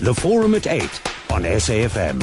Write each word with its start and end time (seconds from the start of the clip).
The 0.00 0.14
Forum 0.14 0.54
at 0.54 0.66
8 0.66 0.82
on 1.30 1.42
SAFM. 1.44 2.20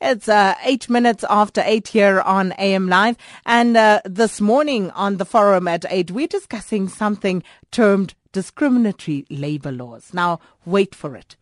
It's 0.00 0.28
uh, 0.28 0.54
eight 0.64 0.88
minutes 0.88 1.24
after 1.28 1.62
eight 1.64 1.88
here 1.88 2.20
on 2.20 2.52
AM 2.58 2.88
Live. 2.88 3.16
And 3.46 3.76
uh, 3.76 4.00
this 4.04 4.40
morning 4.40 4.90
on 4.92 5.16
the 5.16 5.24
forum 5.24 5.66
at 5.66 5.84
eight, 5.90 6.10
we're 6.10 6.26
discussing 6.26 6.88
something 6.88 7.42
termed 7.70 8.14
discriminatory 8.32 9.26
labor 9.30 9.72
laws. 9.72 10.12
Now, 10.12 10.40
wait 10.64 10.94
for 10.94 11.16
it. 11.16 11.36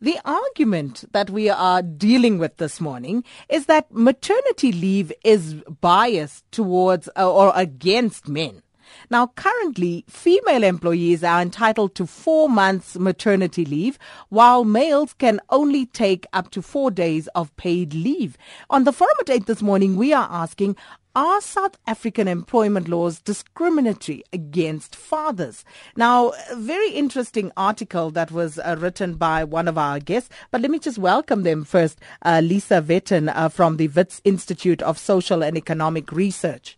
The 0.00 0.18
argument 0.24 1.04
that 1.12 1.30
we 1.30 1.48
are 1.48 1.82
dealing 1.82 2.38
with 2.38 2.56
this 2.58 2.80
morning 2.80 3.24
is 3.48 3.66
that 3.66 3.92
maternity 3.92 4.72
leave 4.72 5.12
is 5.24 5.54
biased 5.80 6.50
towards 6.50 7.08
uh, 7.16 7.30
or 7.30 7.52
against 7.54 8.28
men. 8.28 8.62
Now, 9.10 9.28
currently, 9.28 10.04
female 10.08 10.62
employees 10.62 11.22
are 11.22 11.40
entitled 11.40 11.94
to 11.96 12.06
four 12.06 12.48
months 12.48 12.96
maternity 12.98 13.64
leave, 13.64 13.98
while 14.28 14.64
males 14.64 15.12
can 15.14 15.40
only 15.50 15.86
take 15.86 16.26
up 16.32 16.50
to 16.50 16.62
four 16.62 16.90
days 16.90 17.28
of 17.28 17.56
paid 17.56 17.94
leave. 17.94 18.36
On 18.70 18.84
the 18.84 18.92
forum 18.92 19.16
at 19.20 19.30
8 19.30 19.46
this 19.46 19.62
morning, 19.62 19.96
we 19.96 20.12
are 20.12 20.28
asking, 20.30 20.76
are 21.16 21.40
South 21.40 21.78
African 21.86 22.28
employment 22.28 22.88
laws 22.88 23.20
discriminatory 23.20 24.22
against 24.34 24.94
fathers? 24.94 25.64
Now, 25.96 26.32
a 26.50 26.56
very 26.56 26.90
interesting 26.90 27.50
article 27.56 28.10
that 28.10 28.30
was 28.30 28.58
uh, 28.58 28.76
written 28.78 29.14
by 29.14 29.42
one 29.42 29.66
of 29.66 29.78
our 29.78 29.98
guests, 29.98 30.28
but 30.50 30.60
let 30.60 30.70
me 30.70 30.78
just 30.78 30.98
welcome 30.98 31.42
them 31.42 31.64
first. 31.64 31.98
Uh, 32.20 32.42
Lisa 32.44 32.82
Vetten 32.82 33.30
uh, 33.30 33.48
from 33.48 33.78
the 33.78 33.88
Wits 33.88 34.20
Institute 34.24 34.82
of 34.82 34.98
Social 34.98 35.42
and 35.42 35.56
Economic 35.56 36.12
Research. 36.12 36.76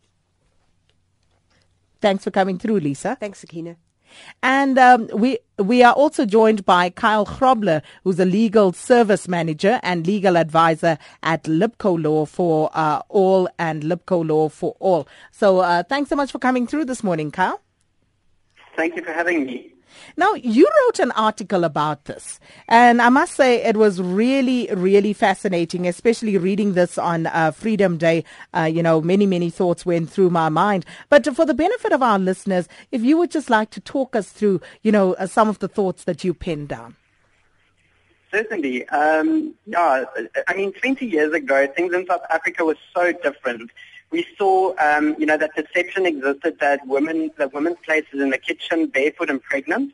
Thanks 2.01 2.25
for 2.25 2.31
coming 2.31 2.59
through, 2.59 2.81
Lisa. 2.81 3.17
Thanks, 3.19 3.41
Sakina. 3.41 3.77
And 4.43 4.79
um, 4.79 5.09
we 5.13 5.39
we 5.59 5.83
are 5.83 5.93
also 5.93 6.25
joined 6.25 6.65
by 6.65 6.91
Kyle 6.91 7.27
Grobler, 7.27 7.83
who's 8.05 8.19
a 8.19 8.25
legal 8.25 8.73
service 8.73 9.29
manager 9.29 9.81
and 9.83 10.07
legal 10.07 10.37
advisor 10.37 10.99
at 11.23 11.45
Lipco 11.45 12.03
Law 12.03 12.25
for 12.25 12.71
uh, 12.73 13.03
All 13.09 13.49
and 13.59 13.83
Lipco 13.83 14.27
Law 14.27 14.49
for 14.49 14.77
All. 14.81 15.07
So 15.31 15.59
uh, 15.59 15.83
thanks 15.83 16.11
so 16.11 16.17
much 16.17 16.33
for 16.33 16.39
coming 16.39 16.67
through 16.67 16.87
this 16.87 17.03
morning, 17.03 17.31
Kyle. 17.31 17.61
Thank 18.77 18.97
you 18.97 19.03
for 19.03 19.13
having 19.13 19.45
me. 19.45 19.75
Now, 20.17 20.35
you 20.35 20.69
wrote 20.85 20.99
an 20.99 21.11
article 21.13 21.65
about 21.65 22.05
this, 22.05 22.41
and 22.69 23.01
I 23.01 23.09
must 23.09 23.35
say 23.35 23.63
it 23.63 23.77
was 23.77 24.01
really, 24.01 24.69
really 24.73 25.13
fascinating, 25.13 25.87
especially 25.87 26.37
reading 26.39 26.75
this 26.75 26.99
on 26.99 27.27
uh, 27.27 27.51
Freedom 27.51 27.97
Day. 27.97 28.25
Uh, 28.55 28.63
you 28.63 28.83
know, 28.83 29.01
many, 29.01 29.27
many 29.27 29.51
thoughts 29.51 29.87
went 29.87 30.11
through 30.11 30.31
my 30.31 30.49
mind. 30.49 30.85
But 31.09 31.27
for 31.35 31.47
the 31.47 31.55
benefit 31.55 31.93
of 31.93 32.03
our 32.03 32.19
listeners, 32.19 32.69
if 32.93 33.03
you 33.03 33.17
would 33.19 33.31
just 33.31 33.51
like 33.51 33.71
to 33.71 33.81
talk 33.81 34.17
us 34.17 34.31
through, 34.31 34.61
you 34.83 34.93
know, 34.93 35.15
uh, 35.15 35.27
some 35.27 35.49
of 35.49 35.59
the 35.59 35.69
thoughts 35.69 36.05
that 36.05 36.25
you 36.25 36.35
penned 36.35 36.69
down. 36.69 36.97
Certainly. 38.31 38.87
Um, 38.89 39.55
yeah, 39.67 40.05
I 40.47 40.55
mean, 40.55 40.73
20 40.73 41.07
years 41.07 41.33
ago, 41.33 41.67
things 41.67 41.95
in 41.95 42.07
South 42.07 42.23
Africa 42.31 42.65
were 42.65 42.77
so 42.95 43.13
different 43.13 43.71
we 44.11 44.27
saw, 44.37 44.75
um, 44.79 45.15
you 45.19 45.27
know, 45.27 45.37
that 45.37 45.55
perception 45.55 46.07
existed 46.07 46.59
that 46.61 46.87
women, 46.87 47.31
that 47.37 47.53
women's 47.53 47.77
places 47.85 48.21
in 48.21 48.31
the 48.31 48.39
kitchen, 48.39 48.87
barefoot 48.87 49.29
and 49.31 49.43
pregnant, 49.43 49.93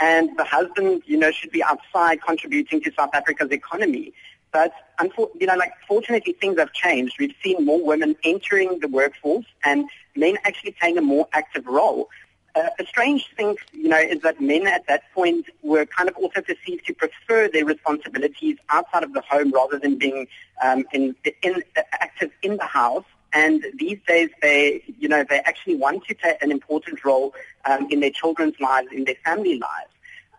and 0.00 0.36
the 0.36 0.44
husband, 0.44 1.02
you 1.06 1.16
know, 1.16 1.30
should 1.30 1.50
be 1.50 1.62
outside 1.62 2.20
contributing 2.22 2.80
to 2.82 2.92
South 2.96 3.10
Africa's 3.14 3.50
economy. 3.50 4.12
But, 4.52 4.72
you 5.00 5.46
know, 5.46 5.56
like, 5.56 5.72
fortunately, 5.88 6.34
things 6.34 6.58
have 6.58 6.72
changed. 6.72 7.16
We've 7.18 7.34
seen 7.42 7.64
more 7.64 7.84
women 7.84 8.14
entering 8.22 8.78
the 8.80 8.88
workforce 8.88 9.46
and 9.64 9.88
men 10.14 10.36
actually 10.44 10.72
playing 10.72 10.96
a 10.96 11.02
more 11.02 11.26
active 11.32 11.66
role. 11.66 12.08
Uh, 12.54 12.68
a 12.78 12.86
strange 12.86 13.26
thing, 13.36 13.56
you 13.72 13.88
know, 13.88 13.98
is 13.98 14.20
that 14.20 14.40
men 14.40 14.68
at 14.68 14.86
that 14.86 15.02
point 15.12 15.46
were 15.62 15.84
kind 15.86 16.08
of 16.08 16.14
also 16.16 16.40
perceived 16.40 16.86
to 16.86 16.94
prefer 16.94 17.48
their 17.48 17.64
responsibilities 17.64 18.56
outside 18.68 19.02
of 19.02 19.12
the 19.12 19.22
home 19.22 19.50
rather 19.50 19.76
than 19.76 19.96
being 19.96 20.28
um, 20.62 20.84
in, 20.92 21.16
in, 21.42 21.64
active 21.92 22.30
in 22.42 22.56
the 22.56 22.64
house. 22.64 23.04
And 23.34 23.66
these 23.74 23.98
days, 24.06 24.30
they, 24.40 24.82
you 24.98 25.08
know, 25.08 25.24
they 25.28 25.40
actually 25.40 25.74
want 25.74 26.04
to 26.04 26.14
take 26.14 26.40
an 26.40 26.52
important 26.52 27.04
role 27.04 27.34
um, 27.64 27.88
in 27.90 28.00
their 28.00 28.10
children's 28.10 28.58
lives, 28.60 28.88
in 28.92 29.04
their 29.04 29.16
family 29.24 29.58
lives. 29.58 29.90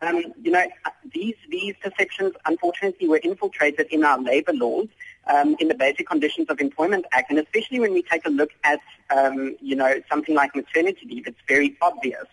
Um, 0.01 0.33
you 0.41 0.51
know, 0.51 0.66
these 1.13 1.35
these 1.50 1.75
perceptions, 1.81 2.33
unfortunately, 2.45 3.07
were 3.07 3.19
infiltrated 3.23 3.88
in 3.91 4.03
our 4.03 4.19
labour 4.19 4.53
laws, 4.53 4.88
um, 5.28 5.56
in 5.59 5.67
the 5.67 5.75
Basic 5.75 6.07
Conditions 6.07 6.47
of 6.50 6.59
Employment 6.59 7.06
Act, 7.11 7.29
and 7.31 7.39
especially 7.39 7.79
when 7.79 7.94
we 7.94 8.01
take 8.01 8.25
a 8.25 8.29
look 8.29 8.51
at, 8.63 8.79
um, 9.09 9.56
you 9.62 9.75
know, 9.75 10.01
something 10.09 10.35
like 10.35 10.56
maternity 10.56 11.06
leave, 11.09 11.27
it's 11.27 11.39
very 11.47 11.77
obvious. 11.81 12.25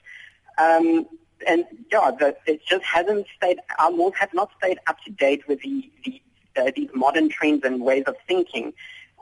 Um, 0.59 1.07
and 1.47 1.65
yeah, 1.91 2.11
the, 2.19 2.37
it 2.47 2.65
just 2.67 2.85
hasn't 2.85 3.27
stayed. 3.37 3.59
Our 3.79 3.91
laws 3.91 4.13
have 4.19 4.33
not 4.33 4.51
stayed 4.59 4.79
up 4.87 5.01
to 5.05 5.11
date 5.11 5.47
with 5.49 5.61
the, 5.63 5.91
the 6.05 6.23
uh, 6.57 6.71
these 6.77 6.91
modern 6.95 7.29
trends 7.31 7.65
and 7.65 7.81
ways 7.81 8.05
of 8.07 8.17
thinking. 8.29 8.73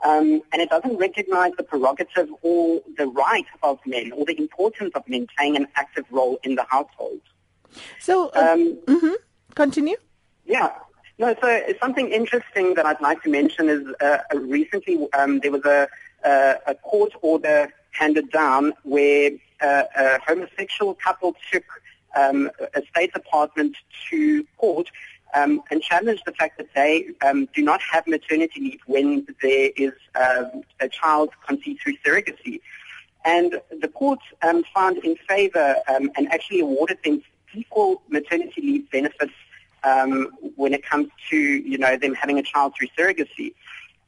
Um, 0.03 0.41
and 0.51 0.61
it 0.61 0.69
doesn't 0.69 0.97
recognize 0.97 1.51
the 1.57 1.63
prerogative 1.63 2.29
or 2.41 2.81
the 2.97 3.07
right 3.07 3.45
of 3.61 3.79
men 3.85 4.11
or 4.13 4.25
the 4.25 4.37
importance 4.37 4.91
of 4.95 5.07
men 5.07 5.27
playing 5.37 5.55
an 5.55 5.67
active 5.75 6.05
role 6.09 6.39
in 6.43 6.55
the 6.55 6.65
household. 6.69 7.21
So, 7.99 8.29
uh, 8.29 8.53
um, 8.53 8.77
mm-hmm. 8.85 9.13
continue. 9.55 9.97
Yeah. 10.45 10.71
No, 11.19 11.35
so 11.39 11.61
something 11.79 12.09
interesting 12.09 12.73
that 12.73 12.85
I'd 12.85 12.99
like 12.99 13.21
to 13.23 13.29
mention 13.29 13.69
is 13.69 13.85
uh, 14.01 14.17
recently 14.33 15.07
um, 15.13 15.39
there 15.39 15.51
was 15.51 15.63
a, 15.65 15.87
uh, 16.23 16.55
a 16.65 16.75
court 16.75 17.13
order 17.21 17.71
handed 17.91 18.31
down 18.31 18.73
where 18.83 19.31
uh, 19.61 19.83
a 19.95 20.19
homosexual 20.25 20.95
couple 20.95 21.35
took 21.51 21.63
um, 22.15 22.49
a 22.73 22.81
state 22.89 23.11
apartment 23.13 23.77
to 24.09 24.43
court 24.57 24.89
um, 25.33 25.61
and 25.71 25.81
challenge 25.81 26.21
the 26.25 26.31
fact 26.33 26.57
that 26.57 26.73
they 26.73 27.09
um, 27.25 27.47
do 27.53 27.61
not 27.61 27.81
have 27.81 28.05
maternity 28.07 28.59
leave 28.61 28.81
when 28.85 29.25
there 29.41 29.71
is 29.75 29.93
um, 30.15 30.63
a 30.79 30.89
child 30.89 31.29
conceived 31.47 31.81
through 31.81 31.95
surrogacy. 32.05 32.61
And 33.23 33.61
the 33.79 33.87
court 33.87 34.19
um, 34.41 34.63
found 34.73 34.97
in 34.99 35.15
favor 35.27 35.75
um, 35.87 36.11
and 36.15 36.31
actually 36.33 36.61
awarded 36.61 36.97
them 37.03 37.21
equal 37.53 38.01
maternity 38.09 38.61
leave 38.61 38.91
benefits 38.91 39.33
um, 39.83 40.29
when 40.55 40.73
it 40.73 40.83
comes 40.83 41.09
to, 41.29 41.37
you 41.37 41.77
know, 41.77 41.97
them 41.97 42.13
having 42.13 42.37
a 42.39 42.43
child 42.43 42.73
through 42.77 42.87
surrogacy. 42.97 43.53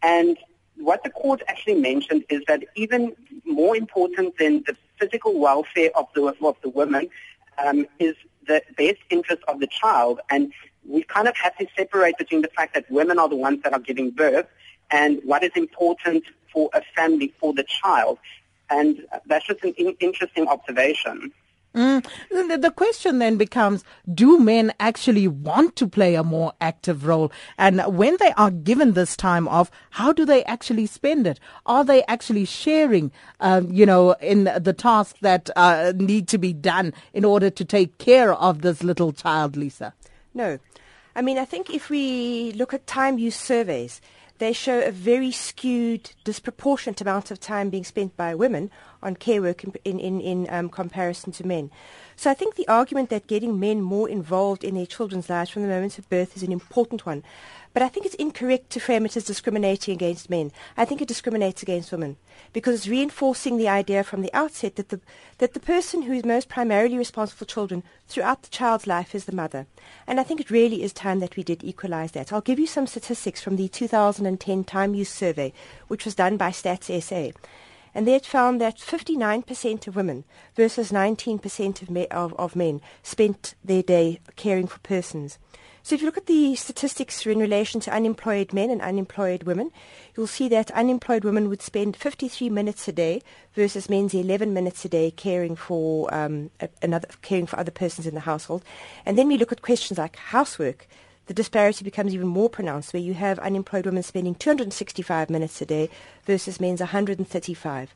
And 0.02 0.38
what 0.78 1.04
the 1.04 1.10
court 1.10 1.42
actually 1.48 1.76
mentioned 1.76 2.24
is 2.30 2.42
that 2.48 2.64
even 2.76 3.16
more 3.46 3.76
important 3.76 4.38
than 4.38 4.64
the 4.66 4.76
physical 5.00 5.40
welfare 5.40 5.90
of 5.96 6.08
the, 6.16 6.36
of 6.42 6.56
the 6.62 6.70
woman 6.70 7.10
is 8.00 8.16
the 8.48 8.62
best 8.78 9.00
interest 9.10 9.42
of 9.48 9.60
the 9.60 9.68
child. 9.68 10.20
And 10.30 10.52
we 10.88 11.04
kind 11.04 11.28
of 11.28 11.36
have 11.38 11.56
to 11.58 11.68
separate 11.76 12.18
between 12.18 12.42
the 12.42 12.50
fact 12.50 12.74
that 12.74 12.90
women 12.90 13.20
are 13.20 13.30
the 13.30 13.36
ones 13.36 13.62
that 13.64 13.74
are 13.74 13.80
giving 13.80 14.12
birth 14.12 14.48
and 14.92 15.20
what 15.24 15.44
is 15.44 15.52
important 15.56 16.24
for 16.52 16.70
a 16.74 16.82
family, 16.96 17.34
for 17.40 17.54
the 17.54 17.64
child. 17.64 18.20
And 18.70 19.06
that's 19.26 19.48
just 19.48 19.64
an 19.64 19.74
in- 19.78 19.96
interesting 20.00 20.48
observation. 20.48 21.34
Mm. 21.76 22.06
The, 22.30 22.58
the, 22.60 22.70
question 22.70 23.18
then 23.18 23.36
becomes 23.36 23.84
do 24.14 24.40
men 24.40 24.74
actually 24.80 25.28
want 25.28 25.76
to 25.78 25.88
play 25.88 26.14
a 26.14 26.24
more 26.24 26.54
active 26.62 27.08
role? 27.08 27.32
And 27.58 27.82
when 27.98 28.18
they 28.20 28.32
are 28.34 28.52
given 28.52 28.94
this 28.94 29.18
time 29.18 29.48
off, 29.48 29.72
how 29.90 30.14
do 30.14 30.24
they 30.24 30.44
actually 30.44 30.86
spend 30.86 31.26
it? 31.26 31.40
Are 31.66 31.84
they 31.84 32.04
actually 32.04 32.46
sharing, 32.46 33.12
um, 33.40 33.72
you 33.72 33.88
know, 33.88 34.12
in 34.22 34.44
the 34.44 34.74
tasks 34.74 35.18
that 35.22 35.50
uh, 35.56 35.94
need 35.96 36.28
to 36.28 36.38
be 36.38 36.54
done 36.54 36.94
in 37.12 37.26
order 37.26 37.50
to 37.50 37.66
take 37.66 37.98
care 37.98 38.36
of 38.36 38.62
this 38.62 38.84
little 38.84 39.12
child, 39.12 39.58
Lisa? 39.58 39.96
No. 40.36 40.60
I 41.16 41.22
mean, 41.22 41.38
I 41.38 41.46
think 41.46 41.70
if 41.70 41.90
we 41.90 42.52
look 42.54 42.74
at 42.74 42.88
time 42.88 43.18
use 43.18 43.36
surveys, 43.36 44.02
they 44.40 44.52
show 44.52 44.82
a 44.82 44.92
very 44.92 45.32
skewed, 45.32 46.12
disproportionate 46.24 47.02
amount 47.02 47.32
of 47.32 47.40
time 47.40 47.70
being 47.70 47.84
spent 47.84 48.18
by 48.18 48.34
women 48.34 48.72
on 49.02 49.16
care 49.16 49.42
work 49.42 49.64
in, 49.64 50.00
in, 50.00 50.20
in, 50.20 50.48
um, 50.50 50.70
comparison 50.70 51.32
to 51.34 51.46
men. 51.46 51.70
So 52.24 52.32
I 52.32 52.36
think 52.36 52.56
the 52.56 52.70
argument 52.70 53.10
that 53.10 53.28
getting 53.28 53.60
men 53.60 53.82
more 53.82 54.08
involved 54.08 54.64
in 54.64 54.76
their 54.76 54.86
children's 54.86 55.30
lives 55.30 55.50
from 55.50 55.62
the 55.62 55.68
moment 55.68 56.00
of 56.00 56.10
birth 56.10 56.38
is 56.38 56.44
an 56.44 56.54
important 56.54 57.06
one. 57.06 57.22
But 57.74 57.84
I 57.84 57.90
think 57.90 58.06
it's 58.06 58.16
incorrect 58.16 58.70
to 58.70 58.80
frame 58.80 59.06
it 59.06 59.18
as 59.18 59.26
discriminating 59.26 59.94
against 59.94 60.30
men. 60.30 60.54
I 60.78 60.86
think 60.86 61.02
it 61.02 61.10
discriminates 61.10 61.62
against 61.62 61.92
women 61.92 62.16
because 62.54 62.76
it's 62.76 62.88
reinforcing 62.88 63.58
the 63.58 63.68
idea 63.68 64.06
from 64.06 64.22
the 64.22 64.34
outset 64.34 64.78
that 64.78 64.88
the, 64.88 65.02
that 65.40 65.54
the 65.54 65.60
person 65.60 66.04
who 66.04 66.14
is 66.14 66.24
most 66.24 66.48
primarily 66.48 66.98
responsible 66.98 67.40
for 67.40 67.54
children 67.54 67.84
throughout 68.08 68.44
the 68.44 68.50
child's 68.50 68.88
life 68.88 69.14
is 69.14 69.26
the 69.26 69.36
mother. 69.36 69.66
And 70.08 70.18
I 70.18 70.24
think 70.24 70.40
it 70.40 70.50
really 70.50 70.82
is 70.82 70.94
time 70.94 71.20
that 71.20 71.36
we 71.36 71.44
did 71.44 71.62
equalize 71.62 72.14
that. 72.14 72.32
I'll 72.32 72.40
give 72.40 72.58
you 72.58 72.68
some 72.68 72.88
statistics 72.88 73.42
from 73.42 73.58
the 73.58 73.68
2010 73.68 74.64
Time 74.64 74.96
Use 74.96 75.10
Survey, 75.10 75.52
which 75.90 76.06
was 76.06 76.16
done 76.16 76.38
by 76.38 76.52
Stats 76.52 77.04
SA. 77.04 77.38
And 77.96 78.08
they 78.08 78.14
had 78.14 78.26
found 78.26 78.60
that 78.62 78.78
59% 78.78 79.88
of 79.88 79.96
women 79.96 80.24
versus 80.56 80.92
19% 80.92 81.82
of, 81.82 81.90
me- 81.90 82.08
of, 82.08 82.34
of 82.34 82.56
men 82.56 82.82
spent 83.02 83.56
their 83.64 83.84
day 83.84 84.20
caring 84.36 84.68
for 84.68 84.80
persons. 84.80 85.38
So 85.86 85.96
if 85.96 86.02
you 86.02 86.06
look 86.06 86.18
at 86.18 86.28
the 86.28 86.56
statistics 86.56 87.26
in 87.26 87.40
relation 87.40 87.82
to 87.82 87.94
unemployed 87.94 88.54
men 88.54 88.70
and 88.70 88.82
unemployed 88.82 89.44
women, 89.44 89.70
you'll 90.16 90.28
see 90.28 90.48
that 90.48 90.72
unemployed 90.72 91.26
women 91.26 91.50
would 91.50 91.62
spend 91.62 91.98
53 91.98 92.50
minutes 92.50 92.88
a 92.88 92.94
day 92.94 93.22
versus 93.54 93.90
men's 93.90 94.14
11 94.14 94.54
minutes 94.54 94.86
a 94.86 94.90
day 94.90 95.12
caring 95.12 95.58
for 95.58 96.12
um, 96.14 96.52
another 96.82 97.10
caring 97.22 97.46
for 97.46 97.60
other 97.60 97.70
persons 97.70 98.08
in 98.08 98.14
the 98.14 98.22
household. 98.22 98.64
And 99.06 99.18
then 99.18 99.28
we 99.28 99.38
look 99.38 99.52
at 99.52 99.62
questions 99.62 99.98
like 99.98 100.16
housework. 100.16 100.88
The 101.28 101.34
disparity 101.34 101.84
becomes 101.84 102.14
even 102.14 102.28
more 102.28 102.50
pronounced, 102.50 102.94
where 102.94 103.02
you 103.02 103.14
have 103.14 103.40
unemployed 103.40 103.86
women 103.86 104.04
spending 104.04 104.36
265 104.36 105.30
minutes 105.30 105.62
a 105.62 105.66
day 105.66 105.90
versus 106.26 106.60
men's 106.60 106.82
135. 106.82 107.96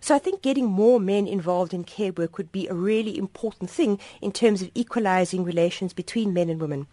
So 0.00 0.14
I 0.14 0.18
think 0.18 0.42
getting 0.42 0.66
more 0.66 1.00
men 1.00 1.26
involved 1.26 1.74
in 1.74 1.84
care 1.84 2.12
work 2.12 2.36
would 2.36 2.52
be 2.52 2.68
a 2.68 2.74
really 2.74 3.18
important 3.18 3.70
thing 3.70 3.98
in 4.20 4.32
terms 4.32 4.62
of 4.62 4.70
equalizing 4.74 5.44
relations 5.44 5.92
between 5.92 6.32
men 6.32 6.50
and 6.50 6.60
women. 6.60 6.86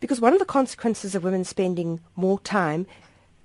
Because 0.00 0.20
one 0.20 0.32
of 0.32 0.38
the 0.38 0.46
consequences 0.46 1.14
of 1.14 1.22
women 1.22 1.44
spending 1.44 2.00
more 2.16 2.40
time 2.40 2.86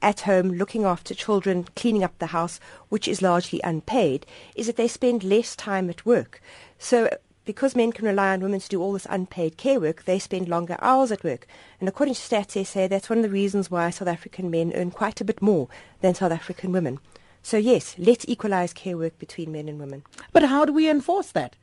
at 0.01 0.22
home 0.22 0.51
looking 0.51 0.86
after 0.86 1.13
children, 1.13 1.66
cleaning 1.75 2.04
up 2.04 2.18
the 2.19 2.27
house, 2.27 2.60
which 2.89 3.07
is 3.07 3.22
largely 3.22 3.60
unpaid, 3.63 4.25
is 4.56 4.68
that 4.68 4.77
they 4.77 4.88
spend 4.88 5.24
less 5.24 5.56
time 5.56 5.89
at 5.89 6.06
work. 6.06 6.42
So 6.77 7.10
because 7.45 7.75
men 7.75 7.92
can 7.92 8.06
rely 8.06 8.33
on 8.33 8.42
women 8.42 8.59
to 8.59 8.69
do 8.69 8.81
all 8.81 8.94
this 8.94 9.07
unpaid 9.09 9.57
care 9.57 9.80
work, 9.80 10.03
they 10.03 10.19
spend 10.19 10.50
longer 10.50 10.77
hours 10.81 11.12
at 11.12 11.24
work. 11.24 11.47
And 11.80 11.88
according 11.88 12.15
to 12.15 12.21
Stats 12.21 12.65
SA, 12.65 12.88
that's 12.88 13.09
one 13.09 13.19
of 13.19 13.24
the 13.24 13.30
reasons 13.30 13.71
why 13.71 13.89
South 13.92 14.07
African 14.07 14.50
men 14.50 14.74
earn 14.75 14.92
quite 14.92 15.21
a 15.21 15.25
bit 15.25 15.42
more 15.42 15.68
than 16.01 16.15
South 16.15 16.31
African 16.31 16.71
women. 16.71 17.00
So 17.44 17.57
yes, 17.57 17.95
let's 18.00 18.25
equalize 18.27 18.74
care 18.74 18.97
work 18.97 19.19
between 19.19 19.51
men 19.51 19.69
and 19.69 19.80
women. 19.80 20.03
But 20.33 20.44
how 20.44 20.65
do 20.65 20.74
we 20.74 20.89
enforce 20.89 21.31
that? 21.31 21.56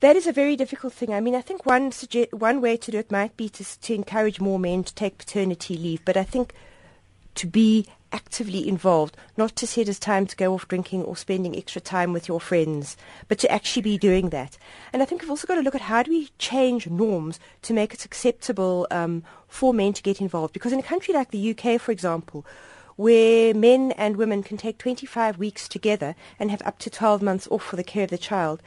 That 0.00 0.16
is 0.16 0.26
a 0.26 0.32
very 0.32 0.56
difficult 0.56 0.92
thing. 0.92 1.12
I 1.12 1.20
mean, 1.20 1.34
I 1.34 1.40
think 1.40 1.66
one 1.66 1.90
suge- 1.90 2.32
one 2.32 2.60
way 2.60 2.76
to 2.76 2.90
do 2.90 2.98
it 2.98 3.12
might 3.12 3.36
be 3.36 3.48
to, 3.50 3.80
to 3.80 3.94
encourage 3.94 4.40
more 4.40 4.58
men 4.58 4.84
to 4.84 4.94
take 4.94 5.18
paternity 5.18 5.76
leave, 5.76 6.04
but 6.04 6.16
I 6.16 6.22
think 6.22 6.54
to 7.34 7.46
be 7.46 7.86
actively 8.12 8.68
involved, 8.68 9.16
not 9.36 9.54
to 9.56 9.66
set 9.66 9.88
as 9.88 9.98
time 9.98 10.26
to 10.26 10.36
go 10.36 10.54
off 10.54 10.68
drinking 10.68 11.02
or 11.04 11.16
spending 11.16 11.56
extra 11.56 11.80
time 11.80 12.12
with 12.12 12.28
your 12.28 12.40
friends, 12.40 12.96
but 13.28 13.38
to 13.38 13.50
actually 13.50 13.82
be 13.82 13.98
doing 13.98 14.30
that. 14.30 14.56
And 14.92 15.02
I 15.02 15.04
think 15.04 15.22
we've 15.22 15.30
also 15.30 15.46
got 15.46 15.56
to 15.56 15.62
look 15.62 15.74
at 15.74 15.82
how 15.82 16.02
do 16.02 16.10
we 16.10 16.30
change 16.38 16.88
norms 16.88 17.38
to 17.62 17.74
make 17.74 17.94
it 17.94 18.04
acceptable 18.04 18.86
um, 18.90 19.22
for 19.48 19.74
men 19.74 19.92
to 19.92 20.02
get 20.02 20.20
involved. 20.20 20.52
Because 20.52 20.72
in 20.72 20.78
a 20.78 20.82
country 20.82 21.14
like 21.14 21.30
the 21.30 21.50
UK, 21.50 21.80
for 21.80 21.92
example, 21.92 22.44
where 22.96 23.54
men 23.54 23.92
and 23.92 24.16
women 24.16 24.42
can 24.42 24.56
take 24.56 24.78
25 24.78 25.38
weeks 25.38 25.68
together 25.68 26.16
and 26.38 26.50
have 26.50 26.62
up 26.64 26.78
to 26.80 26.90
12 26.90 27.22
months 27.22 27.46
off 27.50 27.62
for 27.62 27.76
the 27.76 27.84
care 27.84 28.04
of 28.04 28.10
the 28.10 28.18
child, 28.18 28.60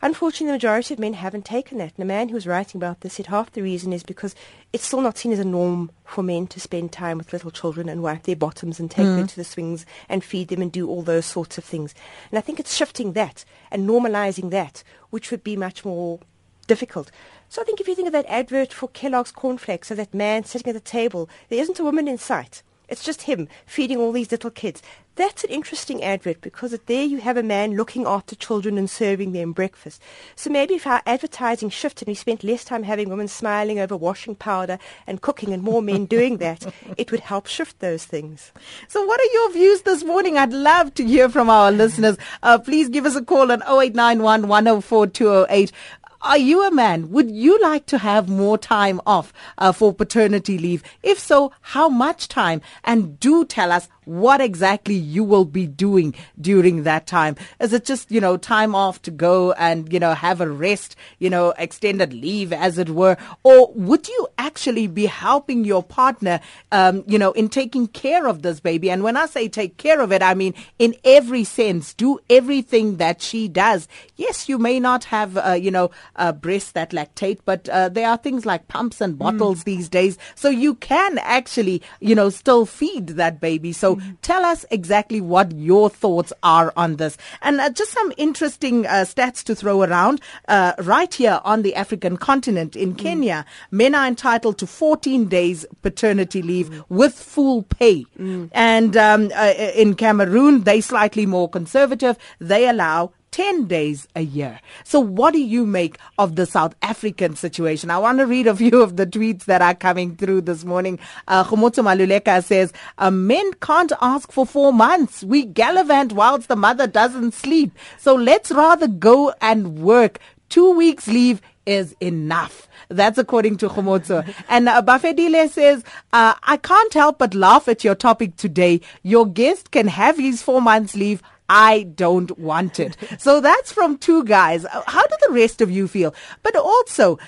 Unfortunately, 0.00 0.46
the 0.46 0.52
majority 0.52 0.94
of 0.94 1.00
men 1.00 1.14
haven't 1.14 1.44
taken 1.44 1.78
that. 1.78 1.92
And 1.96 1.96
the 1.96 2.04
man 2.04 2.28
who 2.28 2.34
was 2.34 2.46
writing 2.46 2.78
about 2.78 3.00
this 3.00 3.14
said 3.14 3.26
half 3.26 3.50
the 3.50 3.62
reason 3.62 3.92
is 3.92 4.02
because 4.02 4.34
it's 4.72 4.84
still 4.84 5.00
not 5.00 5.18
seen 5.18 5.32
as 5.32 5.38
a 5.38 5.44
norm 5.44 5.90
for 6.04 6.22
men 6.22 6.46
to 6.48 6.60
spend 6.60 6.92
time 6.92 7.18
with 7.18 7.32
little 7.32 7.50
children 7.50 7.88
and 7.88 8.02
wipe 8.02 8.22
their 8.22 8.36
bottoms 8.36 8.78
and 8.78 8.90
take 8.90 9.06
mm. 9.06 9.16
them 9.16 9.26
to 9.26 9.36
the 9.36 9.44
swings 9.44 9.84
and 10.08 10.22
feed 10.22 10.48
them 10.48 10.62
and 10.62 10.70
do 10.70 10.88
all 10.88 11.02
those 11.02 11.26
sorts 11.26 11.58
of 11.58 11.64
things. 11.64 11.94
And 12.30 12.38
I 12.38 12.42
think 12.42 12.60
it's 12.60 12.76
shifting 12.76 13.14
that 13.14 13.44
and 13.70 13.88
normalizing 13.88 14.50
that, 14.50 14.84
which 15.10 15.30
would 15.30 15.42
be 15.42 15.56
much 15.56 15.84
more 15.84 16.20
difficult. 16.66 17.10
So 17.48 17.60
I 17.60 17.64
think 17.64 17.80
if 17.80 17.88
you 17.88 17.94
think 17.94 18.06
of 18.06 18.12
that 18.12 18.26
advert 18.26 18.72
for 18.72 18.88
Kellogg's 18.90 19.32
cornflakes, 19.32 19.88
so 19.88 19.94
that 19.96 20.14
man 20.14 20.44
sitting 20.44 20.68
at 20.68 20.74
the 20.74 20.80
table, 20.80 21.28
there 21.48 21.60
isn't 21.60 21.80
a 21.80 21.84
woman 21.84 22.06
in 22.06 22.18
sight. 22.18 22.62
It's 22.88 23.04
just 23.04 23.22
him 23.22 23.48
feeding 23.66 23.98
all 23.98 24.12
these 24.12 24.30
little 24.30 24.50
kids. 24.50 24.82
That's 25.18 25.42
an 25.42 25.50
interesting 25.50 26.04
advert 26.04 26.40
because 26.42 26.78
there 26.86 27.02
you 27.02 27.18
have 27.18 27.36
a 27.36 27.42
man 27.42 27.72
looking 27.72 28.06
after 28.06 28.36
children 28.36 28.78
and 28.78 28.88
serving 28.88 29.32
them 29.32 29.52
breakfast. 29.52 30.00
So 30.36 30.48
maybe 30.48 30.76
if 30.76 30.86
our 30.86 31.02
advertising 31.06 31.70
shifted 31.70 32.06
and 32.06 32.12
we 32.12 32.14
spent 32.14 32.44
less 32.44 32.62
time 32.62 32.84
having 32.84 33.08
women 33.08 33.26
smiling 33.26 33.80
over 33.80 33.96
washing 33.96 34.36
powder 34.36 34.78
and 35.08 35.20
cooking 35.20 35.52
and 35.52 35.60
more 35.60 35.82
men 35.82 36.04
doing 36.04 36.36
that, 36.36 36.72
it 36.96 37.10
would 37.10 37.18
help 37.18 37.48
shift 37.48 37.80
those 37.80 38.04
things. 38.04 38.52
So 38.86 39.04
what 39.04 39.18
are 39.20 39.32
your 39.32 39.52
views 39.54 39.82
this 39.82 40.04
morning? 40.04 40.38
I'd 40.38 40.52
love 40.52 40.94
to 40.94 41.04
hear 41.04 41.28
from 41.28 41.50
our 41.50 41.72
listeners. 41.72 42.16
Uh, 42.44 42.58
please 42.58 42.88
give 42.88 43.04
us 43.04 43.16
a 43.16 43.24
call 43.24 43.50
on 43.50 43.60
0891 43.62 44.46
104 44.46 45.08
208. 45.08 45.72
Are 46.20 46.38
you 46.38 46.64
a 46.64 46.70
man? 46.72 47.10
Would 47.10 47.30
you 47.30 47.60
like 47.60 47.86
to 47.86 47.98
have 47.98 48.28
more 48.28 48.58
time 48.58 49.00
off 49.06 49.32
uh, 49.56 49.70
for 49.70 49.94
paternity 49.94 50.58
leave? 50.58 50.82
If 51.02 51.18
so, 51.18 51.52
how 51.60 51.88
much 51.88 52.26
time? 52.26 52.60
And 52.82 53.20
do 53.20 53.44
tell 53.44 53.70
us 53.70 53.88
what 54.08 54.40
exactly 54.40 54.94
you 54.94 55.22
will 55.22 55.44
be 55.44 55.66
doing 55.66 56.14
during 56.40 56.84
that 56.84 57.06
time. 57.06 57.36
Is 57.60 57.74
it 57.74 57.84
just, 57.84 58.10
you 58.10 58.20
know, 58.20 58.38
time 58.38 58.74
off 58.74 59.02
to 59.02 59.10
go 59.10 59.52
and, 59.52 59.92
you 59.92 60.00
know, 60.00 60.14
have 60.14 60.40
a 60.40 60.48
rest, 60.48 60.96
you 61.18 61.28
know, 61.28 61.50
extended 61.58 62.14
leave 62.14 62.52
as 62.52 62.78
it 62.78 62.88
were? 62.88 63.18
Or 63.42 63.70
would 63.74 64.08
you 64.08 64.28
actually 64.38 64.86
be 64.86 65.06
helping 65.06 65.64
your 65.64 65.82
partner, 65.82 66.40
um, 66.72 67.04
you 67.06 67.18
know, 67.18 67.32
in 67.32 67.50
taking 67.50 67.86
care 67.86 68.26
of 68.26 68.40
this 68.40 68.60
baby? 68.60 68.90
And 68.90 69.02
when 69.02 69.16
I 69.16 69.26
say 69.26 69.46
take 69.46 69.76
care 69.76 70.00
of 70.00 70.10
it, 70.10 70.22
I 70.22 70.32
mean 70.34 70.54
in 70.78 70.94
every 71.04 71.44
sense, 71.44 71.92
do 71.92 72.18
everything 72.30 72.96
that 72.96 73.20
she 73.20 73.46
does. 73.46 73.88
Yes, 74.16 74.48
you 74.48 74.56
may 74.56 74.80
not 74.80 75.04
have, 75.04 75.36
uh, 75.36 75.52
you 75.52 75.70
know, 75.70 75.90
uh, 76.16 76.32
breasts 76.32 76.72
that 76.72 76.92
lactate, 76.92 77.40
but 77.44 77.68
uh, 77.68 77.90
there 77.90 78.08
are 78.08 78.16
things 78.16 78.46
like 78.46 78.68
pumps 78.68 79.02
and 79.02 79.18
bottles 79.18 79.60
mm. 79.60 79.64
these 79.64 79.88
days. 79.90 80.16
So 80.34 80.48
you 80.48 80.76
can 80.76 81.18
actually, 81.18 81.82
you 82.00 82.14
know, 82.14 82.30
still 82.30 82.64
feed 82.64 83.08
that 83.08 83.38
baby. 83.38 83.72
So 83.72 83.97
tell 84.22 84.44
us 84.44 84.64
exactly 84.70 85.20
what 85.20 85.52
your 85.52 85.90
thoughts 85.90 86.32
are 86.42 86.72
on 86.76 86.96
this. 86.96 87.16
And 87.42 87.60
uh, 87.60 87.70
just 87.70 87.92
some 87.92 88.12
interesting 88.16 88.86
uh, 88.86 89.04
stats 89.06 89.42
to 89.44 89.54
throw 89.54 89.82
around. 89.82 90.20
Uh, 90.46 90.72
right 90.82 91.12
here 91.12 91.40
on 91.44 91.62
the 91.62 91.74
African 91.74 92.16
continent 92.16 92.76
in 92.76 92.94
mm. 92.94 92.98
Kenya, 92.98 93.44
men 93.70 93.94
are 93.94 94.06
entitled 94.06 94.58
to 94.58 94.66
14 94.66 95.26
days 95.26 95.66
paternity 95.82 96.42
leave 96.42 96.70
mm. 96.70 96.84
with 96.88 97.14
full 97.14 97.62
pay. 97.62 98.04
Mm. 98.18 98.50
And 98.52 98.96
um, 98.96 99.30
uh, 99.34 99.54
in 99.74 99.94
Cameroon, 99.94 100.64
they 100.64 100.80
slightly 100.80 101.26
more 101.26 101.48
conservative. 101.48 102.16
They 102.38 102.68
allow 102.68 103.12
10 103.30 103.66
days 103.66 104.08
a 104.16 104.20
year. 104.20 104.60
So 104.84 105.00
what 105.00 105.32
do 105.32 105.40
you 105.40 105.66
make 105.66 105.98
of 106.18 106.36
the 106.36 106.46
South 106.46 106.74
African 106.82 107.36
situation? 107.36 107.90
I 107.90 107.98
want 107.98 108.18
to 108.18 108.26
read 108.26 108.46
a 108.46 108.56
few 108.64 108.82
of 108.82 108.96
the 108.96 109.06
tweets 109.06 109.44
that 109.44 109.62
are 109.62 109.74
coming 109.74 110.16
through 110.16 110.42
this 110.42 110.64
morning. 110.64 110.98
Uh, 111.26 111.44
Maluleka 111.44 112.42
says, 112.42 112.72
uh, 112.98 113.10
men 113.10 113.52
can't 113.54 113.92
ask 114.00 114.32
for 114.32 114.46
four 114.46 114.72
months. 114.72 115.22
We 115.22 115.44
gallivant 115.44 116.12
whilst 116.12 116.48
the 116.48 116.56
mother 116.56 116.86
doesn't 116.86 117.32
sleep. 117.32 117.72
So 117.98 118.14
let's 118.14 118.50
rather 118.50 118.88
go 118.88 119.34
and 119.40 119.78
work. 119.78 120.18
Two 120.48 120.72
weeks 120.72 121.06
leave 121.06 121.42
is 121.66 121.94
enough. 122.00 122.66
That's 122.88 123.18
according 123.18 123.58
to 123.58 123.68
Khomotso. 123.68 124.26
and 124.48 124.68
uh, 124.68 124.82
Bafedile 124.82 125.50
says, 125.50 125.84
uh, 126.12 126.34
I 126.42 126.56
can't 126.56 126.94
help 126.94 127.18
but 127.18 127.34
laugh 127.34 127.68
at 127.68 127.84
your 127.84 127.94
topic 127.94 128.36
today. 128.36 128.80
Your 129.02 129.26
guest 129.26 129.70
can 129.70 129.86
have 129.88 130.16
his 130.16 130.42
four 130.42 130.62
months 130.62 130.96
leave. 130.96 131.22
I 131.48 131.84
don't 131.94 132.38
want 132.38 132.78
it. 132.78 132.96
so 133.18 133.40
that's 133.40 133.72
from 133.72 133.98
two 133.98 134.24
guys. 134.24 134.66
How 134.86 135.06
do 135.06 135.16
the 135.26 135.34
rest 135.34 135.60
of 135.60 135.70
you 135.70 135.88
feel? 135.88 136.14
But 136.42 136.56
also, 136.56 137.18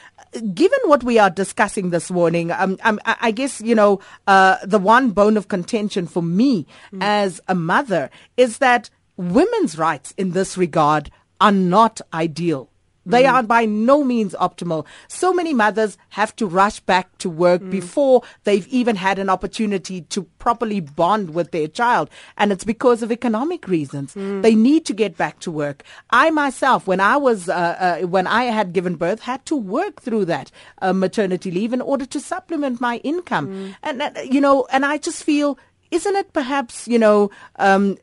given 0.54 0.78
what 0.84 1.04
we 1.04 1.18
are 1.18 1.30
discussing 1.30 1.90
this 1.90 2.10
morning, 2.10 2.50
um, 2.52 2.78
um, 2.82 3.00
I 3.04 3.30
guess, 3.30 3.60
you 3.60 3.74
know, 3.74 4.00
uh, 4.26 4.56
the 4.64 4.78
one 4.78 5.10
bone 5.10 5.36
of 5.36 5.48
contention 5.48 6.06
for 6.06 6.22
me 6.22 6.66
mm. 6.92 7.02
as 7.02 7.40
a 7.48 7.54
mother 7.54 8.10
is 8.36 8.58
that 8.58 8.90
women's 9.16 9.76
rights 9.76 10.12
in 10.16 10.32
this 10.32 10.56
regard 10.56 11.10
are 11.40 11.52
not 11.52 12.00
ideal. 12.12 12.69
They 13.10 13.24
mm. 13.24 13.32
are 13.32 13.42
by 13.42 13.64
no 13.66 14.04
means 14.04 14.34
optimal. 14.40 14.86
So 15.08 15.32
many 15.32 15.54
mothers 15.54 15.98
have 16.10 16.34
to 16.36 16.46
rush 16.46 16.80
back 16.80 17.16
to 17.18 17.28
work 17.28 17.60
mm. 17.60 17.70
before 17.70 18.22
they've 18.44 18.66
even 18.68 18.96
had 18.96 19.18
an 19.18 19.28
opportunity 19.28 20.02
to 20.02 20.22
properly 20.38 20.80
bond 20.80 21.34
with 21.34 21.50
their 21.50 21.68
child. 21.68 22.10
And 22.36 22.52
it's 22.52 22.64
because 22.64 23.02
of 23.02 23.12
economic 23.12 23.68
reasons. 23.68 24.14
Mm. 24.14 24.42
They 24.42 24.54
need 24.54 24.86
to 24.86 24.94
get 24.94 25.16
back 25.16 25.40
to 25.40 25.50
work. 25.50 25.82
I 26.10 26.30
myself, 26.30 26.86
when 26.86 27.00
I 27.00 27.16
was, 27.16 27.48
uh, 27.48 27.98
uh, 28.02 28.06
when 28.06 28.26
I 28.26 28.44
had 28.44 28.72
given 28.72 28.96
birth, 28.96 29.20
had 29.20 29.44
to 29.46 29.56
work 29.56 30.00
through 30.00 30.26
that 30.26 30.50
uh, 30.80 30.92
maternity 30.92 31.50
leave 31.50 31.72
in 31.72 31.80
order 31.80 32.06
to 32.06 32.20
supplement 32.20 32.80
my 32.80 32.98
income. 32.98 33.48
Mm. 33.48 33.74
And, 33.82 34.02
uh, 34.02 34.10
you 34.24 34.40
know, 34.40 34.66
and 34.72 34.84
I 34.86 34.98
just 34.98 35.24
feel, 35.24 35.58
isn't 35.90 36.16
it 36.16 36.32
perhaps, 36.32 36.86
you 36.86 36.98
know, 36.98 37.30
um, 37.56 37.98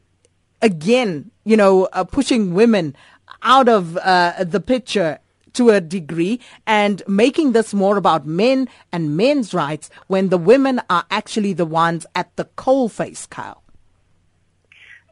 again, 0.62 1.32
you 1.46 1.56
know, 1.56 1.88
uh, 1.94 2.04
pushing 2.04 2.54
women 2.54 2.96
out 3.44 3.70
of 3.70 3.98
uh, 3.98 4.44
the 4.44 4.60
picture 4.60 5.20
to 5.54 5.70
a 5.70 5.82
degree 5.82 6.40
and 6.68 7.02
making 7.08 7.52
this 7.52 7.74
more 7.74 7.98
about 7.98 8.26
men 8.28 8.70
and 8.92 9.18
men's 9.18 9.54
rights 9.54 9.90
when 10.06 10.30
the 10.30 10.38
women 10.38 10.80
are 10.90 11.06
actually 11.10 11.54
the 11.54 11.66
ones 11.66 12.06
at 12.16 12.34
the 12.36 12.46
coalface, 12.46 13.28
Kyle? 13.30 13.64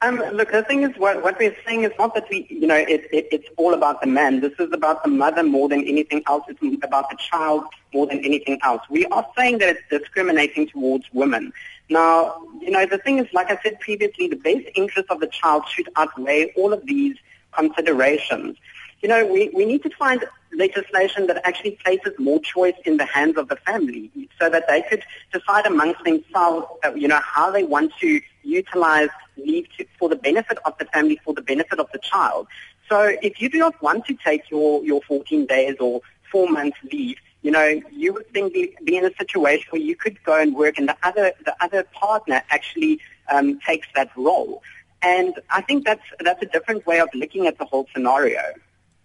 Um, 0.01 0.17
look, 0.33 0.51
the 0.51 0.61
thing 0.61 0.83
is, 0.83 0.95
what, 0.97 1.23
what 1.23 1.39
we're 1.39 1.55
saying 1.65 1.83
is 1.83 1.91
not 1.97 2.13
that 2.13 2.29
we, 2.29 2.45
you 2.49 2.67
know, 2.67 2.75
it, 2.75 3.07
it, 3.11 3.27
it's 3.31 3.47
all 3.57 3.73
about 3.73 4.01
the 4.01 4.07
man. 4.07 4.41
This 4.41 4.53
is 4.59 4.71
about 4.71 5.03
the 5.03 5.09
mother 5.09 5.41
more 5.41 5.67
than 5.67 5.87
anything 5.87 6.21
else. 6.27 6.43
It's 6.47 6.83
about 6.83 7.09
the 7.09 7.17
child 7.17 7.63
more 7.91 8.05
than 8.05 8.19
anything 8.19 8.59
else. 8.63 8.83
We 8.89 9.05
are 9.07 9.25
saying 9.35 9.59
that 9.59 9.69
it's 9.69 9.81
discriminating 9.89 10.67
towards 10.67 11.05
women. 11.11 11.53
Now, 11.89 12.43
you 12.61 12.69
know, 12.69 12.85
the 12.85 12.99
thing 12.99 13.17
is, 13.17 13.27
like 13.33 13.49
I 13.49 13.57
said 13.63 13.79
previously, 13.79 14.27
the 14.27 14.35
best 14.35 14.65
interest 14.75 15.09
of 15.09 15.21
the 15.21 15.27
child 15.27 15.63
should 15.69 15.89
outweigh 15.95 16.53
all 16.55 16.71
of 16.71 16.85
these 16.85 17.15
considerations. 17.55 18.57
You 19.01 19.09
know, 19.09 19.25
we, 19.25 19.49
we 19.49 19.65
need 19.65 19.83
to 19.83 19.89
find 19.91 20.23
legislation 20.53 21.27
that 21.27 21.45
actually 21.45 21.77
places 21.83 22.13
more 22.17 22.39
choice 22.39 22.75
in 22.85 22.97
the 22.97 23.05
hands 23.05 23.37
of 23.37 23.49
the 23.49 23.55
family 23.57 24.09
so 24.39 24.49
that 24.49 24.67
they 24.67 24.81
could 24.81 25.03
decide 25.31 25.65
amongst 25.65 26.03
themselves, 26.03 26.67
uh, 26.83 26.93
you 26.93 27.07
know, 27.07 27.19
how 27.23 27.51
they 27.51 27.63
want 27.63 27.91
to 27.99 28.21
utilize 28.43 29.09
leave 29.37 29.67
to, 29.77 29.85
for 29.99 30.09
the 30.09 30.15
benefit 30.15 30.57
of 30.65 30.77
the 30.77 30.85
family, 30.85 31.19
for 31.23 31.33
the 31.33 31.41
benefit 31.41 31.79
of 31.79 31.87
the 31.91 31.99
child. 31.99 32.47
So 32.89 33.15
if 33.21 33.41
you 33.41 33.49
do 33.49 33.57
not 33.57 33.81
want 33.81 34.05
to 34.05 34.15
take 34.15 34.49
your, 34.49 34.83
your 34.83 35.01
14 35.07 35.45
days 35.45 35.75
or 35.79 36.01
four 36.31 36.49
months 36.49 36.77
leave, 36.91 37.17
you 37.41 37.51
know, 37.51 37.79
you 37.91 38.13
would 38.13 38.25
then 38.33 38.49
be, 38.49 38.75
be 38.83 38.97
in 38.97 39.05
a 39.05 39.11
situation 39.19 39.67
where 39.69 39.81
you 39.81 39.95
could 39.95 40.23
go 40.23 40.39
and 40.39 40.55
work 40.55 40.77
and 40.77 40.89
the 40.89 40.97
other, 41.03 41.31
the 41.45 41.55
other 41.63 41.83
partner 41.93 42.41
actually 42.49 42.99
um, 43.31 43.59
takes 43.59 43.87
that 43.95 44.09
role. 44.15 44.63
And 45.01 45.33
I 45.49 45.61
think 45.61 45.85
that's, 45.85 46.03
that's 46.19 46.41
a 46.41 46.47
different 46.47 46.85
way 46.85 46.99
of 46.99 47.09
looking 47.13 47.47
at 47.47 47.57
the 47.57 47.65
whole 47.65 47.87
scenario. 47.93 48.41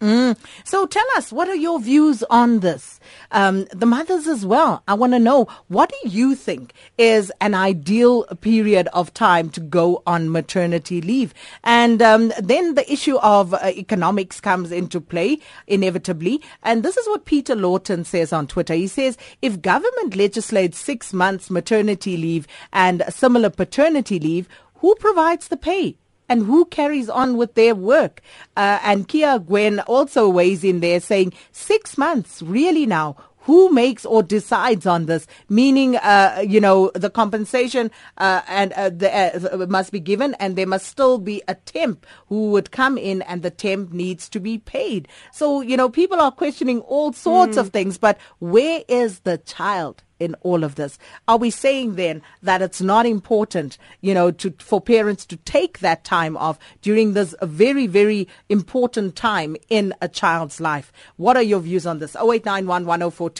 Mm. 0.00 0.38
So 0.64 0.86
tell 0.86 1.04
us, 1.14 1.30
what 1.30 1.48
are 1.48 1.54
your 1.54 1.78
views 1.78 2.22
on 2.30 2.60
this? 2.60 3.00
Um, 3.32 3.66
the 3.66 3.84
mothers 3.84 4.26
as 4.26 4.46
well. 4.46 4.82
I 4.88 4.94
want 4.94 5.12
to 5.12 5.18
know, 5.18 5.46
what 5.68 5.90
do 5.90 6.08
you 6.08 6.34
think 6.34 6.72
is 6.96 7.30
an 7.42 7.54
ideal 7.54 8.24
period 8.40 8.88
of 8.94 9.12
time 9.12 9.50
to 9.50 9.60
go 9.60 10.02
on 10.06 10.32
maternity 10.32 11.02
leave? 11.02 11.34
And 11.64 12.00
um, 12.00 12.32
then 12.40 12.76
the 12.76 12.90
issue 12.90 13.18
of 13.18 13.52
uh, 13.52 13.58
economics 13.76 14.40
comes 14.40 14.72
into 14.72 15.02
play, 15.02 15.38
inevitably. 15.66 16.40
And 16.62 16.82
this 16.82 16.96
is 16.96 17.06
what 17.06 17.26
Peter 17.26 17.54
Lawton 17.54 18.04
says 18.04 18.32
on 18.32 18.46
Twitter. 18.46 18.72
He 18.72 18.86
says, 18.86 19.18
if 19.42 19.60
government 19.60 20.16
legislates 20.16 20.78
six 20.78 21.12
months 21.12 21.50
maternity 21.50 22.16
leave 22.16 22.46
and 22.72 23.04
similar 23.10 23.50
paternity 23.50 24.18
leave, 24.18 24.48
who 24.80 24.94
provides 24.96 25.48
the 25.48 25.56
pay? 25.56 25.96
and 26.28 26.46
who 26.46 26.64
carries 26.66 27.08
on 27.08 27.36
with 27.36 27.54
their 27.54 27.74
work. 27.74 28.22
Uh, 28.56 28.78
and 28.84 29.08
Kia 29.08 29.40
Gwen 29.40 29.80
also 29.80 30.28
weighs 30.28 30.62
in 30.62 30.78
there 30.78 31.00
saying 31.00 31.32
six 31.50 31.98
months, 31.98 32.40
really 32.40 32.86
now, 32.86 33.16
who 33.40 33.72
makes 33.72 34.04
or 34.04 34.22
decides 34.22 34.86
on 34.86 35.06
this? 35.06 35.26
Meaning, 35.48 35.96
uh, 35.96 36.44
you 36.46 36.60
know, 36.60 36.92
the 36.94 37.10
compensation 37.10 37.90
uh, 38.18 38.42
and 38.46 38.72
uh, 38.74 38.90
the, 38.90 39.10
uh, 39.12 39.66
must 39.66 39.90
be 39.90 39.98
given, 39.98 40.34
and 40.34 40.54
there 40.54 40.68
must 40.68 40.86
still 40.86 41.18
be 41.18 41.42
a 41.48 41.56
temp 41.56 42.06
who 42.28 42.50
would 42.52 42.70
come 42.70 42.96
in, 42.96 43.22
and 43.22 43.42
the 43.42 43.50
temp 43.50 43.92
needs 43.92 44.28
to 44.28 44.40
be 44.40 44.58
paid. 44.58 45.08
So, 45.32 45.62
you 45.62 45.76
know, 45.76 45.88
people 45.88 46.20
are 46.20 46.30
questioning 46.30 46.80
all 46.82 47.12
sorts 47.12 47.56
mm. 47.56 47.60
of 47.60 47.70
things, 47.70 47.98
but 47.98 48.18
where 48.38 48.84
is 48.88 49.20
the 49.20 49.38
child? 49.38 50.04
In 50.20 50.36
all 50.42 50.64
of 50.64 50.74
this? 50.74 50.98
Are 51.26 51.38
we 51.38 51.50
saying 51.50 51.96
then 51.96 52.22
that 52.42 52.62
it's 52.62 52.80
not 52.80 53.06
important, 53.06 53.78
you 54.02 54.14
know, 54.14 54.30
to, 54.30 54.54
for 54.58 54.80
parents 54.80 55.24
to 55.26 55.36
take 55.38 55.80
that 55.80 56.04
time 56.04 56.36
off 56.36 56.58
during 56.82 57.14
this 57.14 57.34
very, 57.42 57.86
very 57.86 58.28
important 58.48 59.16
time 59.16 59.56
in 59.68 59.94
a 60.00 60.08
child's 60.08 60.60
life? 60.60 60.92
What 61.16 61.36
are 61.36 61.42
your 61.42 61.60
views 61.60 61.86
on 61.86 61.98
this? 61.98 62.14
0891 62.14 62.86
104 62.86 63.30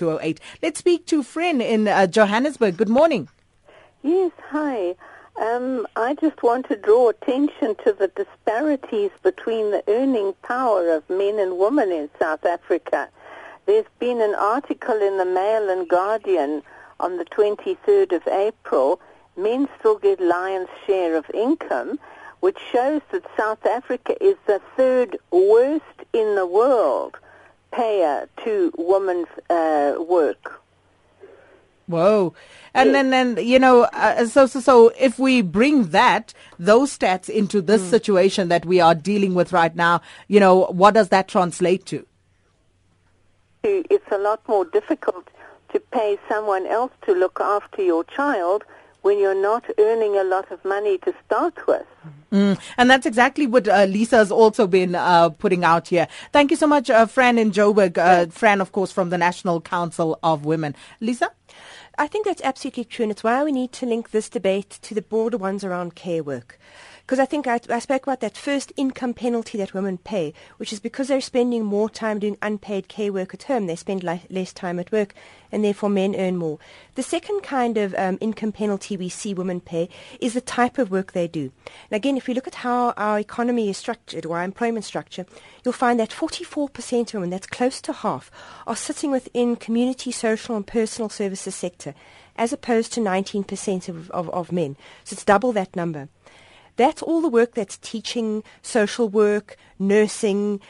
Let's 0.62 0.78
speak 0.78 1.06
to 1.06 1.22
Fran 1.22 1.60
in 1.60 1.86
uh, 1.86 2.06
Johannesburg. 2.06 2.76
Good 2.78 2.88
morning. 2.88 3.28
Yes, 4.02 4.32
hi. 4.48 4.94
Um, 5.40 5.86
I 5.96 6.14
just 6.14 6.42
want 6.42 6.68
to 6.68 6.76
draw 6.76 7.08
attention 7.10 7.74
to 7.84 7.92
the 7.92 8.08
disparities 8.08 9.10
between 9.22 9.70
the 9.70 9.82
earning 9.88 10.34
power 10.42 10.90
of 10.90 11.08
men 11.08 11.38
and 11.38 11.58
women 11.58 11.90
in 11.90 12.10
South 12.18 12.44
Africa. 12.44 13.08
There's 13.70 13.86
been 14.00 14.20
an 14.20 14.34
article 14.34 15.00
in 15.00 15.16
the 15.18 15.24
Mail 15.24 15.70
and 15.70 15.88
Guardian 15.88 16.64
on 16.98 17.18
the 17.18 17.24
23rd 17.24 18.10
of 18.16 18.26
April. 18.26 19.00
Men 19.36 19.68
still 19.78 19.96
get 19.96 20.18
lion's 20.20 20.68
share 20.84 21.14
of 21.14 21.24
income, 21.32 22.00
which 22.40 22.58
shows 22.72 23.00
that 23.12 23.22
South 23.36 23.64
Africa 23.64 24.16
is 24.20 24.34
the 24.48 24.60
third 24.76 25.16
worst 25.30 25.84
in 26.12 26.34
the 26.34 26.46
world 26.46 27.16
payer 27.70 28.28
to 28.44 28.72
women's 28.76 29.28
uh, 29.48 29.94
work. 30.00 30.60
Whoa. 31.86 32.34
And 32.74 32.92
then, 32.92 33.10
then, 33.10 33.38
you 33.40 33.60
know, 33.60 33.82
uh, 33.92 34.26
so, 34.26 34.46
so, 34.46 34.58
so 34.58 34.92
if 34.98 35.20
we 35.20 35.42
bring 35.42 35.90
that, 35.90 36.34
those 36.58 36.98
stats 36.98 37.28
into 37.28 37.62
this 37.62 37.82
mm. 37.82 37.90
situation 37.90 38.48
that 38.48 38.66
we 38.66 38.80
are 38.80 38.96
dealing 38.96 39.34
with 39.34 39.52
right 39.52 39.76
now, 39.76 40.00
you 40.26 40.40
know, 40.40 40.66
what 40.66 40.94
does 40.94 41.10
that 41.10 41.28
translate 41.28 41.86
to? 41.86 42.04
It's 43.62 44.10
a 44.10 44.18
lot 44.18 44.40
more 44.48 44.64
difficult 44.64 45.28
to 45.72 45.80
pay 45.80 46.18
someone 46.28 46.66
else 46.66 46.92
to 47.06 47.12
look 47.12 47.40
after 47.40 47.82
your 47.82 48.04
child 48.04 48.64
when 49.02 49.18
you're 49.18 49.40
not 49.40 49.64
earning 49.78 50.16
a 50.16 50.24
lot 50.24 50.50
of 50.50 50.62
money 50.64 50.98
to 50.98 51.14
start 51.24 51.66
with. 51.66 51.86
Mm, 52.32 52.60
and 52.76 52.90
that's 52.90 53.06
exactly 53.06 53.46
what 53.46 53.66
uh, 53.66 53.84
Lisa 53.84 54.16
has 54.16 54.30
also 54.30 54.66
been 54.66 54.94
uh, 54.94 55.30
putting 55.30 55.64
out 55.64 55.88
here. 55.88 56.06
Thank 56.32 56.50
you 56.50 56.56
so 56.56 56.66
much, 56.66 56.90
uh, 56.90 57.06
Fran 57.06 57.38
in 57.38 57.50
Joburg. 57.50 57.98
Uh, 57.98 58.26
Fran, 58.26 58.60
of 58.60 58.72
course, 58.72 58.92
from 58.92 59.10
the 59.10 59.18
National 59.18 59.60
Council 59.60 60.18
of 60.22 60.44
Women. 60.44 60.76
Lisa? 61.00 61.30
I 61.98 62.06
think 62.06 62.26
that's 62.26 62.42
absolutely 62.42 62.84
true, 62.84 63.04
and 63.04 63.12
it's 63.12 63.24
why 63.24 63.42
we 63.42 63.52
need 63.52 63.72
to 63.72 63.86
link 63.86 64.10
this 64.10 64.28
debate 64.28 64.78
to 64.82 64.94
the 64.94 65.02
broader 65.02 65.38
ones 65.38 65.64
around 65.64 65.94
care 65.94 66.22
work. 66.22 66.58
Because 67.10 67.18
I 67.18 67.26
think 67.26 67.48
I, 67.48 67.58
I, 67.68 67.80
spoke 67.80 68.04
about 68.04 68.20
that 68.20 68.36
first 68.36 68.72
income 68.76 69.14
penalty 69.14 69.58
that 69.58 69.74
women 69.74 69.98
pay, 69.98 70.32
which 70.58 70.72
is 70.72 70.78
because 70.78 71.08
they're 71.08 71.20
spending 71.20 71.64
more 71.64 71.90
time 71.90 72.20
doing 72.20 72.38
unpaid 72.40 72.86
care 72.86 73.12
work 73.12 73.34
at 73.34 73.42
home, 73.42 73.66
they 73.66 73.74
spend 73.74 74.04
li- 74.04 74.22
less 74.30 74.52
time 74.52 74.78
at 74.78 74.92
work, 74.92 75.12
and 75.50 75.64
therefore 75.64 75.90
men 75.90 76.14
earn 76.14 76.36
more. 76.36 76.60
The 76.94 77.02
second 77.02 77.40
kind 77.42 77.76
of 77.76 77.96
um, 77.96 78.16
income 78.20 78.52
penalty 78.52 78.96
we 78.96 79.08
see 79.08 79.34
women 79.34 79.60
pay 79.60 79.88
is 80.20 80.34
the 80.34 80.40
type 80.40 80.78
of 80.78 80.92
work 80.92 81.10
they 81.10 81.26
do. 81.26 81.50
And 81.90 81.96
again, 81.96 82.16
if 82.16 82.28
we 82.28 82.34
look 82.34 82.46
at 82.46 82.54
how 82.54 82.90
our 82.90 83.18
economy 83.18 83.68
is 83.68 83.76
structured, 83.76 84.24
or 84.24 84.36
our 84.36 84.44
employment 84.44 84.84
structure, 84.84 85.26
you'll 85.64 85.72
find 85.72 85.98
that 85.98 86.10
44% 86.10 87.08
of 87.08 87.14
women, 87.14 87.30
that's 87.30 87.48
close 87.48 87.80
to 87.80 87.92
half, 87.92 88.30
are 88.68 88.76
sitting 88.76 89.10
within 89.10 89.56
community, 89.56 90.12
social, 90.12 90.54
and 90.54 90.64
personal 90.64 91.08
services 91.08 91.56
sector, 91.56 91.92
as 92.36 92.52
opposed 92.52 92.92
to 92.92 93.00
19% 93.00 93.88
of, 93.88 94.12
of, 94.12 94.30
of 94.30 94.52
men. 94.52 94.76
So 95.02 95.14
it's 95.14 95.24
double 95.24 95.50
that 95.54 95.74
number. 95.74 96.08
That's 96.80 97.02
all 97.02 97.20
the 97.20 97.28
work 97.28 97.52
that's 97.52 97.76
teaching, 97.76 98.42
social 98.62 99.06
work, 99.06 99.58
nursing, 99.78 100.60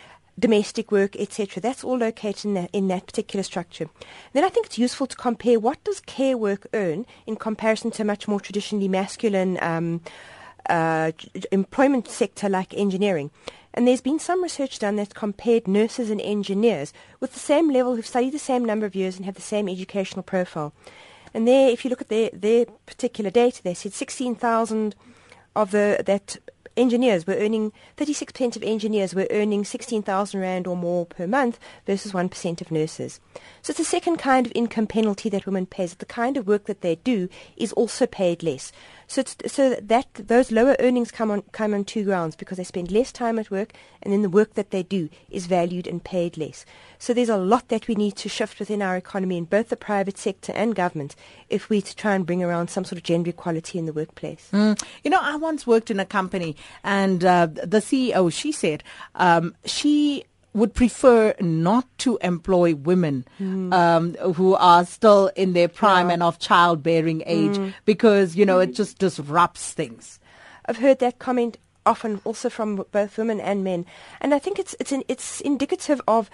domestic 0.40 0.90
work, 0.90 1.14
etc. 1.14 1.60
That's 1.60 1.84
all 1.84 1.98
located 1.98 2.46
in 2.46 2.54
that, 2.54 2.70
in 2.72 2.88
that 2.88 3.06
particular 3.06 3.44
structure. 3.44 3.88
Then 4.32 4.42
I 4.42 4.48
think 4.48 4.66
it's 4.66 4.76
useful 4.76 5.06
to 5.06 5.14
compare 5.14 5.60
what 5.60 5.84
does 5.84 6.00
care 6.00 6.36
work 6.36 6.66
earn 6.74 7.06
in 7.28 7.36
comparison 7.36 7.92
to 7.92 8.02
much 8.02 8.26
more 8.26 8.40
traditionally 8.40 8.88
masculine 8.88 9.56
um, 9.62 10.00
uh, 10.68 11.12
employment 11.52 12.08
sector 12.08 12.48
like 12.48 12.74
engineering. 12.74 13.30
And 13.72 13.86
there's 13.86 14.00
been 14.00 14.18
some 14.18 14.42
research 14.42 14.80
done 14.80 14.96
that 14.96 15.14
compared 15.14 15.68
nurses 15.68 16.10
and 16.10 16.20
engineers 16.20 16.92
with 17.20 17.34
the 17.34 17.38
same 17.38 17.70
level 17.70 17.94
who've 17.94 18.04
studied 18.04 18.32
the 18.32 18.40
same 18.40 18.64
number 18.64 18.84
of 18.84 18.96
years 18.96 19.16
and 19.16 19.26
have 19.26 19.36
the 19.36 19.42
same 19.42 19.68
educational 19.68 20.24
profile. 20.24 20.72
And 21.32 21.46
there, 21.46 21.68
if 21.68 21.84
you 21.84 21.88
look 21.88 22.00
at 22.00 22.08
their, 22.08 22.30
their 22.32 22.66
particular 22.84 23.30
data, 23.30 23.62
they 23.62 23.74
said 23.74 23.92
16,000 23.92 24.96
of 25.56 25.70
the 25.70 26.02
that 26.06 26.38
engineers 26.76 27.26
were 27.26 27.34
earning 27.34 27.72
36% 27.96 28.56
of 28.56 28.62
engineers 28.62 29.14
were 29.14 29.26
earning 29.30 29.64
16,000 29.64 30.40
rand 30.40 30.66
or 30.66 30.76
more 30.76 31.04
per 31.06 31.26
month 31.26 31.58
versus 31.86 32.12
1% 32.12 32.60
of 32.60 32.70
nurses. 32.70 33.20
So 33.62 33.70
it's 33.70 33.80
a 33.80 33.84
second 33.84 34.16
kind 34.16 34.46
of 34.46 34.52
income 34.54 34.86
penalty 34.86 35.28
that 35.28 35.46
women 35.46 35.66
pay. 35.66 35.86
The 35.86 36.06
kind 36.06 36.36
of 36.36 36.46
work 36.46 36.64
that 36.64 36.80
they 36.80 36.96
do 36.96 37.28
is 37.56 37.72
also 37.72 38.06
paid 38.06 38.42
less. 38.42 38.72
So, 39.10 39.24
so 39.44 39.74
that 39.74 40.06
those 40.14 40.52
lower 40.52 40.76
earnings 40.78 41.10
come 41.10 41.32
on 41.32 41.42
come 41.50 41.74
on 41.74 41.84
two 41.84 42.04
grounds 42.04 42.36
because 42.36 42.58
they 42.58 42.64
spend 42.64 42.92
less 42.92 43.10
time 43.10 43.40
at 43.40 43.50
work, 43.50 43.72
and 44.00 44.12
then 44.12 44.22
the 44.22 44.30
work 44.30 44.54
that 44.54 44.70
they 44.70 44.84
do 44.84 45.08
is 45.28 45.46
valued 45.46 45.88
and 45.88 46.02
paid 46.02 46.38
less. 46.38 46.64
So 47.00 47.12
there's 47.12 47.28
a 47.28 47.36
lot 47.36 47.70
that 47.70 47.88
we 47.88 47.96
need 47.96 48.14
to 48.18 48.28
shift 48.28 48.60
within 48.60 48.80
our 48.80 48.96
economy 48.96 49.36
in 49.36 49.46
both 49.46 49.68
the 49.68 49.76
private 49.76 50.16
sector 50.16 50.52
and 50.52 50.76
government 50.76 51.16
if 51.48 51.68
we 51.68 51.80
to 51.80 51.96
try 51.96 52.14
and 52.14 52.24
bring 52.24 52.40
around 52.40 52.70
some 52.70 52.84
sort 52.84 52.98
of 52.98 53.02
gender 53.02 53.30
equality 53.30 53.80
in 53.80 53.86
the 53.86 53.92
workplace. 53.92 54.48
Mm. 54.52 54.80
You 55.02 55.10
know, 55.10 55.20
I 55.20 55.34
once 55.34 55.66
worked 55.66 55.90
in 55.90 55.98
a 55.98 56.06
company, 56.06 56.54
and 56.84 57.24
uh, 57.24 57.46
the 57.46 57.80
CEO 57.80 58.32
she 58.32 58.52
said 58.52 58.84
um, 59.16 59.56
she 59.64 60.24
would 60.52 60.74
prefer 60.74 61.34
not 61.40 61.86
to 61.98 62.18
employ 62.22 62.74
women 62.74 63.24
mm. 63.40 63.72
um, 63.72 64.14
who 64.34 64.54
are 64.54 64.84
still 64.84 65.30
in 65.36 65.52
their 65.52 65.68
prime 65.68 66.08
yeah. 66.08 66.14
and 66.14 66.22
of 66.22 66.38
childbearing 66.38 67.22
age 67.26 67.56
mm. 67.56 67.72
because 67.84 68.34
you 68.34 68.44
know 68.44 68.58
it 68.58 68.74
just 68.74 68.98
disrupts 68.98 69.72
things. 69.72 70.18
I've 70.66 70.78
heard 70.78 70.98
that 71.00 71.18
comment 71.18 71.58
often, 71.86 72.20
also 72.24 72.50
from 72.50 72.84
both 72.90 73.16
women 73.16 73.40
and 73.40 73.64
men, 73.64 73.86
and 74.20 74.34
I 74.34 74.38
think 74.38 74.58
it's 74.58 74.74
it's 74.80 74.92
an, 74.92 75.02
it's 75.08 75.40
indicative 75.40 76.00
of. 76.08 76.30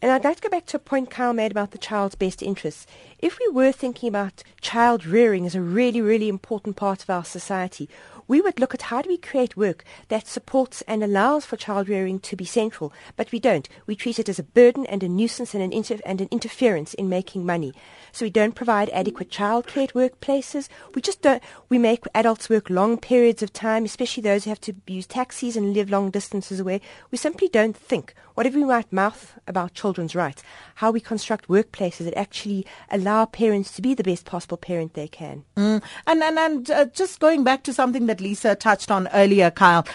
And 0.00 0.10
I'd 0.10 0.24
like 0.24 0.34
to 0.38 0.42
go 0.42 0.48
back 0.48 0.66
to 0.66 0.78
a 0.78 0.80
point 0.80 1.10
Carl 1.10 1.32
made 1.32 1.52
about 1.52 1.70
the 1.70 1.78
child's 1.78 2.16
best 2.16 2.42
interests. 2.42 2.88
If 3.20 3.38
we 3.38 3.46
were 3.52 3.70
thinking 3.70 4.08
about 4.08 4.42
child 4.60 5.06
rearing 5.06 5.46
as 5.46 5.54
a 5.54 5.60
really, 5.60 6.00
really 6.00 6.28
important 6.28 6.74
part 6.74 7.04
of 7.04 7.10
our 7.10 7.24
society, 7.24 7.88
we 8.28 8.40
would 8.40 8.60
look 8.60 8.74
at 8.74 8.82
how 8.82 9.02
do 9.02 9.08
we 9.08 9.16
create 9.16 9.56
work 9.56 9.84
that 10.08 10.26
supports 10.26 10.82
and 10.82 11.02
allows 11.02 11.44
for 11.44 11.56
child 11.56 11.88
rearing 11.88 12.18
to 12.20 12.36
be 12.36 12.44
central, 12.44 12.92
but 13.16 13.32
we 13.32 13.40
don't. 13.40 13.68
We 13.86 13.96
treat 13.96 14.18
it 14.18 14.28
as 14.28 14.38
a 14.38 14.44
burden 14.44 14.86
and 14.86 15.02
a 15.02 15.08
nuisance 15.08 15.54
and 15.54 15.62
an, 15.62 15.72
inter- 15.72 15.98
and 16.04 16.20
an 16.20 16.28
interference 16.30 16.94
in 16.94 17.08
making 17.08 17.46
money. 17.46 17.72
So 18.12 18.26
we 18.26 18.30
don't 18.30 18.54
provide 18.54 18.90
adequate 18.90 19.30
childcare 19.30 19.84
at 19.84 19.94
workplaces. 19.94 20.68
We 20.94 21.02
just 21.02 21.22
don't. 21.22 21.42
We 21.68 21.78
make 21.78 22.04
adults 22.14 22.48
work 22.48 22.68
long 22.70 22.98
periods 22.98 23.42
of 23.42 23.52
time, 23.52 23.84
especially 23.84 24.22
those 24.22 24.44
who 24.44 24.50
have 24.50 24.60
to 24.62 24.74
use 24.86 25.06
taxis 25.06 25.56
and 25.56 25.72
live 25.72 25.90
long 25.90 26.10
distances 26.10 26.60
away. 26.60 26.80
We 27.10 27.18
simply 27.18 27.48
don't 27.48 27.76
think, 27.76 28.14
whatever 28.34 28.58
we 28.58 28.64
might 28.64 28.92
mouth 28.92 29.34
about 29.46 29.74
children's 29.74 30.14
rights, 30.14 30.42
how 30.76 30.90
we 30.90 31.00
construct 31.00 31.48
workplaces 31.48 32.04
that 32.04 32.18
actually 32.18 32.66
allow 32.90 33.24
parents 33.24 33.72
to 33.72 33.82
be 33.82 33.94
the 33.94 34.04
best 34.04 34.24
possible 34.24 34.56
parent 34.56 34.94
they 34.94 35.08
can. 35.08 35.44
Mm. 35.56 35.82
And 36.06 36.22
and 36.22 36.38
and 36.38 36.70
uh, 36.70 36.84
just 36.86 37.20
going 37.20 37.44
back 37.44 37.62
to 37.64 37.72
something 37.72 38.06
that 38.06 38.11
Lisa 38.20 38.54
touched 38.54 38.90
on 38.90 39.08
earlier, 39.08 39.50
Kyle, 39.50 39.86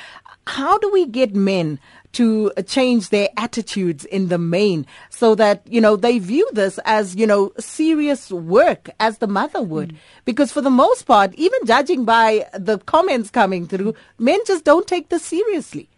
how 0.46 0.78
do 0.78 0.90
we 0.92 1.06
get 1.06 1.36
men? 1.36 1.80
to 2.14 2.52
change 2.66 3.10
their 3.10 3.30
attitudes 3.38 4.04
in 4.06 4.30
the 4.30 4.40
main 4.40 4.88
so 5.12 5.36
that, 5.36 5.62
you 5.68 5.80
know, 5.80 5.96
they 5.96 6.18
view 6.18 6.50
this 6.54 6.80
as, 6.84 7.16
you 7.16 7.28
know, 7.28 7.52
serious 7.60 8.32
work 8.32 8.90
as 9.00 9.20
the 9.20 9.28
mother 9.28 9.62
would. 9.62 9.94
Mm. 9.94 9.98
Because 10.26 10.52
for 10.52 10.62
the 10.62 10.72
most 10.72 11.04
part, 11.04 11.36
even 11.36 11.60
judging 11.66 12.06
by 12.06 12.48
the 12.58 12.80
comments 12.80 13.30
coming 13.30 13.68
through, 13.68 13.94
men 14.18 14.40
just 14.48 14.64
don't 14.64 14.88
take 14.88 15.10
this 15.10 15.24
seriously. 15.24 15.90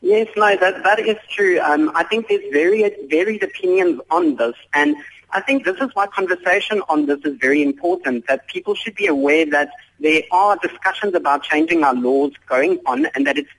Yes, 0.00 0.28
no, 0.36 0.56
that, 0.56 0.84
that 0.84 1.00
is 1.00 1.16
true. 1.28 1.58
Um, 1.60 1.90
I 1.96 2.04
think 2.04 2.28
there's 2.28 2.52
varied, 2.52 2.94
varied 3.10 3.42
opinions 3.42 4.00
on 4.12 4.36
this. 4.36 4.54
And 4.74 4.94
I 5.32 5.40
think 5.40 5.64
this 5.64 5.78
is 5.80 5.90
why 5.94 6.06
conversation 6.06 6.82
on 6.88 7.06
this 7.06 7.18
is 7.24 7.36
very 7.40 7.64
important, 7.64 8.28
that 8.28 8.46
people 8.46 8.76
should 8.76 8.94
be 8.94 9.06
aware 9.06 9.44
that 9.46 9.70
there 10.00 10.22
are 10.30 10.56
discussions 10.56 11.14
about 11.14 11.42
changing 11.42 11.84
our 11.84 11.94
laws 11.94 12.32
going 12.48 12.80
on 12.86 13.06
and 13.14 13.26
that 13.26 13.38
it's 13.38 13.50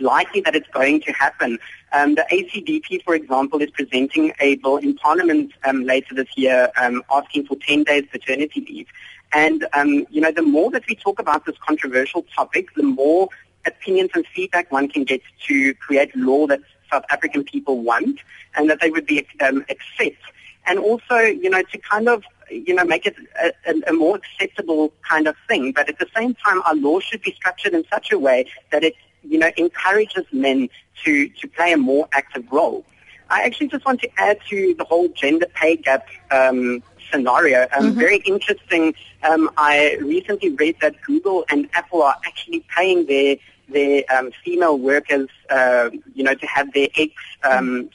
likely 0.00 0.40
that 0.42 0.54
it's 0.54 0.68
going 0.68 1.00
to 1.02 1.12
happen. 1.12 1.58
Um, 1.92 2.14
the 2.14 2.26
ACDP, 2.30 3.02
for 3.02 3.14
example, 3.14 3.60
is 3.60 3.70
presenting 3.70 4.32
a 4.40 4.56
bill 4.56 4.76
in 4.76 4.94
Parliament 4.94 5.52
um, 5.64 5.84
later 5.84 6.14
this 6.14 6.28
year 6.36 6.70
um, 6.76 7.02
asking 7.10 7.46
for 7.46 7.56
10 7.56 7.84
days 7.84 8.04
paternity 8.10 8.66
leave. 8.68 8.86
And, 9.32 9.66
um, 9.72 10.06
you 10.10 10.20
know, 10.20 10.30
the 10.30 10.42
more 10.42 10.70
that 10.70 10.86
we 10.88 10.94
talk 10.94 11.18
about 11.18 11.46
this 11.46 11.56
controversial 11.66 12.24
topic, 12.34 12.74
the 12.74 12.82
more 12.82 13.28
opinions 13.66 14.10
and 14.14 14.26
feedback 14.26 14.70
one 14.70 14.88
can 14.88 15.04
get 15.04 15.20
to 15.48 15.74
create 15.74 16.14
law 16.16 16.46
that 16.46 16.60
South 16.90 17.04
African 17.10 17.42
people 17.44 17.80
want 17.80 18.20
and 18.54 18.70
that 18.70 18.80
they 18.80 18.90
would 18.90 19.06
be 19.06 19.26
um, 19.40 19.64
accept. 19.68 20.22
And 20.66 20.78
also, 20.78 21.18
you 21.18 21.50
know, 21.50 21.62
to 21.62 21.78
kind 21.78 22.08
of, 22.08 22.24
you 22.50 22.74
know, 22.74 22.84
make 22.84 23.06
it 23.06 23.16
a, 23.42 23.74
a, 23.88 23.92
more 23.92 24.16
acceptable 24.16 24.92
kind 25.08 25.26
of 25.26 25.36
thing. 25.48 25.72
But 25.72 25.88
at 25.88 25.98
the 25.98 26.06
same 26.14 26.34
time, 26.34 26.62
our 26.62 26.74
law 26.74 27.00
should 27.00 27.22
be 27.22 27.32
structured 27.32 27.74
in 27.74 27.84
such 27.92 28.12
a 28.12 28.18
way 28.18 28.46
that 28.72 28.84
it, 28.84 28.94
you 29.22 29.38
know, 29.38 29.50
encourages 29.56 30.24
men 30.32 30.68
to, 31.04 31.28
to 31.28 31.48
play 31.48 31.72
a 31.72 31.76
more 31.76 32.08
active 32.12 32.44
role. 32.50 32.84
I 33.28 33.42
actually 33.42 33.68
just 33.68 33.84
want 33.84 34.00
to 34.02 34.10
add 34.18 34.38
to 34.50 34.74
the 34.78 34.84
whole 34.84 35.08
gender 35.08 35.46
pay 35.54 35.76
gap 35.76 36.06
um, 36.30 36.82
scenario. 37.10 37.62
Um, 37.76 37.90
mm-hmm. 37.90 37.98
Very 37.98 38.18
interesting. 38.18 38.94
Um, 39.22 39.50
I 39.56 39.96
recently 40.00 40.50
read 40.50 40.76
that 40.80 41.00
Google 41.02 41.44
and 41.50 41.68
Apple 41.74 42.02
are 42.02 42.16
actually 42.24 42.64
paying 42.74 43.06
their 43.06 43.36
their 43.68 44.04
um, 44.16 44.30
female 44.44 44.78
workers, 44.78 45.28
uh, 45.50 45.90
you 46.14 46.22
know, 46.22 46.34
to 46.34 46.46
have 46.46 46.72
their 46.72 46.86
eggs 46.96 47.22
um, 47.42 47.90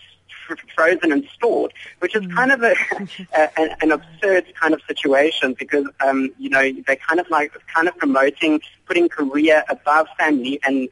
frozen 0.75 1.12
and 1.12 1.27
stored, 1.34 1.74
which 2.00 2.15
is 2.15 2.25
kind 2.34 2.51
of 2.51 2.63
a, 2.63 2.75
a, 3.36 3.75
an 3.81 3.91
absurd 3.91 4.46
kind 4.60 4.74
of 4.74 4.81
situation 4.88 5.55
because, 5.58 5.88
um, 6.05 6.29
you 6.38 6.50
know, 6.50 6.72
they're 6.88 6.96
kind 6.96 7.20
of 7.20 7.29
like 7.29 7.51
kind 7.74 7.88
of 7.88 7.98
promoting 7.98 8.62
putting 8.86 9.10
career 9.10 9.63
above 9.70 10.08
family 10.17 10.60
and 10.65 10.89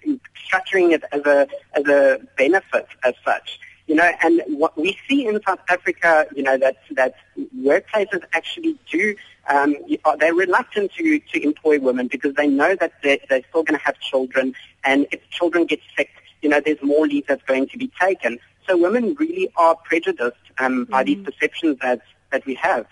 structuring 0.47 0.91
it 0.91 1.03
as 1.11 1.21
a 1.25 1.47
as 1.73 1.85
a 1.87 2.19
benefit 2.37 2.87
as 3.03 3.13
such. 3.25 3.59
You 3.87 3.95
know, 3.95 4.11
and 4.21 4.43
what 4.47 4.77
we 4.77 4.95
see 5.07 5.25
in 5.25 5.41
South 5.47 5.61
Africa, 5.67 6.27
you 6.35 6.43
know, 6.43 6.57
that 6.57 6.77
that 6.91 7.15
workplaces 7.57 8.23
actually 8.33 8.77
do 8.91 9.15
um, 9.49 9.75
they're 10.19 10.33
reluctant 10.33 10.91
to, 10.93 11.19
to 11.19 11.43
employ 11.43 11.79
women 11.79 12.07
because 12.07 12.35
they 12.35 12.47
know 12.47 12.75
that 12.75 12.93
they're, 13.01 13.17
they're 13.29 13.41
still 13.49 13.63
going 13.63 13.79
to 13.79 13.83
have 13.83 13.99
children, 13.99 14.53
and 14.83 15.07
if 15.11 15.27
children 15.31 15.65
get 15.65 15.79
sick, 15.97 16.09
you 16.41 16.49
know, 16.49 16.61
there's 16.63 16.81
more 16.81 17.07
leave 17.07 17.27
that's 17.27 17.43
going 17.43 17.67
to 17.69 17.77
be 17.77 17.91
taken. 17.99 18.39
So 18.67 18.77
women 18.77 19.15
really 19.15 19.51
are 19.55 19.75
prejudiced 19.75 20.37
um, 20.59 20.85
by 20.85 21.03
these 21.03 21.17
mm. 21.17 21.25
perceptions 21.25 21.79
that, 21.81 22.01
that 22.31 22.45
we 22.45 22.55
have. 22.55 22.85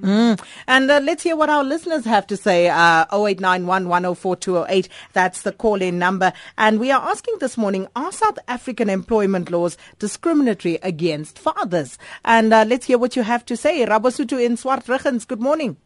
Mm. 0.00 0.42
And 0.66 0.90
uh, 0.90 1.00
let's 1.02 1.22
hear 1.22 1.36
what 1.36 1.48
our 1.48 1.62
listeners 1.62 2.04
have 2.04 2.26
to 2.28 2.36
say. 2.36 2.68
Uh, 2.68 3.04
0891 3.12 4.88
That's 5.12 5.42
the 5.42 5.52
call 5.52 5.80
in 5.80 5.98
number. 5.98 6.32
And 6.58 6.80
we 6.80 6.90
are 6.90 7.00
asking 7.00 7.36
this 7.38 7.56
morning 7.56 7.86
Are 7.94 8.10
South 8.10 8.38
African 8.48 8.90
employment 8.90 9.50
laws 9.50 9.76
discriminatory 9.98 10.78
against 10.82 11.38
fathers? 11.38 11.96
And 12.24 12.52
uh, 12.52 12.64
let's 12.66 12.86
hear 12.86 12.98
what 12.98 13.14
you 13.14 13.22
have 13.22 13.44
to 13.46 13.56
say. 13.56 13.84
Rabasutu 13.86 14.44
in 14.44 14.56
Swartruggens, 14.56 15.26
good 15.28 15.40
morning. 15.40 15.76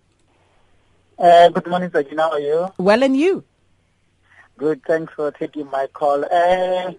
Uh, 1.18 1.48
good 1.48 1.66
morning, 1.66 1.90
Sajina. 1.90 2.20
How 2.20 2.30
are 2.32 2.40
you? 2.40 2.68
Well, 2.78 3.02
and 3.02 3.16
you? 3.16 3.44
Good. 4.58 4.82
Thanks 4.84 5.12
for 5.14 5.30
taking 5.30 5.70
my 5.70 5.86
call. 5.86 6.24
Uh, 6.24 6.92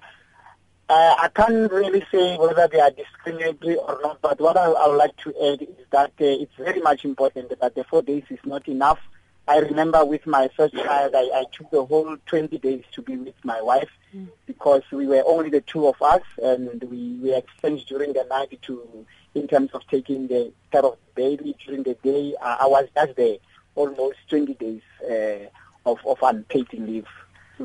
uh, 0.90 1.16
I 1.20 1.30
can't 1.36 1.70
really 1.70 2.06
say 2.10 2.38
whether 2.38 2.70
they 2.70 2.80
are 2.80 2.90
discriminatory 2.90 3.76
or 3.76 4.00
not, 4.02 4.22
but 4.22 4.40
what 4.40 4.56
I, 4.56 4.64
I 4.64 4.88
would 4.88 4.96
like 4.96 5.18
to 5.18 5.30
add 5.30 5.62
is 5.62 5.86
that 5.92 6.12
uh, 6.22 6.24
it's 6.24 6.56
very 6.56 6.80
much 6.80 7.04
important 7.04 7.60
that 7.60 7.76
the 7.76 7.84
four 7.84 8.02
days 8.02 8.24
is 8.30 8.40
not 8.46 8.66
enough. 8.70 9.00
I 9.46 9.58
remember 9.58 10.06
with 10.06 10.26
my 10.26 10.50
first 10.56 10.74
child, 10.74 11.16
I, 11.16 11.24
I 11.34 11.44
took 11.52 11.70
the 11.70 11.84
whole 11.84 12.16
20 12.28 12.58
days 12.60 12.86
to 12.94 13.02
be 13.02 13.18
with 13.18 13.36
my 13.44 13.62
wife 13.62 13.90
mm. 14.16 14.30
because 14.46 14.84
we 14.90 15.06
were 15.06 15.24
only 15.28 15.50
the 15.50 15.62
two 15.62 15.86
of 15.86 16.02
us 16.02 16.22
and 16.42 16.82
we, 16.86 17.20
we 17.22 17.36
exchanged 17.36 17.90
during 17.90 18.14
the 18.14 18.26
night 18.30 18.58
to, 18.62 19.06
in 19.36 19.50
terms 19.50 19.72
of 19.74 19.86
taking 19.88 20.28
the 20.28 20.54
care 20.72 20.86
of 20.86 20.96
the 21.16 21.22
baby 21.22 21.58
during 21.66 21.84
the 21.84 21.96
day. 21.96 22.36
Uh, 22.42 22.58
I 22.62 22.68
was 22.68 22.88
just 22.96 23.18
there 23.18 23.36
almost 23.76 24.18
20 24.30 24.54
days 24.54 24.82
uh, 25.04 25.50
of, 25.86 26.00
of 26.06 26.20
unpaid 26.22 26.72
leave, 26.74 27.08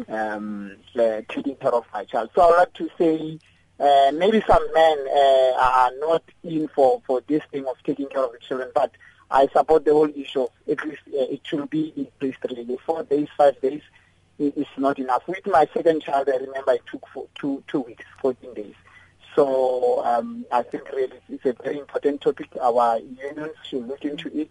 um, 0.08 0.76
uh, 0.98 1.22
taking 1.28 1.56
care 1.56 1.74
of 1.74 1.84
my 1.92 2.04
child. 2.04 2.30
So 2.34 2.42
I 2.42 2.46
would 2.46 2.56
like 2.56 2.72
to 2.74 2.90
say 2.98 3.38
uh, 3.80 4.12
maybe 4.14 4.42
some 4.46 4.72
men 4.72 4.98
uh, 5.08 5.52
are 5.58 5.90
not 5.98 6.22
in 6.42 6.68
for, 6.68 7.02
for 7.06 7.22
this 7.26 7.42
thing 7.50 7.66
of 7.66 7.76
taking 7.84 8.08
care 8.08 8.24
of 8.24 8.32
the 8.32 8.38
children, 8.38 8.70
but 8.74 8.92
I 9.30 9.48
support 9.48 9.84
the 9.84 9.92
whole 9.92 10.10
issue 10.14 10.46
at 10.70 10.84
least 10.84 11.02
uh, 11.08 11.26
it 11.32 11.40
should 11.44 11.68
be 11.70 11.92
increased 11.96 12.38
really. 12.48 12.78
Four 12.86 13.02
days, 13.04 13.28
five 13.36 13.60
days 13.60 13.82
is 14.38 14.66
not 14.76 14.98
enough. 14.98 15.26
With 15.26 15.46
my 15.46 15.66
second 15.74 16.02
child, 16.02 16.28
I 16.32 16.36
remember 16.36 16.72
it 16.72 16.82
took 16.90 17.06
for 17.12 17.26
two, 17.34 17.62
two 17.68 17.80
weeks, 17.80 18.04
14 18.20 18.54
days. 18.54 18.74
So 19.34 20.04
um, 20.04 20.44
I 20.52 20.62
think 20.62 20.88
really 20.92 21.18
it's 21.28 21.44
a 21.44 21.54
very 21.62 21.78
important 21.78 22.20
topic. 22.20 22.48
Our 22.60 22.98
unions 22.98 23.56
should 23.68 23.86
look 23.88 24.04
into 24.04 24.28
it 24.38 24.50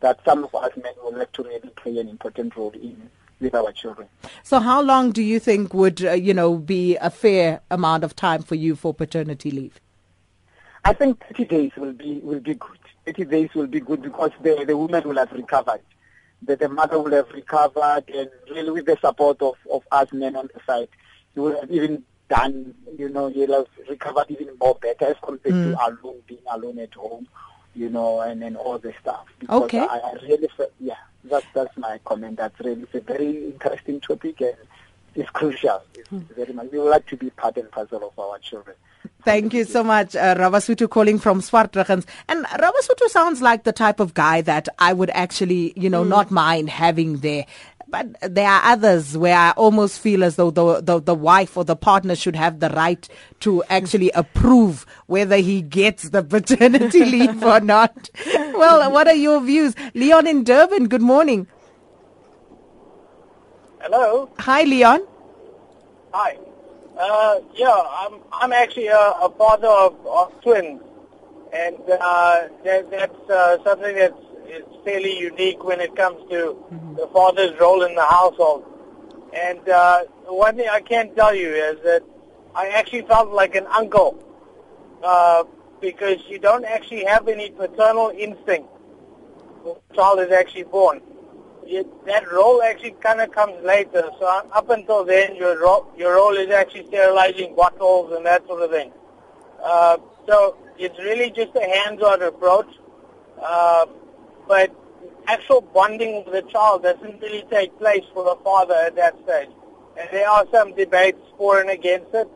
that 0.00 0.18
some 0.24 0.44
of 0.44 0.54
us 0.54 0.72
men 0.76 0.92
would 1.02 1.16
like 1.16 1.32
to 1.32 1.42
really 1.44 1.70
play 1.76 1.98
an 1.98 2.08
important 2.08 2.56
role 2.56 2.72
in 2.72 3.10
with 3.44 3.54
our 3.54 3.70
children. 3.72 4.08
So, 4.42 4.58
how 4.58 4.82
long 4.82 5.12
do 5.12 5.22
you 5.22 5.38
think 5.38 5.72
would 5.72 6.04
uh, 6.04 6.12
you 6.12 6.34
know 6.34 6.56
be 6.56 6.96
a 6.96 7.10
fair 7.10 7.60
amount 7.70 8.02
of 8.02 8.16
time 8.16 8.42
for 8.42 8.56
you 8.56 8.74
for 8.74 8.92
paternity 8.92 9.50
leave? 9.50 9.80
I 10.84 10.92
think 10.92 11.22
30 11.28 11.44
days 11.44 11.72
will 11.76 11.92
be 11.92 12.20
will 12.22 12.40
be 12.40 12.54
good. 12.54 12.78
30 13.06 13.24
days 13.26 13.50
will 13.54 13.66
be 13.66 13.80
good 13.80 14.02
because 14.02 14.30
the 14.42 14.64
the 14.66 14.76
woman 14.76 15.06
will 15.06 15.18
have 15.18 15.30
recovered, 15.32 15.82
the, 16.42 16.56
the 16.56 16.68
mother 16.68 16.98
will 17.00 17.12
have 17.12 17.30
recovered, 17.30 18.04
and 18.08 18.30
really 18.50 18.70
with 18.70 18.86
the 18.86 18.96
support 19.00 19.40
of 19.42 19.54
of 19.70 19.82
us 19.92 20.12
men 20.12 20.34
on 20.34 20.48
the 20.52 20.60
side, 20.66 20.88
he 21.34 21.40
will 21.40 21.58
have 21.60 21.70
even 21.70 22.02
done, 22.30 22.74
you 22.98 23.10
know, 23.10 23.28
he'll 23.28 23.52
have 23.52 23.66
recovered 23.88 24.30
even 24.30 24.48
more 24.58 24.74
better 24.80 25.04
as 25.04 25.16
compared 25.22 25.54
mm. 25.54 25.72
to 25.72 25.86
alone 25.86 26.20
being 26.26 26.40
alone 26.50 26.78
at 26.78 26.94
home 26.94 27.28
you 27.74 27.88
know, 27.88 28.20
and, 28.20 28.42
and 28.42 28.56
all 28.56 28.78
the 28.78 28.92
stuff. 29.00 29.26
Because 29.38 29.62
okay. 29.64 29.80
I, 29.80 29.98
I 29.98 30.12
really, 30.22 30.48
yeah, 30.80 30.94
that's, 31.24 31.46
that's 31.54 31.76
my 31.76 31.98
comment. 32.04 32.36
That's 32.36 32.58
really 32.60 32.82
it's 32.82 32.94
a 32.94 33.00
very 33.00 33.46
interesting 33.46 34.00
topic 34.00 34.40
and 34.40 34.56
it's 35.14 35.30
crucial. 35.30 35.82
It's, 35.94 36.08
hmm. 36.08 36.20
very 36.34 36.52
much. 36.52 36.70
We 36.72 36.78
would 36.78 36.90
like 36.90 37.06
to 37.08 37.16
be 37.16 37.30
part 37.30 37.56
and 37.56 37.70
parcel 37.70 38.04
of 38.04 38.18
our 38.18 38.38
children. 38.38 38.76
Thank 39.24 39.54
you 39.54 39.64
so 39.64 39.82
much, 39.82 40.14
uh, 40.16 40.34
Ravasutu 40.34 40.88
calling 40.88 41.18
from 41.18 41.40
Swartruggens. 41.40 42.04
And 42.28 42.44
Ravasutu 42.44 43.08
sounds 43.08 43.40
like 43.40 43.64
the 43.64 43.72
type 43.72 44.00
of 44.00 44.12
guy 44.12 44.42
that 44.42 44.68
I 44.78 44.92
would 44.92 45.10
actually, 45.10 45.72
you 45.76 45.88
know, 45.88 46.04
mm. 46.04 46.08
not 46.08 46.30
mind 46.30 46.68
having 46.68 47.18
there. 47.18 47.46
But 47.94 48.34
there 48.34 48.48
are 48.48 48.72
others 48.72 49.16
where 49.16 49.36
I 49.36 49.50
almost 49.52 50.00
feel 50.00 50.24
as 50.24 50.34
though 50.34 50.50
the, 50.50 50.80
the, 50.80 51.00
the 51.00 51.14
wife 51.14 51.56
or 51.56 51.62
the 51.62 51.76
partner 51.76 52.16
should 52.16 52.34
have 52.34 52.58
the 52.58 52.68
right 52.70 53.08
to 53.38 53.62
actually 53.70 54.10
approve 54.10 54.84
whether 55.06 55.36
he 55.36 55.62
gets 55.62 56.08
the 56.08 56.20
paternity 56.34 57.04
leave 57.04 57.40
or 57.44 57.60
not. 57.60 58.10
Well, 58.26 58.90
what 58.90 59.06
are 59.06 59.14
your 59.14 59.40
views? 59.40 59.76
Leon 59.94 60.26
in 60.26 60.42
Durban, 60.42 60.88
good 60.88 61.02
morning. 61.02 61.46
Hello. 63.80 64.28
Hi, 64.40 64.64
Leon. 64.64 65.06
Hi. 66.12 66.36
Uh, 66.98 67.36
yeah, 67.54 67.80
I'm 67.92 68.14
I'm 68.32 68.52
actually 68.52 68.88
a, 68.88 68.98
a 68.98 69.32
father 69.38 69.68
of, 69.68 69.94
of 70.04 70.32
twins, 70.42 70.80
and 71.52 71.76
uh, 72.00 72.48
that, 72.64 72.90
that's 72.90 73.30
uh, 73.30 73.62
something 73.62 73.94
that's 73.94 74.23
is 74.54 74.64
fairly 74.84 75.18
unique 75.18 75.62
when 75.64 75.80
it 75.80 75.94
comes 75.96 76.18
to 76.30 76.56
mm-hmm. 76.72 76.94
the 76.94 77.06
father's 77.08 77.58
role 77.60 77.82
in 77.82 77.94
the 77.94 78.04
household. 78.04 78.64
And 79.34 79.68
uh, 79.68 80.04
one 80.26 80.56
thing 80.56 80.68
I 80.70 80.80
can 80.80 81.14
tell 81.14 81.34
you 81.34 81.48
is 81.48 81.82
that 81.84 82.02
I 82.54 82.68
actually 82.68 83.02
felt 83.02 83.30
like 83.30 83.54
an 83.56 83.66
uncle 83.66 84.16
uh, 85.02 85.44
because 85.80 86.18
you 86.28 86.38
don't 86.38 86.64
actually 86.64 87.04
have 87.04 87.26
any 87.28 87.50
paternal 87.50 88.12
instinct 88.16 88.68
when 89.62 89.76
the 89.88 89.94
child 89.94 90.20
is 90.20 90.30
actually 90.30 90.64
born. 90.64 91.00
You, 91.66 91.90
that 92.06 92.30
role 92.30 92.62
actually 92.62 92.92
kind 93.00 93.20
of 93.20 93.32
comes 93.32 93.62
later. 93.64 94.10
So 94.20 94.26
up 94.26 94.70
until 94.70 95.04
then, 95.04 95.34
your 95.34 95.58
role, 95.60 95.90
your 95.96 96.14
role 96.14 96.36
is 96.36 96.50
actually 96.50 96.86
sterilizing 96.86 97.56
bottles 97.56 98.12
and 98.12 98.24
that 98.26 98.46
sort 98.46 98.62
of 98.62 98.70
thing. 98.70 98.92
Uh, 99.62 99.96
so 100.28 100.56
it's 100.78 100.98
really 100.98 101.30
just 101.30 101.54
a 101.56 101.62
hands-on 101.62 102.22
approach. 102.22 102.68
Uh, 103.42 103.86
but 104.46 104.74
actual 105.26 105.60
bonding 105.60 106.24
with 106.24 106.32
the 106.32 106.42
child 106.50 106.82
doesn't 106.82 107.20
really 107.20 107.44
take 107.50 107.76
place 107.78 108.04
for 108.12 108.24
the 108.24 108.36
father 108.42 108.74
at 108.74 108.96
that 108.96 109.14
stage. 109.24 109.48
And 109.98 110.08
there 110.10 110.28
are 110.28 110.44
some 110.52 110.74
debates 110.74 111.20
for 111.36 111.60
and 111.60 111.70
against 111.70 112.12
it, 112.14 112.28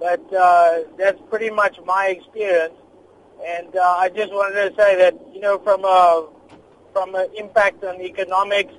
but 0.00 0.20
uh, 0.34 0.80
that's 0.98 1.20
pretty 1.30 1.50
much 1.50 1.78
my 1.84 2.06
experience. 2.08 2.74
And 3.44 3.74
uh, 3.76 3.96
I 3.98 4.08
just 4.08 4.32
wanted 4.32 4.70
to 4.70 4.76
say 4.76 4.96
that, 4.96 5.14
you 5.32 5.40
know, 5.40 5.58
from 5.58 5.84
a 5.84 6.28
from 6.92 7.14
an 7.14 7.26
impact 7.36 7.82
on 7.84 8.00
economics 8.00 8.72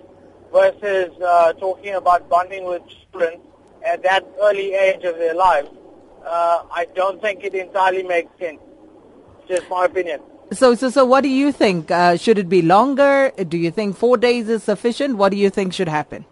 versus 0.51 1.11
uh, 1.21 1.53
talking 1.53 1.95
about 1.95 2.29
bonding 2.29 2.63
with 2.65 2.81
children 3.11 3.41
at 3.85 4.01
that 4.03 4.25
early 4.41 4.73
age 4.73 5.03
of 5.03 5.17
their 5.17 5.35
lives, 5.35 5.69
uh, 6.25 6.63
I 6.71 6.87
don't 6.95 7.21
think 7.21 7.43
it 7.43 7.53
entirely 7.53 8.03
makes 8.03 8.31
sense. 8.39 8.59
Just 9.47 9.69
my 9.69 9.85
opinion. 9.85 10.21
So, 10.51 10.75
so, 10.75 10.91
so, 10.91 11.05
what 11.05 11.21
do 11.21 11.29
you 11.29 11.51
think? 11.51 11.89
Uh, 11.89 12.17
should 12.17 12.37
it 12.37 12.47
be 12.47 12.61
longer? 12.61 13.31
Do 13.31 13.57
you 13.57 13.71
think 13.71 13.97
four 13.97 14.15
days 14.15 14.47
is 14.47 14.63
sufficient? 14.63 15.17
What 15.17 15.29
do 15.29 15.37
you 15.37 15.49
think 15.49 15.73
should 15.73 15.89
happen? 15.89 16.25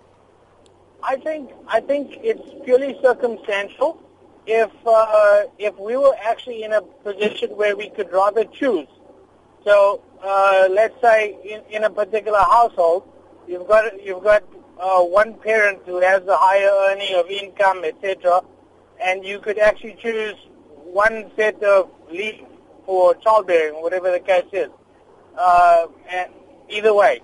I 1.02 1.18
think 1.18 1.52
I 1.68 1.82
think 1.82 2.20
it's 2.22 2.64
purely 2.64 2.98
circumstantial. 3.02 4.00
If 4.46 4.70
uh, 4.86 5.44
if 5.58 5.78
we 5.80 5.98
were 5.98 6.16
actually 6.24 6.64
in 6.64 6.74
a 6.74 6.82
position 6.82 7.50
where 7.58 7.76
we 7.76 7.90
could 7.90 8.12
rather 8.12 8.46
choose, 8.46 8.88
so 9.66 10.02
uh, 10.24 10.68
let's 10.70 11.00
say 11.02 11.36
in, 11.44 11.62
in 11.72 11.84
a 11.84 11.90
particular 11.90 12.40
household, 12.40 13.10
you've 13.48 13.68
got 13.68 14.00
you've 14.06 14.24
got 14.24 14.44
uh, 14.80 15.02
one 15.02 15.34
parent 15.40 15.80
who 15.88 16.00
has 16.00 16.22
a 16.28 16.38
higher 16.38 16.72
earning 16.92 17.16
of 17.16 17.28
income, 17.32 17.84
etc., 17.84 18.42
and 19.04 19.26
you 19.26 19.40
could 19.40 19.58
actually 19.58 19.98
choose 20.00 20.36
one 20.84 21.32
set 21.36 21.62
of 21.64 21.90
leave 22.12 22.46
for 22.86 23.16
childbearing, 23.16 23.82
whatever 23.82 24.12
the 24.12 24.20
case 24.20 24.46
is. 24.52 24.70
Uh, 25.38 25.88
and 26.12 26.32
either 26.70 26.94
way, 26.94 27.22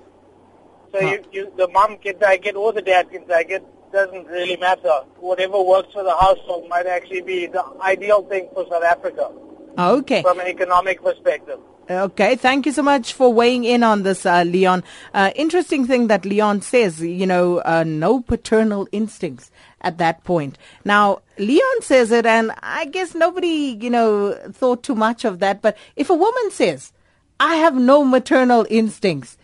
so 0.92 1.00
Huh. 1.00 1.08
you, 1.12 1.26
you, 1.32 1.54
the 1.58 1.68
mom 1.68 1.98
can 1.98 2.18
take 2.20 2.46
it 2.46 2.56
or 2.56 2.74
the 2.74 2.82
dad 2.82 3.12
can 3.12 3.28
take 3.28 3.50
it. 3.52 3.64
Doesn't 3.92 4.28
really 4.28 4.56
matter. 4.58 5.02
Whatever 5.20 5.62
works 5.62 5.94
for 5.94 6.04
the 6.04 6.16
household 6.16 6.70
might 6.70 6.86
actually 6.86 7.22
be 7.22 7.48
the 7.48 7.64
ideal 7.82 8.22
thing 8.24 8.48
for 8.54 8.66
South 8.70 8.84
Africa 8.84 9.32
Okay. 9.78 10.22
from 10.22 10.40
an 10.40 10.48
economic 10.48 11.02
perspective. 11.04 11.60
Okay, 11.90 12.36
thank 12.36 12.68
you 12.68 12.72
so 12.72 12.84
much 12.84 13.14
for 13.14 13.34
weighing 13.34 13.64
in 13.64 13.82
on 13.82 14.04
this, 14.04 14.24
uh, 14.24 14.44
Leon. 14.44 14.84
Uh, 15.12 15.32
interesting 15.36 15.88
thing 15.88 16.06
that 16.06 16.24
Leon 16.24 16.62
says, 16.62 17.02
you 17.02 17.26
know, 17.26 17.62
uh, 17.66 17.84
no 17.84 18.22
paternal 18.22 18.88
instincts 18.92 19.50
at 19.82 19.98
that 19.98 20.24
point. 20.24 20.58
Now, 20.86 21.22
Leon 21.38 21.82
says 21.82 22.12
it, 22.12 22.26
and 22.26 22.52
I 22.62 22.86
guess 22.86 23.16
nobody, 23.16 23.78
you 23.80 23.90
know, 23.90 24.34
thought 24.52 24.84
too 24.84 24.96
much 24.96 25.26
of 25.26 25.40
that. 25.40 25.62
But 25.62 25.78
if 25.96 26.10
a 26.10 26.16
woman 26.16 26.52
says, 26.52 26.92
I 27.40 27.56
have 27.56 27.76
no 27.76 28.04
maternal 28.04 28.66
instincts, 28.70 29.38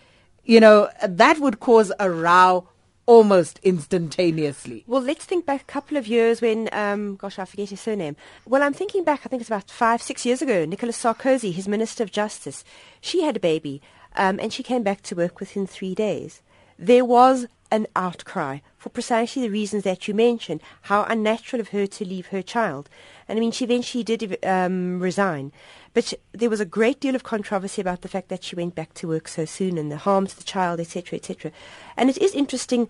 you 0.44 0.60
know, 0.60 0.90
that 1.08 1.40
would 1.40 1.60
cause 1.60 1.92
a 2.00 2.10
row 2.10 2.68
almost 3.06 3.60
instantaneously. 3.64 4.84
Well, 4.88 5.02
let's 5.02 5.26
think 5.26 5.46
back 5.46 5.62
a 5.62 5.66
couple 5.66 5.98
of 5.98 6.08
years 6.08 6.42
when, 6.42 6.70
um, 6.72 7.16
gosh, 7.16 7.38
I 7.40 7.46
forget 7.46 7.70
his 7.70 7.82
surname. 7.82 8.16
Well, 8.46 8.64
I'm 8.64 8.74
thinking 8.74 9.04
back, 9.04 9.22
I 9.24 9.30
think 9.30 9.42
it's 9.42 9.50
about 9.50 9.70
five, 9.70 10.02
six 10.02 10.26
years 10.26 10.42
ago, 10.42 10.66
Nicolas 10.66 11.02
Sarkozy, 11.02 11.54
his 11.54 11.68
Minister 11.68 12.04
of 12.04 12.12
Justice, 12.12 12.64
she 13.02 13.22
had 13.22 13.38
a 13.38 13.40
baby, 13.40 13.82
um, 14.16 14.40
and 14.40 14.52
she 14.52 14.64
came 14.64 14.84
back 14.84 15.02
to 15.04 15.16
work 15.16 15.40
within 15.40 15.68
three 15.68 15.94
days. 15.94 16.42
There 16.80 17.06
was 17.06 17.48
an 17.72 17.88
outcry 17.96 18.60
for 18.86 18.90
precisely 18.90 19.42
the 19.42 19.50
reasons 19.50 19.82
that 19.82 20.08
you 20.08 20.14
mentioned, 20.14 20.62
how 20.84 21.06
unnatural 21.06 21.60
of 21.60 21.70
her 21.70 21.88
to 21.88 22.06
leave 22.06 22.28
her 22.28 22.44
child. 22.44 22.88
And 23.28 23.36
I 23.36 23.40
mean, 23.40 23.52
she 23.52 23.66
eventually 23.66 24.04
did 24.04 24.38
um, 24.46 25.00
resign. 25.00 25.52
But 25.96 26.14
there 26.34 26.52
was 26.52 26.60
a 26.60 26.66
great 26.66 27.00
deal 27.00 27.16
of 27.16 27.24
controversy 27.24 27.82
about 27.82 28.04
the 28.04 28.08
fact 28.08 28.30
that 28.30 28.44
she 28.44 28.56
went 28.56 28.76
back 28.76 28.94
to 28.94 29.08
work 29.08 29.28
so 29.28 29.44
soon 29.44 29.80
and 29.80 29.92
the 29.92 29.98
harm 29.98 30.28
to 30.28 30.38
the 30.38 30.44
child, 30.44 30.80
etc., 30.80 31.18
etc. 31.18 31.52
And 31.98 32.12
it 32.12 32.20
is 32.20 32.36
interesting 32.36 32.88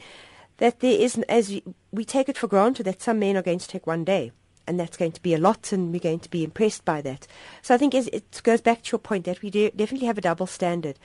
that 0.57 0.81
there 0.81 0.99
is, 0.99 1.17
as 1.29 1.47
we- 1.47 1.63
we 1.93 2.03
take 2.03 2.27
it 2.27 2.37
for 2.37 2.47
granted 2.47 2.83
that 2.83 3.01
some 3.01 3.19
men 3.19 3.37
are 3.37 3.41
going 3.41 3.59
to 3.59 3.67
take 3.67 3.87
one 3.87 4.03
day, 4.03 4.33
and 4.67 4.77
that's 4.77 4.97
going 4.97 5.13
to 5.13 5.21
be 5.21 5.33
a 5.33 5.37
lot, 5.37 5.71
and 5.71 5.93
we're 5.93 5.99
going 5.99 6.19
to 6.19 6.29
be 6.29 6.43
impressed 6.43 6.83
by 6.83 7.01
that. 7.03 7.25
So 7.61 7.73
I 7.73 7.77
think 7.77 7.93
it 7.93 8.41
goes 8.43 8.59
back 8.59 8.83
to 8.83 8.91
your 8.91 8.99
point 8.99 9.23
that 9.23 9.41
we 9.41 9.49
de- 9.49 9.71
definitely 9.71 10.07
have 10.07 10.17
a 10.17 10.27
double 10.29 10.47
standard. 10.47 10.99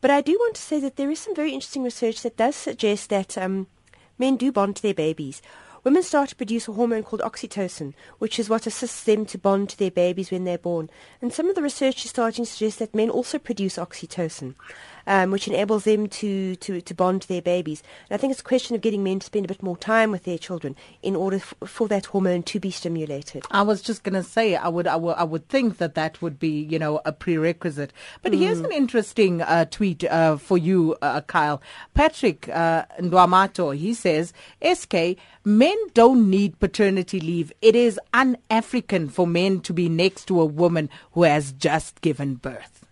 But 0.00 0.12
I 0.12 0.20
do 0.20 0.34
want 0.38 0.54
to 0.54 0.62
say 0.62 0.78
that 0.78 0.94
there 0.94 1.10
is 1.10 1.18
some 1.18 1.34
very 1.34 1.50
interesting 1.50 1.82
research 1.82 2.22
that 2.22 2.36
does 2.36 2.54
suggest 2.54 3.10
that 3.10 3.36
um, 3.36 3.66
men 4.18 4.36
do 4.36 4.52
bond 4.52 4.76
to 4.76 4.82
their 4.82 4.94
babies. 4.94 5.42
Women 5.84 6.02
start 6.02 6.30
to 6.30 6.36
produce 6.36 6.66
a 6.66 6.72
hormone 6.72 7.04
called 7.04 7.22
oxytocin, 7.22 7.94
which 8.18 8.40
is 8.40 8.48
what 8.48 8.66
assists 8.66 9.04
them 9.04 9.24
to 9.26 9.38
bond 9.38 9.68
to 9.68 9.78
their 9.78 9.90
babies 9.90 10.32
when 10.32 10.42
they're 10.42 10.58
born. 10.58 10.90
And 11.22 11.32
some 11.32 11.48
of 11.48 11.54
the 11.54 11.62
research 11.62 12.04
is 12.04 12.10
starting 12.10 12.44
to 12.44 12.50
suggest 12.50 12.80
that 12.80 12.94
men 12.94 13.08
also 13.08 13.38
produce 13.38 13.76
oxytocin, 13.76 14.56
um, 15.06 15.30
which 15.30 15.48
enables 15.48 15.84
them 15.84 16.08
to, 16.08 16.56
to, 16.56 16.80
to 16.80 16.94
bond 16.94 17.22
to 17.22 17.28
their 17.28 17.42
babies. 17.42 17.82
And 18.08 18.14
I 18.14 18.18
think 18.18 18.30
it's 18.30 18.40
a 18.40 18.44
question 18.44 18.74
of 18.74 18.82
getting 18.82 19.04
men 19.04 19.20
to 19.20 19.26
spend 19.26 19.44
a 19.44 19.48
bit 19.48 19.62
more 19.62 19.76
time 19.76 20.10
with 20.10 20.24
their 20.24 20.38
children 20.38 20.76
in 21.02 21.16
order 21.16 21.36
f- 21.36 21.54
for 21.64 21.88
that 21.88 22.06
hormone 22.06 22.42
to 22.44 22.60
be 22.60 22.70
stimulated. 22.70 23.44
I 23.50 23.62
was 23.62 23.82
just 23.82 24.02
going 24.02 24.14
to 24.14 24.22
say, 24.22 24.56
I 24.56 24.68
would, 24.68 24.86
I 24.86 24.96
would, 24.96 25.16
I 25.16 25.24
would 25.24 25.48
think 25.48 25.78
that 25.78 25.94
that 25.94 26.20
would 26.22 26.38
be, 26.38 26.62
you 26.62 26.78
know, 26.78 27.00
a 27.04 27.12
prerequisite. 27.12 27.92
But 28.22 28.34
here's 28.34 28.60
an 28.60 28.72
interesting 28.72 29.42
uh, 29.42 29.66
tweet 29.66 30.04
uh, 30.04 30.36
for 30.36 30.58
you, 30.58 30.96
uh, 31.02 31.20
Kyle. 31.22 31.62
Patrick 31.94 32.48
uh, 32.48 32.84
Ndwamato, 33.00 33.76
he 33.76 33.94
says, 33.94 34.32
SK, 34.62 35.18
men 35.44 35.76
don't 35.94 36.28
need 36.28 36.58
paternity 36.58 37.20
leave. 37.20 37.52
It 37.62 37.76
is 37.76 38.00
un-African 38.12 39.08
for 39.08 39.26
men 39.26 39.60
to 39.60 39.72
be 39.72 39.88
next 39.88 40.26
to 40.26 40.40
a 40.40 40.46
woman 40.46 40.90
who 41.12 41.22
has 41.22 41.52
just 41.52 42.00
given 42.00 42.34
birth. 42.34 42.85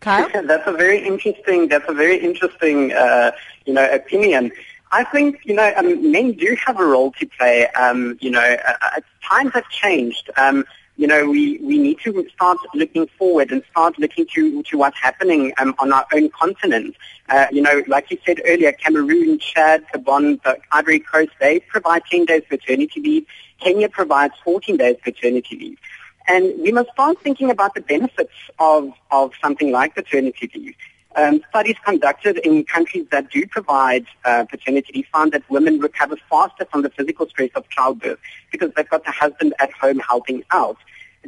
Kyle? 0.00 0.28
that's 0.44 0.66
a 0.66 0.72
very 0.72 1.06
interesting. 1.06 1.68
That's 1.68 1.88
a 1.88 1.94
very 1.94 2.18
interesting, 2.18 2.92
uh, 2.92 3.32
you 3.66 3.74
know, 3.74 3.88
opinion. 3.90 4.52
I 4.92 5.04
think 5.04 5.40
you 5.44 5.54
know 5.54 5.72
um, 5.76 6.10
men 6.10 6.32
do 6.32 6.56
have 6.66 6.80
a 6.80 6.84
role 6.84 7.12
to 7.12 7.26
play. 7.26 7.68
Um, 7.68 8.18
you 8.20 8.30
know, 8.30 8.40
uh, 8.40 8.72
uh, 8.82 9.00
times 9.22 9.52
have 9.54 9.68
changed. 9.68 10.30
Um, 10.36 10.64
you 11.00 11.06
know, 11.06 11.30
we, 11.30 11.56
we 11.62 11.78
need 11.78 11.98
to 12.00 12.28
start 12.34 12.58
looking 12.74 13.06
forward 13.16 13.50
and 13.50 13.62
start 13.70 13.98
looking 13.98 14.26
to, 14.34 14.62
to 14.64 14.76
what's 14.76 15.00
happening 15.00 15.50
um, 15.56 15.74
on 15.78 15.94
our 15.94 16.04
own 16.12 16.28
continent. 16.28 16.94
Uh, 17.30 17.46
you 17.50 17.62
know, 17.62 17.82
like 17.86 18.10
you 18.10 18.18
said 18.26 18.38
earlier, 18.44 18.72
Cameroon, 18.72 19.38
Chad, 19.38 19.82
Gabon, 19.94 20.42
the 20.42 20.58
Ivory 20.72 21.00
Coast, 21.00 21.30
they 21.40 21.60
provide 21.60 22.02
10 22.10 22.26
days 22.26 22.42
paternity 22.50 23.00
leave. 23.00 23.26
Kenya 23.60 23.88
provides 23.88 24.34
14 24.44 24.76
days 24.76 24.96
paternity 25.02 25.56
leave. 25.56 25.78
And 26.28 26.60
we 26.60 26.72
must 26.72 26.90
start 26.90 27.20
thinking 27.20 27.50
about 27.50 27.74
the 27.74 27.80
benefits 27.80 28.32
of, 28.58 28.92
of 29.10 29.32
something 29.40 29.72
like 29.72 29.94
paternity 29.94 30.50
leave. 30.54 30.74
Um, 31.16 31.42
studies 31.48 31.74
conducted 31.84 32.38
in 32.38 32.64
countries 32.64 33.06
that 33.10 33.30
do 33.30 33.44
provide 33.46 34.06
uh, 34.24 34.44
paternity 34.44 34.92
leave 34.94 35.06
found 35.12 35.32
that 35.32 35.42
women 35.50 35.80
recover 35.80 36.16
faster 36.28 36.64
from 36.66 36.82
the 36.82 36.90
physical 36.90 37.28
stress 37.28 37.50
of 37.56 37.68
childbirth 37.68 38.20
because 38.52 38.70
they've 38.76 38.88
got 38.88 39.04
the 39.04 39.10
husband 39.10 39.52
at 39.58 39.72
home 39.72 39.98
helping 39.98 40.44
out. 40.52 40.76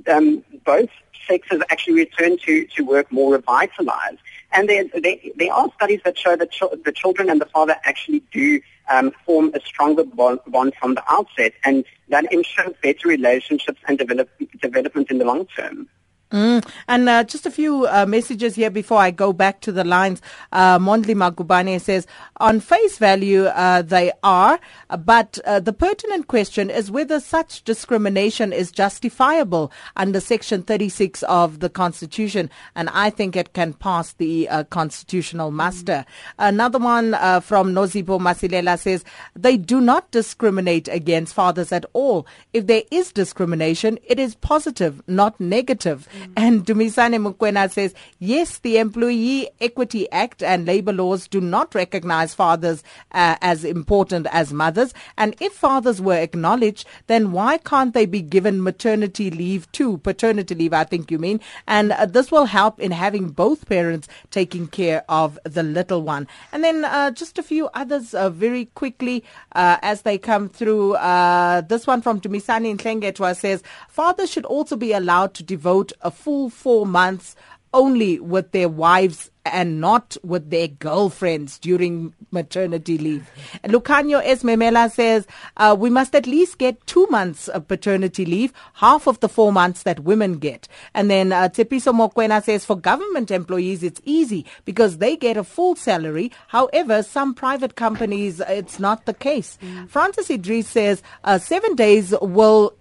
Um, 0.07 0.45
both 0.65 0.89
sexes 1.27 1.63
actually 1.71 1.95
return 1.95 2.39
to, 2.39 2.65
to 2.67 2.85
work 2.85 3.11
more 3.11 3.33
revitalized. 3.33 4.19
And 4.53 4.69
there, 4.69 4.85
there, 4.95 5.17
there 5.37 5.53
are 5.53 5.71
studies 5.77 6.01
that 6.05 6.19
show 6.19 6.37
that 6.37 6.51
ch- 6.51 6.63
the 6.85 6.93
children 6.93 7.31
and 7.31 7.41
the 7.41 7.47
father 7.47 7.77
actually 7.85 8.21
do 8.33 8.61
um, 8.91 9.13
form 9.25 9.53
a 9.55 9.61
stronger 9.61 10.05
bond, 10.05 10.41
bond 10.47 10.75
from 10.79 10.95
the 10.95 11.05
outset, 11.11 11.53
and 11.65 11.85
that 12.09 12.31
ensures 12.33 12.75
better 12.83 13.09
relationships 13.09 13.81
and 13.89 13.99
develop, 13.99 14.29
development 14.61 15.11
in 15.11 15.19
the 15.19 15.25
long 15.25 15.47
term. 15.57 15.89
Mm. 16.33 16.67
And 16.89 17.09
uh, 17.09 17.25
just 17.25 17.45
a 17.45 17.51
few 17.51 17.87
uh, 17.87 18.07
messages 18.07 18.55
here 18.55 18.71
before 18.71 18.99
I 18.99 19.11
go 19.11 19.33
back 19.35 19.61
to 19.61 19.73
the 19.73 19.85
lines. 19.85 20.23
Uh, 20.51 20.79
Mondli 20.79 21.15
Magubane 21.15 21.79
says, 21.79 22.07
on 22.39 22.59
face 22.59 22.97
value, 22.97 23.45
uh, 23.45 23.83
they 23.83 24.13
are, 24.23 24.59
but 24.99 25.39
uh, 25.45 25.61
the 25.61 25.75
pertinent 25.75 26.29
question 26.29 26.71
is 26.71 26.91
whether 26.91 27.21
such 27.21 27.63
discrimination 27.65 28.53
is 28.53 28.73
justifiable 28.73 29.71
under 29.97 30.21
Section 30.21 30.63
36 30.63 31.23
of 31.25 31.61
the 31.61 31.69
Constitution. 31.69 32.49
And 32.75 32.89
I 32.91 33.11
think 33.11 33.37
it 33.37 33.53
can 33.53 33.75
pass 33.75 34.15
the 34.15 34.49
uh, 34.49 34.65
constitutional 34.65 35.51
muster. 35.51 36.07
Another 36.39 36.79
one 36.79 37.13
uh, 37.15 37.41
from 37.41 37.75
Nozipo 37.75 38.19
Masilela 38.19 38.79
says, 38.79 39.05
they 39.37 39.59
do 39.59 39.81
not 39.81 40.11
discriminate 40.11 40.89
against 40.89 41.35
fathers 41.35 41.73
at 41.73 41.85
all. 41.93 42.27
If 42.55 42.67
there 42.67 42.83
is 42.91 43.13
discrimination, 43.13 43.99
it 44.07 44.19
is 44.19 44.35
positive, 44.35 45.03
not 45.07 45.39
negative. 45.39 46.09
And 46.37 46.65
Dumisane 46.65 47.21
Mukwena 47.21 47.71
says, 47.71 47.95
yes, 48.19 48.59
the 48.59 48.79
Employee 48.79 49.49
Equity 49.61 50.11
Act 50.13 50.43
and 50.43 50.67
labor 50.67 50.93
laws 50.93 51.29
do 51.29 51.41
not 51.41 51.75
recognize 51.75 52.35
fathers 52.35 52.83
uh, 53.13 53.37
as 53.41 53.65
important 53.65 54.27
as 54.31 54.53
mothers. 54.53 54.95
And 55.17 55.35
if 55.41 55.53
fathers 55.53 56.01
were 56.01 56.17
acknowledged, 56.17 56.87
then 57.07 57.33
why 57.33 57.59
can't 57.59 57.93
they 57.93 58.07
be 58.07 58.23
given 58.23 58.63
maternity 58.63 59.31
leave 59.31 59.71
too? 59.73 59.99
Paternity 59.99 60.55
leave, 60.55 60.73
I 60.73 60.85
think 60.85 61.11
you 61.11 61.19
mean. 61.19 61.41
And 61.67 61.93
uh, 61.93 62.07
this 62.07 62.31
will 62.31 62.47
help 62.47 62.79
in 62.79 62.93
having 62.93 63.29
both 63.29 63.69
parents 63.69 64.09
taking 64.31 64.69
care 64.69 65.05
of 65.09 65.39
the 65.45 65.63
little 65.63 66.03
one. 66.03 66.29
And 66.53 66.63
then 66.63 66.85
uh, 66.85 67.11
just 67.11 67.39
a 67.39 67.43
few 67.43 67.69
others 67.75 68.15
uh, 68.15 68.31
very 68.31 68.67
quickly 68.67 69.25
uh, 69.57 69.79
as 69.83 70.03
they 70.03 70.19
come 70.19 70.49
through. 70.49 70.95
Uh, 70.95 71.63
this 71.63 71.87
one 71.87 72.03
from 72.03 72.21
Dumisani 72.21 72.71
in 72.71 72.79
Klengetwa 72.79 73.37
says, 73.37 73.63
fathers 73.89 74.31
should 74.31 74.45
also 74.45 74.77
be 74.77 74.93
allowed 74.93 75.35
to 75.35 75.43
devote 75.43 75.93
a 76.03 76.12
full 76.13 76.51
four 76.51 76.87
months 76.87 77.37
only 77.75 78.21
with 78.21 78.53
their 78.53 78.69
wives 78.69 79.31
and 79.45 79.81
not 79.81 80.17
with 80.23 80.51
their 80.51 80.69
girlfriends 80.69 81.59
during 81.59 82.15
maternity 82.31 82.97
leave. 82.97 83.29
Lucanio 83.65 84.25
Esmemela 84.25 84.91
says 84.91 85.27
uh, 85.57 85.75
we 85.77 85.91
must 85.91 86.15
at 86.15 86.27
least 86.27 86.59
get 86.59 86.87
two 86.87 87.07
months 87.09 87.49
of 87.49 87.67
paternity 87.67 88.25
leave, 88.25 88.53
half 88.75 89.07
of 89.09 89.19
the 89.21 89.29
four 89.29 89.53
months 89.53 89.83
that 89.83 90.01
women 90.01 90.35
get. 90.39 90.69
And 90.95 91.11
then 91.11 91.33
uh, 91.33 91.49
Tepiso 91.49 91.93
Mokwena 91.93 92.43
says 92.43 92.65
for 92.65 92.77
government 92.77 93.31
employees 93.31 93.83
it's 93.83 94.01
easy 94.05 94.47
because 94.65 94.99
they 94.99 95.17
get 95.17 95.37
a 95.37 95.45
full 95.45 95.75
salary. 95.75 96.31
However, 96.49 97.03
some 97.03 97.35
private 97.35 97.75
companies 97.75 98.41
it's 98.41 98.79
not 98.79 99.07
the 99.07 99.15
case. 99.15 99.59
Mm. 99.61 99.89
Francis 99.89 100.31
Idris 100.31 100.69
says 100.69 101.03
uh, 101.25 101.39
seven 101.39 101.75
days 101.75 102.15
will 102.21 102.77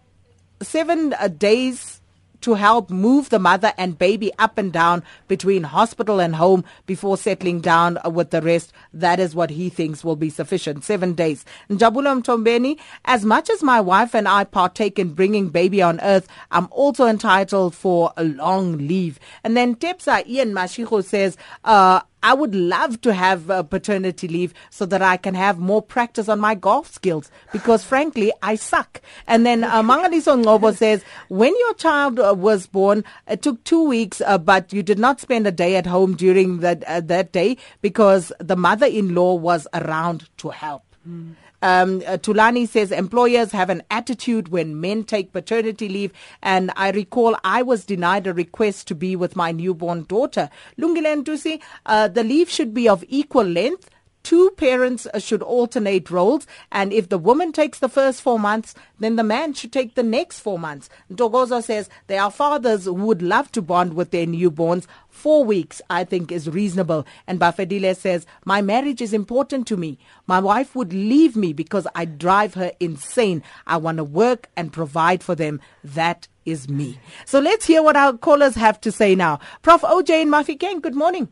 seven 0.62 1.14
uh, 1.14 1.28
days 1.28 2.01
to 2.42 2.56
help 2.56 2.90
move 2.90 3.30
the 3.30 3.40
mother 3.40 3.74
and 3.78 3.98
baby 3.98 4.32
up 4.40 4.58
and 4.58 4.72
down 4.72 5.04
between 5.28 5.64
hospital 5.64 6.20
and 6.20 6.36
home 6.36 6.64
before 6.86 7.18
settling 7.18 7.62
down 7.62 7.98
with 8.06 8.32
the 8.32 8.42
rest. 8.42 8.74
That 8.94 9.20
is 9.20 9.36
what 9.36 9.50
he 9.50 9.70
thinks 9.70 10.04
will 10.04 10.16
be 10.16 10.30
sufficient. 10.30 10.84
Seven 10.84 11.14
days. 11.14 11.46
Njabula 11.70 12.22
Mtombeni, 12.22 12.80
as 13.06 13.26
much 13.26 13.50
as 13.50 13.64
my 13.64 13.80
wife 13.80 14.14
and 14.14 14.28
I 14.28 14.44
partake 14.44 15.00
in 15.00 15.14
bringing 15.14 15.50
baby 15.50 15.82
on 15.82 16.00
earth, 16.02 16.28
I'm 16.52 16.68
also 16.72 17.06
entitled 17.06 17.76
for 17.76 18.14
a 18.18 18.24
long 18.24 18.78
leave. 18.78 19.20
And 19.44 19.56
then 19.56 19.76
Tepsa 19.76 20.28
Ian 20.28 20.54
Mashiho 20.54 21.04
says, 21.04 21.38
uh, 21.64 22.02
I 22.24 22.34
would 22.34 22.54
love 22.56 23.02
to 23.02 23.14
have 23.14 23.50
uh, 23.50 23.64
paternity 23.64 24.28
leave 24.28 24.54
so 24.70 24.86
that 24.86 25.02
I 25.02 25.18
can 25.18 25.34
have 25.36 25.58
more 25.60 25.82
practice 25.82 26.30
on 26.30 26.40
my 26.40 26.56
golf 26.56 26.92
skills 26.92 27.32
because 27.52 27.84
frankly, 27.84 28.32
I 28.42 28.56
suck. 28.56 29.02
And 29.28 29.46
then 29.46 29.64
uh, 29.64 29.82
Mangaliso 29.82 30.42
Ngobo 30.42 30.76
says, 30.84 31.04
when 31.30 31.54
your 31.58 31.74
child 31.76 32.20
uh, 32.20 32.36
was 32.38 32.68
born, 32.68 33.04
it 33.28 33.42
took 33.42 33.64
two 33.64 33.84
weeks, 33.88 34.22
uh, 34.22 34.38
but 34.38 34.72
you 34.72 34.84
did 34.84 35.00
not 35.00 35.20
spend 35.20 35.48
a 35.48 35.52
day 35.52 35.76
at 35.76 35.86
home 35.86 36.16
during 36.16 36.60
that, 36.60 36.84
uh, 36.86 37.02
that 37.02 37.32
day 37.32 37.58
because 37.82 38.32
the 38.40 38.56
mother-in-law 38.56 39.36
was 39.36 39.68
around 39.74 40.30
to 40.38 40.50
help. 40.50 40.84
Mm. 41.08 41.36
Um, 41.62 42.02
uh, 42.08 42.18
Tulani 42.18 42.68
says 42.68 42.92
employers 42.92 43.52
have 43.52 43.70
an 43.70 43.84
attitude 43.90 44.50
when 44.50 44.80
men 44.80 45.04
take 45.04 45.32
paternity 45.32 45.88
leave. 45.90 46.12
And 46.42 46.72
I 46.76 46.92
recall 46.92 47.38
I 47.44 47.62
was 47.62 47.86
denied 47.86 48.28
a 48.28 48.34
request 48.34 48.88
to 48.88 48.96
be 48.96 49.16
with 49.16 49.36
my 49.36 49.52
newborn 49.52 50.04
daughter. 50.04 50.50
Lungilen 50.78 51.24
Tusi, 51.24 51.62
uh, 51.86 52.08
the 52.08 52.24
leave 52.24 52.50
should 52.50 52.74
be 52.74 52.90
of 52.90 53.04
equal 53.08 53.46
length 53.46 53.90
two 54.24 54.52
parents 54.58 55.08
uh, 55.14 55.20
should 55.20 55.42
alternate 55.42 56.10
roles. 56.10 56.48
And 56.72 56.94
if 56.94 57.10
the 57.10 57.18
woman 57.18 57.52
takes 57.52 57.80
the 57.80 57.90
first 57.90 58.22
four 58.22 58.40
months, 58.40 58.76
then 59.00 59.16
the 59.16 59.24
man 59.24 59.54
should 59.54 59.72
take 59.72 59.96
the 59.96 60.04
next 60.04 60.40
four 60.40 60.60
months. 60.60 60.90
Ntogozo 61.12 61.64
says 61.64 61.90
there 62.08 62.22
are 62.22 62.32
fathers 62.32 62.86
who 62.86 62.94
would 62.94 63.22
love 63.22 63.52
to 63.54 63.62
bond 63.62 63.94
with 63.94 64.12
their 64.12 64.26
newborns. 64.26 64.86
Four 65.10 65.44
weeks, 65.44 65.82
I 65.90 66.04
think, 66.04 66.32
is 66.32 66.50
reasonable. 66.50 67.06
And 67.28 67.40
Bafedile 67.40 67.96
says, 67.96 68.26
My 68.46 68.62
marriage 68.62 69.02
is 69.02 69.14
important 69.14 69.68
to 69.68 69.78
me. 69.78 70.00
My 70.28 70.40
wife 70.40 70.76
would 70.76 70.94
leave 70.94 71.36
me 71.36 71.54
because 71.54 71.88
I 71.94 72.06
drive 72.06 72.54
her 72.56 72.72
insane. 72.80 73.44
I 73.68 73.78
want 73.78 73.98
to 73.98 74.04
work 74.04 74.50
and 74.56 74.72
provide 74.72 75.24
for 75.24 75.36
them. 75.36 75.60
That 75.84 76.28
is 76.46 76.70
me. 76.70 77.00
So 77.26 77.40
let's 77.40 77.66
hear 77.66 77.84
what 77.84 77.96
our 77.96 78.18
callers 78.18 78.56
have 78.56 78.80
to 78.82 78.92
say 78.92 79.16
now. 79.16 79.40
Prof. 79.62 79.82
OJ 79.82 80.22
and 80.22 80.32
Mafikeng, 80.32 80.82
good 80.82 80.96
morning. 80.96 81.28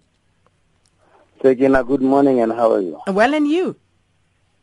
Segina, 1.42 1.88
good 1.88 2.02
morning 2.02 2.42
and 2.42 2.52
how 2.52 2.74
are 2.74 2.82
you? 2.82 3.00
Well, 3.08 3.34
and 3.34 3.48
you? 3.48 3.78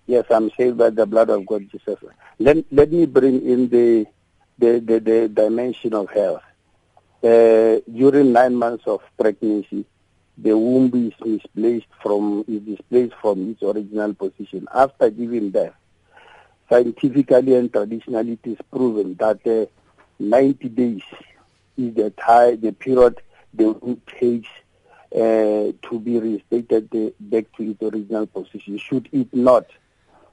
Yes, 0.07 0.27
I'm 0.31 0.51
saved 0.59 0.77
by 0.77 0.91
the 0.91 1.07
blood 1.07 1.31
of 1.31 1.47
God 1.47 1.67
Jesus. 1.73 1.99
Let, 2.39 2.59
let 2.71 2.93
me 2.93 3.07
bring 3.07 3.47
in 3.47 3.69
the, 3.71 4.07
the, 4.59 4.81
the, 4.81 5.01
the 5.01 5.29
dimension 5.29 5.95
of 5.95 6.11
health. 6.11 6.43
Uh, 7.25 7.81
during 7.91 8.33
nine 8.33 8.55
months 8.55 8.85
of 8.87 9.01
pregnancy, 9.19 9.87
the 10.37 10.57
womb 10.57 10.93
is 10.95 11.15
misplaced 11.27 11.87
from 12.03 12.45
is 12.47 12.61
displaced 12.61 13.15
from 13.23 13.51
its 13.51 13.63
original 13.63 14.13
position. 14.13 14.69
After 14.73 15.09
giving 15.09 15.51
birth, 15.51 15.73
scientifically 16.69 17.55
and 17.55 17.73
traditionally, 17.73 18.33
it 18.33 18.51
is 18.51 18.59
proven 18.71 19.15
that 19.15 19.47
uh, 19.47 19.65
90 20.19 20.69
days 20.69 21.03
is 21.79 21.95
the 21.95 22.11
time, 22.11 22.61
the 22.61 22.73
period 22.73 23.23
the 23.55 23.73
womb 23.73 24.03
takes 24.21 24.49
uh, 25.15 25.73
to 25.89 26.01
be 26.03 26.19
reinstated 26.19 26.91
back 27.21 27.45
to 27.57 27.71
its 27.71 27.83
original 27.83 28.27
position. 28.27 28.79
Should 28.79 29.09
it 29.13 29.33
not, 29.35 29.67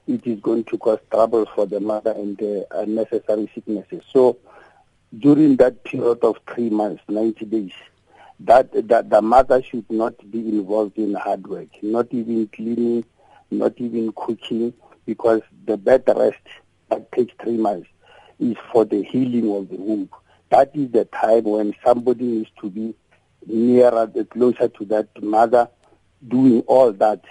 it 0.06 0.26
is 0.26 0.40
going 0.40 0.64
to 0.64 0.78
cause 0.78 0.98
trouble 1.10 1.46
for 1.54 1.66
the 1.66 1.80
mother 1.80 2.12
and 2.12 2.40
uh, 2.42 2.64
unnecessary 2.72 3.50
sicknesses. 3.54 4.02
So 4.12 4.38
during 5.18 5.56
that 5.56 5.84
period 5.84 6.18
of 6.22 6.38
three 6.52 6.70
months, 6.70 7.02
90 7.08 7.44
days, 7.46 7.72
that, 8.40 8.88
that 8.88 9.10
the 9.10 9.22
mother 9.22 9.62
should 9.62 9.88
not 9.90 10.30
be 10.30 10.40
involved 10.40 10.98
in 10.98 11.14
hard 11.14 11.46
work, 11.46 11.68
not 11.82 12.08
even 12.12 12.48
cleaning, 12.48 13.04
not 13.50 13.74
even 13.78 14.12
cooking, 14.12 14.74
because 15.06 15.42
the 15.66 15.76
bed 15.76 16.02
rest 16.08 16.38
that 16.88 17.10
takes 17.12 17.32
three 17.40 17.56
months 17.56 17.88
is 18.40 18.56
for 18.72 18.84
the 18.84 19.02
healing 19.04 19.50
of 19.56 19.68
the 19.68 19.76
womb. 19.76 20.08
That 20.50 20.70
is 20.74 20.90
the 20.92 21.04
time 21.06 21.44
when 21.44 21.74
somebody 21.84 22.24
needs 22.24 22.50
to 22.60 22.70
be 22.70 22.94
nearer, 23.46 24.10
closer 24.30 24.68
to 24.68 24.84
that 24.86 25.08
mother, 25.22 25.68
doing 26.26 26.60
all 26.66 26.92
that, 26.92 27.22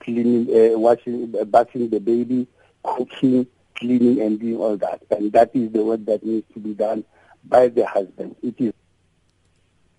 cleaning, 0.00 0.48
uh, 0.50 0.78
washing, 0.78 1.34
uh, 1.38 1.44
bathing 1.44 1.90
the 1.90 2.00
baby, 2.00 2.46
cooking, 2.82 3.46
cleaning, 3.74 4.20
and 4.20 4.40
doing 4.40 4.56
all 4.56 4.76
that. 4.76 5.02
And 5.10 5.32
that 5.32 5.50
is 5.54 5.72
the 5.72 5.84
work 5.84 6.04
that 6.06 6.24
needs 6.24 6.46
to 6.54 6.60
be 6.60 6.74
done 6.74 7.04
by 7.44 7.68
the 7.68 7.86
husband. 7.86 8.36
It 8.42 8.54
is. 8.58 8.72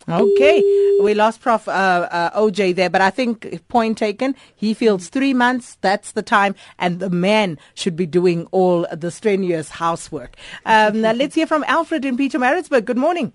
Okay, 0.10 0.62
we 1.02 1.14
lost 1.14 1.42
Prof. 1.42 1.68
Uh, 1.68 2.08
uh, 2.10 2.40
OJ 2.40 2.76
there, 2.76 2.90
but 2.90 3.02
I 3.02 3.10
think 3.10 3.68
point 3.68 3.98
taken. 3.98 4.36
He 4.56 4.74
feels 4.74 5.10
three 5.10 5.34
months. 5.34 5.78
That's 5.82 6.14
the 6.14 6.22
time, 6.22 6.56
and 6.80 7.02
the 7.02 7.10
man 7.10 7.60
should 7.74 7.98
be 7.98 8.06
doing 8.06 8.46
all 8.52 8.88
the 8.90 9.12
strenuous 9.12 9.70
housework. 9.70 10.38
Um, 10.66 11.02
now 11.02 11.12
let's 11.12 11.36
hear 11.36 11.46
from 11.46 11.66
Alfred 11.68 12.06
in 12.06 12.16
Pietermaritzburg. 12.16 12.86
Good 12.86 12.98
morning. 12.98 13.34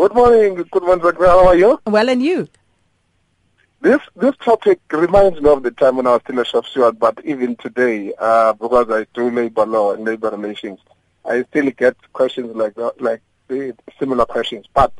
Good 0.00 0.14
morning. 0.14 0.54
Good 0.54 0.82
morning, 0.82 1.02
Dr. 1.02 1.26
How 1.26 1.48
are 1.48 1.56
you? 1.56 1.78
Well, 1.84 2.08
and 2.08 2.22
you? 2.22 2.48
This 3.82 4.00
this 4.16 4.34
topic 4.42 4.80
reminds 4.90 5.42
me 5.42 5.50
of 5.50 5.62
the 5.62 5.72
time 5.72 5.98
when 5.98 6.06
I 6.06 6.12
was 6.12 6.22
still 6.22 6.38
a 6.38 6.44
shop 6.46 6.64
steward, 6.64 6.98
but 6.98 7.22
even 7.22 7.54
today, 7.56 8.14
uh, 8.18 8.54
because 8.54 8.90
I 8.90 9.04
do 9.12 9.30
labor 9.30 9.66
law 9.66 9.92
and 9.92 10.06
labor 10.06 10.30
relations, 10.30 10.78
I 11.22 11.42
still 11.50 11.70
get 11.72 11.96
questions 12.14 12.56
like 12.56 12.76
that, 12.76 12.98
like 12.98 13.20
similar 13.98 14.24
questions. 14.24 14.64
But 14.72 14.90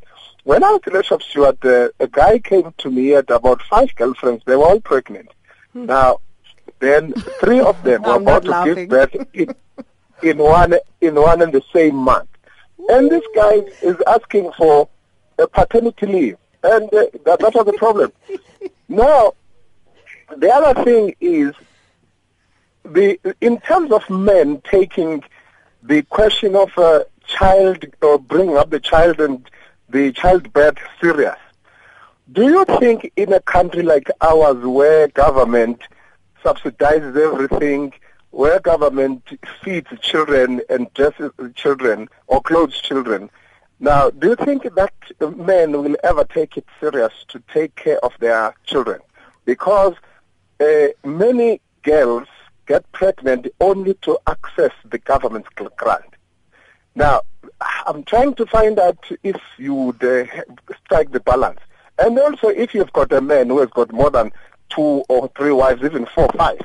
when 0.45 0.63
I 0.63 0.73
was 0.73 0.83
still 0.83 1.01
a 1.01 1.03
shop 1.03 1.23
steward, 1.23 1.65
uh, 1.65 1.89
a 1.99 2.07
guy 2.07 2.39
came 2.39 2.75
to 2.77 2.91
me 2.91 3.15
at 3.15 3.31
about 3.31 3.63
five 3.63 3.95
girlfriends. 3.97 4.43
They 4.45 4.55
were 4.55 4.67
all 4.67 4.81
pregnant. 4.81 5.31
Hmm. 5.73 5.87
Now, 5.87 6.19
then 6.79 7.15
three 7.41 7.61
of 7.61 7.83
them 7.85 8.03
were 8.07 8.17
about 8.17 8.43
to 8.43 8.51
laughing. 8.51 8.75
give 8.75 8.89
birth 8.91 9.17
in, 9.33 9.55
in 10.23 10.37
one 10.37 10.75
in 11.01 11.15
one 11.15 11.41
and 11.41 11.55
the 11.55 11.63
same 11.73 11.97
month. 11.97 12.29
And 12.89 13.11
this 13.11 13.25
guy 13.35 13.63
is 13.83 13.97
asking 14.07 14.53
for 14.57 14.89
a 15.39 15.47
paternity 15.47 16.07
leave. 16.07 16.37
And 16.63 16.85
uh, 16.93 17.07
that, 17.25 17.41
that 17.41 17.55
was 17.55 17.67
the 17.67 17.73
problem. 17.75 18.13
now, 18.89 19.35
the 20.37 20.51
other 20.51 20.85
thing 20.85 21.15
is, 21.21 21.55
the 22.85 23.19
in 23.41 23.61
terms 23.61 23.93
of 23.93 24.09
men 24.09 24.63
taking 24.71 25.23
the 25.83 26.03
question 26.03 26.57
of 26.57 26.77
a 26.77 27.07
child 27.27 27.85
or 28.03 28.19
bringing 28.19 28.57
up 28.57 28.71
the 28.71 28.81
child 28.81 29.21
and 29.21 29.49
the 29.89 30.13
childbirth 30.13 30.79
serious, 31.01 31.37
do 32.33 32.45
you 32.45 32.65
think 32.79 33.13
in 33.17 33.33
a 33.33 33.41
country 33.41 33.83
like 33.83 34.11
ours 34.21 34.65
where 34.65 35.09
government 35.09 35.83
subsidizes 36.45 37.17
everything, 37.17 37.93
where 38.31 38.61
government 38.61 39.23
feeds 39.63 39.89
children 40.01 40.61
and 40.69 40.93
dresses 40.95 41.33
children 41.55 42.09
or 42.27 42.41
clothes 42.41 42.81
children. 42.81 43.31
Now, 43.81 44.11
do 44.11 44.29
you 44.29 44.37
think 44.37 44.63
that 44.75 44.93
men 45.37 45.73
will 45.73 45.97
ever 46.05 46.25
take 46.25 46.57
it 46.57 46.67
serious 46.81 47.13
to 47.29 47.43
take 47.53 47.75
care 47.77 47.99
of 48.05 48.13
their 48.21 48.55
children? 48.65 49.01
Because 49.45 49.95
uh, 50.61 50.89
many 51.05 51.61
girls 51.83 52.29
get 52.67 52.91
pregnant 52.93 53.49
only 53.61 53.95
to 54.03 54.19
access 54.27 54.73
the 54.85 54.99
government's 54.99 55.49
grant. 55.77 56.05
Now, 56.95 57.23
I'm 57.87 58.05
trying 58.05 58.35
to 58.35 58.47
find 58.47 58.79
out 58.79 58.99
if 59.23 59.41
you 59.59 59.75
would 59.75 60.05
uh, 60.05 60.25
strike 60.85 61.11
the 61.11 61.21
balance. 61.21 61.61
And 61.99 62.19
also, 62.19 62.49
if 62.49 62.75
you've 62.75 62.93
got 62.93 63.13
a 63.13 63.21
man 63.21 63.49
who 63.49 63.61
has 63.61 63.71
got 63.71 63.93
more 63.93 64.11
than 64.11 64.33
two 64.69 65.05
or 65.09 65.31
three 65.37 65.53
wives, 65.53 65.83
even 65.83 66.07
four 66.07 66.29
five, 66.37 66.61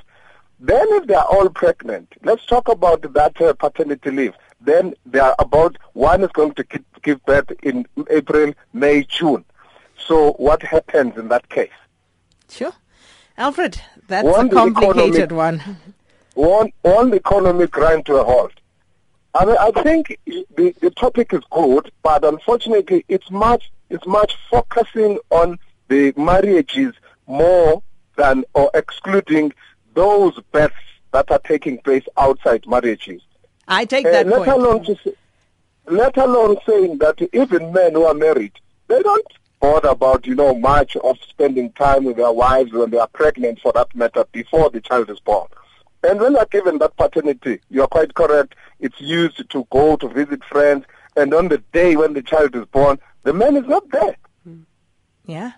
then 0.59 0.87
if 0.91 1.07
they 1.07 1.15
are 1.15 1.25
all 1.25 1.49
pregnant, 1.49 2.13
let's 2.23 2.45
talk 2.45 2.67
about 2.67 3.01
that 3.13 3.39
uh, 3.41 3.53
paternity 3.53 4.11
leave. 4.11 4.33
Then 4.61 4.93
they 5.05 5.19
are 5.19 5.35
about, 5.39 5.77
one 5.93 6.23
is 6.23 6.31
going 6.33 6.53
to 6.55 6.63
give, 6.63 6.83
give 7.03 7.25
birth 7.25 7.51
in 7.61 7.85
April, 8.09 8.53
May, 8.73 9.03
June. 9.03 9.45
So 10.07 10.31
what 10.33 10.63
happens 10.63 11.17
in 11.17 11.27
that 11.29 11.49
case? 11.49 11.69
Sure. 12.49 12.73
Alfred, 13.37 13.81
that's 14.07 14.25
one, 14.25 14.47
a 14.47 14.49
complicated 14.49 15.31
economic, 15.31 15.31
one. 15.31 15.77
One, 16.35 16.71
one 16.81 17.13
economy 17.13 17.67
grind 17.67 18.05
to 18.05 18.15
a 18.15 18.23
halt. 18.23 18.53
I 19.33 19.45
mean, 19.45 19.57
I 19.59 19.71
think 19.83 20.17
the, 20.25 20.73
the 20.79 20.91
topic 20.91 21.33
is 21.33 21.41
good, 21.51 21.91
but 22.01 22.23
unfortunately, 22.23 23.03
it's 23.09 23.29
much 23.29 23.69
it's 23.89 24.07
much 24.07 24.37
focusing 24.49 25.19
on 25.29 25.59
the 25.89 26.13
marriages 26.15 26.93
more 27.27 27.83
than 28.15 28.45
or 28.53 28.71
excluding 28.73 29.53
those 29.95 30.39
births 30.51 30.75
that 31.11 31.31
are 31.31 31.39
taking 31.39 31.79
place 31.79 32.05
outside 32.17 32.67
marriages. 32.67 33.21
I 33.67 33.85
take 33.85 34.05
that 34.05 34.27
uh, 34.27 34.29
let 34.29 34.37
point. 34.37 34.51
Alone 34.51 34.83
to 34.85 34.95
say, 35.03 35.13
let 35.87 36.17
alone 36.17 36.57
saying 36.67 36.99
that 36.99 37.19
even 37.33 37.73
men 37.73 37.93
who 37.93 38.03
are 38.03 38.13
married, 38.13 38.53
they 38.87 39.01
don't 39.01 39.25
bother 39.59 39.89
about 39.89 40.27
you 40.27 40.35
know 40.35 40.53
much 40.53 40.95
of 40.97 41.17
spending 41.27 41.71
time 41.71 42.03
with 42.03 42.17
their 42.17 42.31
wives 42.31 42.71
when 42.71 42.91
they 42.91 42.99
are 42.99 43.07
pregnant, 43.07 43.59
for 43.59 43.71
that 43.73 43.93
matter, 43.95 44.25
before 44.31 44.69
the 44.69 44.81
child 44.81 45.09
is 45.09 45.19
born. 45.19 45.47
And 46.03 46.19
when 46.19 46.33
they're 46.33 46.45
given 46.45 46.77
that 46.79 46.95
paternity, 46.97 47.61
you're 47.69 47.87
quite 47.87 48.13
correct. 48.13 48.53
It's 48.79 48.99
used 49.01 49.49
to 49.49 49.67
go 49.71 49.95
to 49.95 50.07
visit 50.07 50.43
friends. 50.43 50.85
And 51.15 51.33
on 51.33 51.47
the 51.47 51.57
day 51.73 51.95
when 51.95 52.13
the 52.13 52.21
child 52.21 52.55
is 52.55 52.65
born, 52.65 52.99
the 53.23 53.33
man 53.33 53.55
is 53.55 53.65
not 53.65 53.89
there. 53.89 54.15
Yeah. 55.25 55.53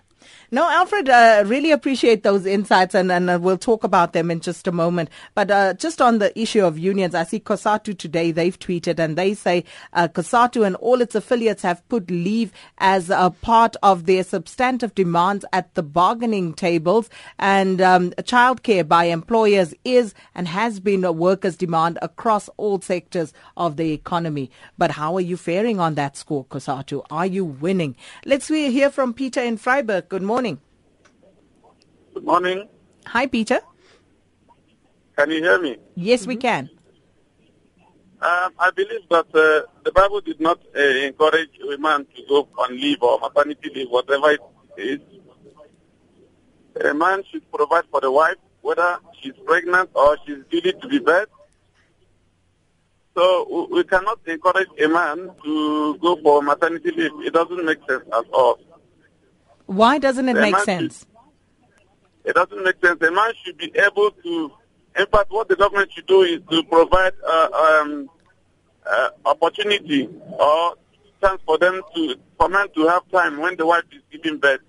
No, 0.50 0.68
Alfred, 0.68 1.10
uh, 1.10 1.44
really 1.46 1.72
appreciate 1.72 2.22
those 2.22 2.46
insights, 2.46 2.94
and, 2.94 3.12
and 3.12 3.28
uh, 3.28 3.38
we'll 3.40 3.58
talk 3.58 3.84
about 3.84 4.14
them 4.14 4.30
in 4.30 4.40
just 4.40 4.66
a 4.66 4.72
moment. 4.72 5.10
But 5.34 5.50
uh, 5.50 5.74
just 5.74 6.00
on 6.00 6.18
the 6.18 6.38
issue 6.40 6.64
of 6.64 6.78
unions, 6.78 7.14
I 7.14 7.24
see 7.24 7.38
COSATU 7.38 7.98
today, 7.98 8.32
they've 8.32 8.58
tweeted, 8.58 8.98
and 8.98 9.16
they 9.16 9.34
say 9.34 9.64
uh, 9.92 10.08
COSATU 10.08 10.66
and 10.66 10.74
all 10.76 11.02
its 11.02 11.14
affiliates 11.14 11.62
have 11.62 11.86
put 11.90 12.10
leave 12.10 12.52
as 12.78 13.10
a 13.10 13.30
part 13.42 13.76
of 13.82 14.06
their 14.06 14.24
substantive 14.24 14.94
demands 14.94 15.44
at 15.52 15.74
the 15.74 15.82
bargaining 15.82 16.54
tables. 16.54 17.10
And 17.38 17.82
um, 17.82 18.10
childcare 18.12 18.88
by 18.88 19.04
employers 19.04 19.74
is 19.84 20.14
and 20.34 20.48
has 20.48 20.80
been 20.80 21.04
a 21.04 21.12
workers' 21.12 21.58
demand 21.58 21.98
across 22.00 22.48
all 22.56 22.80
sectors 22.80 23.34
of 23.56 23.76
the 23.76 23.92
economy. 23.92 24.50
But 24.78 24.92
how 24.92 25.14
are 25.16 25.20
you 25.20 25.36
faring 25.36 25.78
on 25.78 25.94
that 25.96 26.16
score, 26.16 26.46
COSATU? 26.46 27.04
Are 27.10 27.26
you 27.26 27.44
winning? 27.44 27.96
Let's 28.24 28.48
hear 28.48 28.90
from 28.90 29.12
Peter 29.12 29.42
in 29.42 29.58
Vryburg. 29.58 30.07
Good 30.08 30.22
morning. 30.22 30.58
Good 32.14 32.24
morning. 32.24 32.66
Hi, 33.04 33.26
Peter. 33.26 33.60
Can 35.14 35.30
you 35.30 35.42
hear 35.42 35.60
me? 35.60 35.76
Yes, 35.96 36.22
mm-hmm. 36.22 36.28
we 36.28 36.36
can. 36.36 36.70
Um, 38.22 38.52
I 38.58 38.70
believe 38.74 39.04
that 39.10 39.26
uh, 39.34 39.68
the 39.84 39.92
Bible 39.92 40.22
did 40.22 40.40
not 40.40 40.60
uh, 40.74 40.80
encourage 40.80 41.50
women 41.60 42.06
to 42.16 42.22
go 42.26 42.48
on 42.56 42.72
leave 42.72 43.02
or 43.02 43.18
maternity 43.20 43.70
leave, 43.74 43.90
whatever 43.90 44.30
it 44.30 44.40
is. 44.78 45.00
A 46.82 46.94
man 46.94 47.22
should 47.30 47.44
provide 47.52 47.84
for 47.90 48.00
the 48.00 48.10
wife, 48.10 48.36
whether 48.62 48.98
she's 49.20 49.36
pregnant 49.44 49.90
or 49.92 50.16
she's 50.24 50.38
due 50.50 50.62
to 50.72 50.88
be 50.88 51.00
birth. 51.00 51.28
So 53.14 53.68
we 53.70 53.84
cannot 53.84 54.20
encourage 54.26 54.68
a 54.80 54.88
man 54.88 55.30
to 55.44 55.98
go 55.98 56.16
for 56.22 56.40
maternity 56.40 56.92
leave. 56.96 57.12
It 57.26 57.34
doesn't 57.34 57.62
make 57.62 57.78
sense 57.86 58.04
at 58.06 58.24
all. 58.32 58.58
Why 59.68 59.98
doesn't 59.98 60.26
it 60.30 60.34
make 60.34 60.56
sense? 60.60 61.00
Should, 62.24 62.30
it 62.30 62.34
doesn't 62.34 62.64
make 62.64 62.82
sense. 62.82 63.02
A 63.02 63.10
man 63.10 63.32
should 63.44 63.58
be 63.58 63.70
able 63.76 64.10
to, 64.12 64.52
in 64.98 65.06
fact, 65.08 65.30
what 65.30 65.48
the 65.48 65.56
government 65.56 65.92
should 65.92 66.06
do 66.06 66.22
is 66.22 66.40
to 66.50 66.62
provide 66.64 67.12
uh, 67.22 67.48
um, 67.52 68.08
uh, 68.90 69.10
opportunity 69.26 70.08
or 70.38 70.74
chance 71.20 71.42
for 71.44 71.58
them 71.58 71.82
to, 71.94 72.14
for 72.38 72.48
men 72.48 72.68
to 72.76 72.86
have 72.88 73.06
time 73.10 73.36
when 73.40 73.58
the 73.58 73.66
wife 73.66 73.84
is 73.92 74.00
giving 74.10 74.38
birth. 74.38 74.62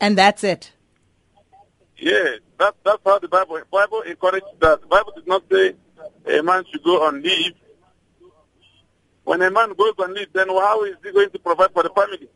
And 0.00 0.18
that's 0.18 0.42
it. 0.42 0.72
Yeah, 1.98 2.38
that, 2.58 2.74
that's 2.84 3.02
how 3.04 3.20
the 3.20 3.28
Bible 3.28 3.60
Bible 3.70 4.02
encourages 4.02 4.48
that. 4.58 4.80
The 4.80 4.86
Bible 4.88 5.12
does 5.14 5.26
not 5.28 5.44
say 5.50 5.74
a 6.36 6.42
man 6.42 6.64
should 6.72 6.82
go 6.82 7.06
on 7.06 7.22
leave. 7.22 7.54
When 9.22 9.42
a 9.42 9.50
man 9.50 9.74
goes 9.74 9.94
on 10.00 10.12
leave, 10.12 10.32
then 10.32 10.48
how 10.48 10.82
is 10.82 10.96
he 11.04 11.12
going 11.12 11.30
to 11.30 11.38
provide 11.38 11.72
for 11.72 11.84
the 11.84 11.90
family? 11.90 12.28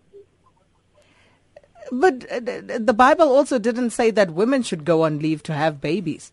But 1.90 2.30
uh, 2.30 2.40
the 2.78 2.94
Bible 2.94 3.28
also 3.28 3.58
didn't 3.58 3.90
say 3.90 4.10
that 4.12 4.32
women 4.32 4.62
should 4.62 4.84
go 4.84 5.02
on 5.02 5.18
leave 5.18 5.42
to 5.44 5.54
have 5.54 5.80
babies. 5.80 6.32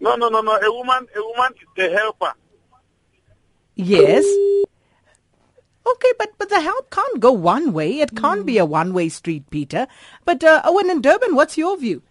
No, 0.00 0.16
no, 0.16 0.28
no, 0.28 0.40
no. 0.40 0.56
A 0.56 0.72
woman, 0.72 1.06
a 1.14 1.22
woman 1.22 1.52
is 1.60 1.68
the 1.76 1.96
helper. 1.96 2.32
Yes. 3.74 4.24
Okay, 5.86 6.12
but 6.18 6.30
but 6.36 6.48
the 6.50 6.60
help 6.60 6.90
can't 6.90 7.20
go 7.20 7.32
one 7.32 7.72
way. 7.72 8.00
It 8.00 8.16
can't 8.16 8.42
mm. 8.42 8.46
be 8.46 8.58
a 8.58 8.64
one-way 8.64 9.08
street, 9.08 9.48
Peter. 9.50 9.86
But 10.24 10.44
uh, 10.44 10.60
Owen 10.64 10.90
in 10.90 11.00
Durban, 11.00 11.34
what's 11.34 11.56
your 11.56 11.76
view? 11.78 12.02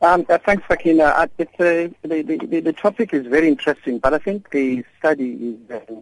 Um, 0.00 0.24
uh, 0.28 0.38
thanks, 0.38 0.66
Sakina. 0.68 1.04
Uh, 1.04 1.26
it's, 1.38 1.60
uh, 1.60 1.88
the, 2.02 2.22
the, 2.22 2.60
the 2.60 2.72
topic 2.72 3.12
is 3.12 3.26
very 3.26 3.48
interesting, 3.48 3.98
but 3.98 4.14
I 4.14 4.18
think 4.18 4.50
the 4.50 4.84
study 4.98 5.32
is 5.32 5.70
uh, 5.70 6.00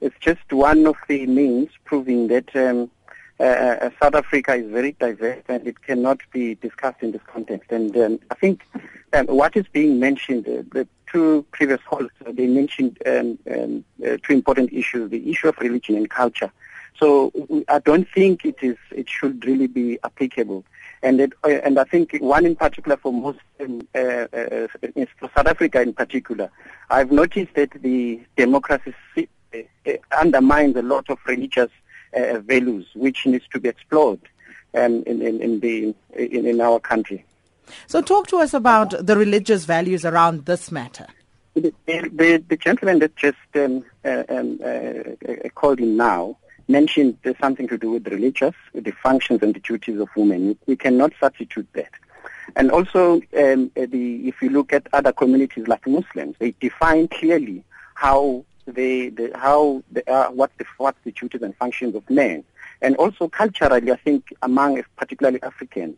it's 0.00 0.16
just 0.20 0.52
one 0.52 0.86
of 0.86 0.96
the 1.08 1.26
means 1.26 1.70
proving 1.84 2.28
that 2.28 2.54
um, 2.54 2.90
uh, 3.40 3.42
uh, 3.42 3.90
South 4.02 4.14
Africa 4.14 4.54
is 4.54 4.70
very 4.70 4.92
diverse 4.92 5.42
and 5.48 5.66
it 5.66 5.80
cannot 5.82 6.20
be 6.30 6.56
discussed 6.56 7.02
in 7.02 7.12
this 7.12 7.22
context. 7.26 7.72
And 7.72 7.96
um, 7.96 8.20
I 8.30 8.34
think 8.34 8.66
um, 9.14 9.26
what 9.28 9.56
is 9.56 9.64
being 9.72 9.98
mentioned, 9.98 10.46
uh, 10.46 10.62
the 10.72 10.86
two 11.10 11.46
previous 11.50 11.80
calls, 11.88 12.10
uh, 12.26 12.32
they 12.32 12.46
mentioned 12.46 12.98
um, 13.06 13.38
um, 13.50 13.84
uh, 14.04 14.18
two 14.22 14.34
important 14.34 14.74
issues, 14.74 15.10
the 15.10 15.30
issue 15.30 15.48
of 15.48 15.56
religion 15.58 15.96
and 15.96 16.10
culture. 16.10 16.52
So 16.98 17.32
I 17.68 17.78
don't 17.78 18.06
think 18.14 18.44
it 18.44 18.56
is 18.60 18.76
it 18.90 19.08
should 19.08 19.46
really 19.46 19.68
be 19.68 19.98
applicable. 20.04 20.64
And 21.02 21.18
it, 21.18 21.32
uh, 21.42 21.48
and 21.48 21.78
I 21.78 21.84
think 21.84 22.14
one 22.20 22.44
in 22.44 22.56
particular 22.56 22.98
for 22.98 23.10
most 23.10 23.38
um, 23.58 23.80
for 23.92 25.30
South 25.34 25.46
Africa 25.46 25.80
in 25.80 25.94
particular, 25.94 26.50
I've 26.90 27.10
noticed 27.10 27.54
that 27.54 27.70
the 27.70 28.20
democracy 28.36 29.30
undermines 30.18 30.76
a 30.76 30.82
lot 30.82 31.08
of 31.08 31.18
religious 31.26 31.70
uh, 32.16 32.38
values 32.40 32.86
which 32.94 33.26
needs 33.26 33.44
to 33.52 33.60
be 33.60 33.68
explored 33.68 34.20
um, 34.74 35.02
in, 35.06 35.22
in, 35.22 35.40
in, 35.40 35.60
the, 35.60 35.94
in, 36.14 36.46
in 36.46 36.60
our 36.60 36.80
country. 36.80 37.24
So 37.86 38.02
talk 38.02 38.26
to 38.28 38.38
us 38.38 38.54
about 38.54 38.94
the 39.06 39.16
religious 39.16 39.64
values 39.64 40.04
around 40.04 40.46
this 40.46 40.72
matter. 40.72 41.06
The, 41.54 41.72
the, 41.86 42.44
the 42.48 42.56
gentleman 42.56 43.00
that 43.00 43.16
just 43.16 43.38
um, 43.54 43.84
uh, 44.04 44.24
um, 44.28 44.60
uh, 44.64 45.48
called 45.54 45.80
in 45.80 45.96
now 45.96 46.36
mentioned 46.68 47.18
something 47.40 47.66
to 47.68 47.76
do 47.76 47.90
with 47.90 48.06
religious, 48.06 48.54
with 48.72 48.84
the 48.84 48.92
functions 48.92 49.42
and 49.42 49.54
the 49.54 49.60
duties 49.60 49.98
of 49.98 50.08
women. 50.16 50.56
We 50.66 50.76
cannot 50.76 51.12
substitute 51.20 51.66
that. 51.72 51.90
And 52.56 52.70
also, 52.70 53.14
um, 53.36 53.70
the, 53.74 54.28
if 54.28 54.40
you 54.42 54.50
look 54.50 54.72
at 54.72 54.86
other 54.92 55.12
communities 55.12 55.66
like 55.68 55.86
Muslims, 55.86 56.36
they 56.38 56.52
define 56.60 57.08
clearly 57.08 57.64
how 57.94 58.44
the, 58.66 59.10
the 59.10 59.32
how 59.34 59.82
the, 59.90 60.08
uh, 60.10 60.30
what 60.30 60.50
the 60.58 60.64
what 60.78 60.96
the 61.04 61.12
duties 61.12 61.42
and 61.42 61.56
functions 61.56 61.94
of 61.94 62.08
men, 62.08 62.44
and 62.82 62.96
also 62.96 63.28
culturally, 63.28 63.90
I 63.90 63.96
think 63.96 64.32
among 64.42 64.82
particularly 64.96 65.42
Africans, 65.42 65.96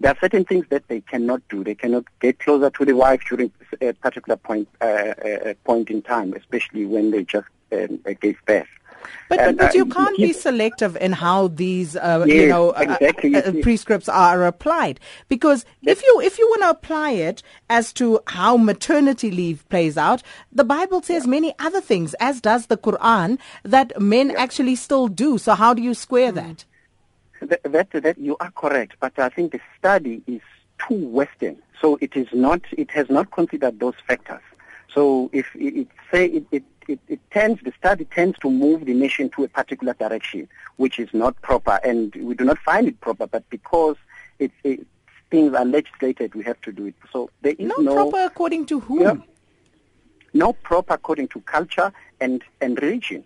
there 0.00 0.12
are 0.12 0.18
certain 0.20 0.44
things 0.44 0.66
that 0.70 0.88
they 0.88 1.00
cannot 1.00 1.42
do. 1.48 1.64
They 1.64 1.74
cannot 1.74 2.04
get 2.20 2.38
closer 2.38 2.70
to 2.70 2.84
the 2.84 2.94
wife 2.94 3.22
during 3.28 3.50
a 3.80 3.92
particular 3.92 4.36
point 4.36 4.68
uh, 4.80 4.84
uh, 4.84 5.54
point 5.64 5.90
in 5.90 6.02
time, 6.02 6.32
especially 6.34 6.86
when 6.86 7.10
they 7.10 7.24
just 7.24 7.48
um, 7.72 8.00
gave 8.20 8.38
birth. 8.46 8.68
But, 9.28 9.38
but, 9.38 9.56
but, 9.56 9.74
you 9.74 9.82
uh, 9.82 9.94
can't 9.94 10.16
be 10.16 10.32
selective 10.32 10.96
in 10.96 11.12
how 11.12 11.48
these, 11.48 11.96
uh, 11.96 12.24
yes, 12.26 12.36
you 12.36 12.48
know, 12.48 12.70
uh, 12.70 12.96
exactly. 13.00 13.34
uh, 13.34 13.52
prescripts 13.62 14.08
are 14.08 14.44
applied. 14.44 15.00
Because 15.28 15.64
if 15.82 16.02
you 16.02 16.20
if 16.20 16.38
you 16.38 16.46
want 16.48 16.62
to 16.62 16.70
apply 16.70 17.10
it 17.10 17.42
as 17.68 17.92
to 17.94 18.20
how 18.26 18.56
maternity 18.56 19.30
leave 19.30 19.68
plays 19.68 19.96
out, 19.96 20.22
the 20.52 20.64
Bible 20.64 21.02
says 21.02 21.24
yeah. 21.24 21.30
many 21.30 21.54
other 21.58 21.80
things, 21.80 22.14
as 22.14 22.40
does 22.40 22.66
the 22.66 22.76
Quran, 22.76 23.38
that 23.64 24.00
men 24.00 24.30
yeah. 24.30 24.40
actually 24.40 24.76
still 24.76 25.08
do. 25.08 25.38
So 25.38 25.54
how 25.54 25.74
do 25.74 25.82
you 25.82 25.94
square 25.94 26.32
mm. 26.32 26.36
that? 26.36 26.64
that? 27.40 27.72
That 27.72 28.02
that 28.02 28.18
you 28.18 28.36
are 28.40 28.50
correct, 28.52 28.94
but 29.00 29.18
I 29.18 29.28
think 29.28 29.52
the 29.52 29.60
study 29.78 30.22
is 30.26 30.42
too 30.88 31.08
Western. 31.08 31.56
So 31.80 31.98
it 32.00 32.16
is 32.16 32.28
not. 32.32 32.62
It 32.72 32.90
has 32.92 33.10
not 33.10 33.30
considered 33.30 33.80
those 33.80 33.94
factors. 34.06 34.40
So 34.96 35.28
if 35.34 35.54
it, 35.54 35.76
it 35.82 35.88
say 36.10 36.26
it, 36.26 36.46
it 36.50 36.64
it, 36.88 37.00
it 37.08 37.20
tends, 37.32 37.60
the 37.62 37.72
study 37.76 38.04
tends 38.06 38.38
to 38.38 38.50
move 38.50 38.84
the 38.86 38.94
nation 38.94 39.28
to 39.30 39.42
a 39.44 39.48
particular 39.48 39.92
direction, 39.94 40.48
which 40.76 40.98
is 41.00 41.08
not 41.12 41.40
proper, 41.42 41.80
and 41.84 42.14
we 42.14 42.34
do 42.34 42.44
not 42.44 42.58
find 42.58 42.86
it 42.86 43.00
proper, 43.00 43.26
but 43.26 43.48
because 43.50 43.96
it's, 44.38 44.54
it, 44.62 44.86
things 45.28 45.52
are 45.54 45.64
legislated, 45.64 46.36
we 46.36 46.44
have 46.44 46.60
to 46.60 46.70
do 46.70 46.86
it. 46.86 46.94
So 47.12 47.28
there 47.42 47.54
is 47.58 47.72
no, 47.76 47.82
no 47.82 47.94
proper 47.94 48.24
according 48.24 48.66
to 48.66 48.78
whom? 48.78 49.00
Yeah, 49.00 49.16
no 50.32 50.52
proper 50.52 50.94
according 50.94 51.26
to 51.28 51.40
culture 51.40 51.92
and, 52.20 52.44
and 52.60 52.80
religion. 52.80 53.24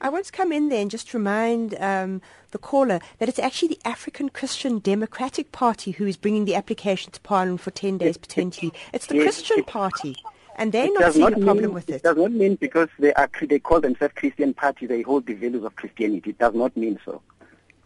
I 0.00 0.08
want 0.08 0.26
to 0.26 0.32
come 0.32 0.52
in 0.52 0.68
there 0.68 0.80
and 0.80 0.90
just 0.90 1.12
remind 1.14 1.74
um, 1.80 2.22
the 2.52 2.58
caller 2.58 3.00
that 3.18 3.28
it's 3.28 3.38
actually 3.38 3.68
the 3.68 3.80
African 3.84 4.28
Christian 4.28 4.78
Democratic 4.78 5.50
Party 5.50 5.92
who 5.92 6.06
is 6.06 6.16
bringing 6.16 6.44
the 6.44 6.54
application 6.54 7.12
to 7.12 7.20
Parliament 7.20 7.60
for 7.60 7.70
10 7.72 7.98
days 7.98 8.16
potentially. 8.16 8.72
It's 8.92 9.06
the 9.06 9.14
Yes, 9.16 9.24
Christian 9.24 9.58
it- 9.60 9.66
Party, 9.66 10.16
and 10.56 10.72
they're 10.72 10.86
It 10.86 10.92
not 10.94 11.12
seeing 11.12 11.24
not 11.24 11.32
a 11.32 11.36
problem 11.44 11.64
mean, 11.66 11.74
with 11.74 11.88
it 11.88 11.96
it. 11.96 12.02
does 12.02 12.16
not 12.16 12.32
mean 12.32 12.56
because 12.56 12.88
they 12.98 13.12
are 13.14 13.28
they 13.42 13.58
call 13.58 13.80
themselves 13.80 14.14
Christian 14.16 14.54
party, 14.54 14.86
they 14.86 15.02
hold 15.02 15.26
the 15.26 15.34
values 15.34 15.64
of 15.64 15.74
Christianity. 15.76 16.30
It 16.30 16.38
does 16.38 16.54
not 16.54 16.76
mean 16.76 16.98
so. 17.04 17.22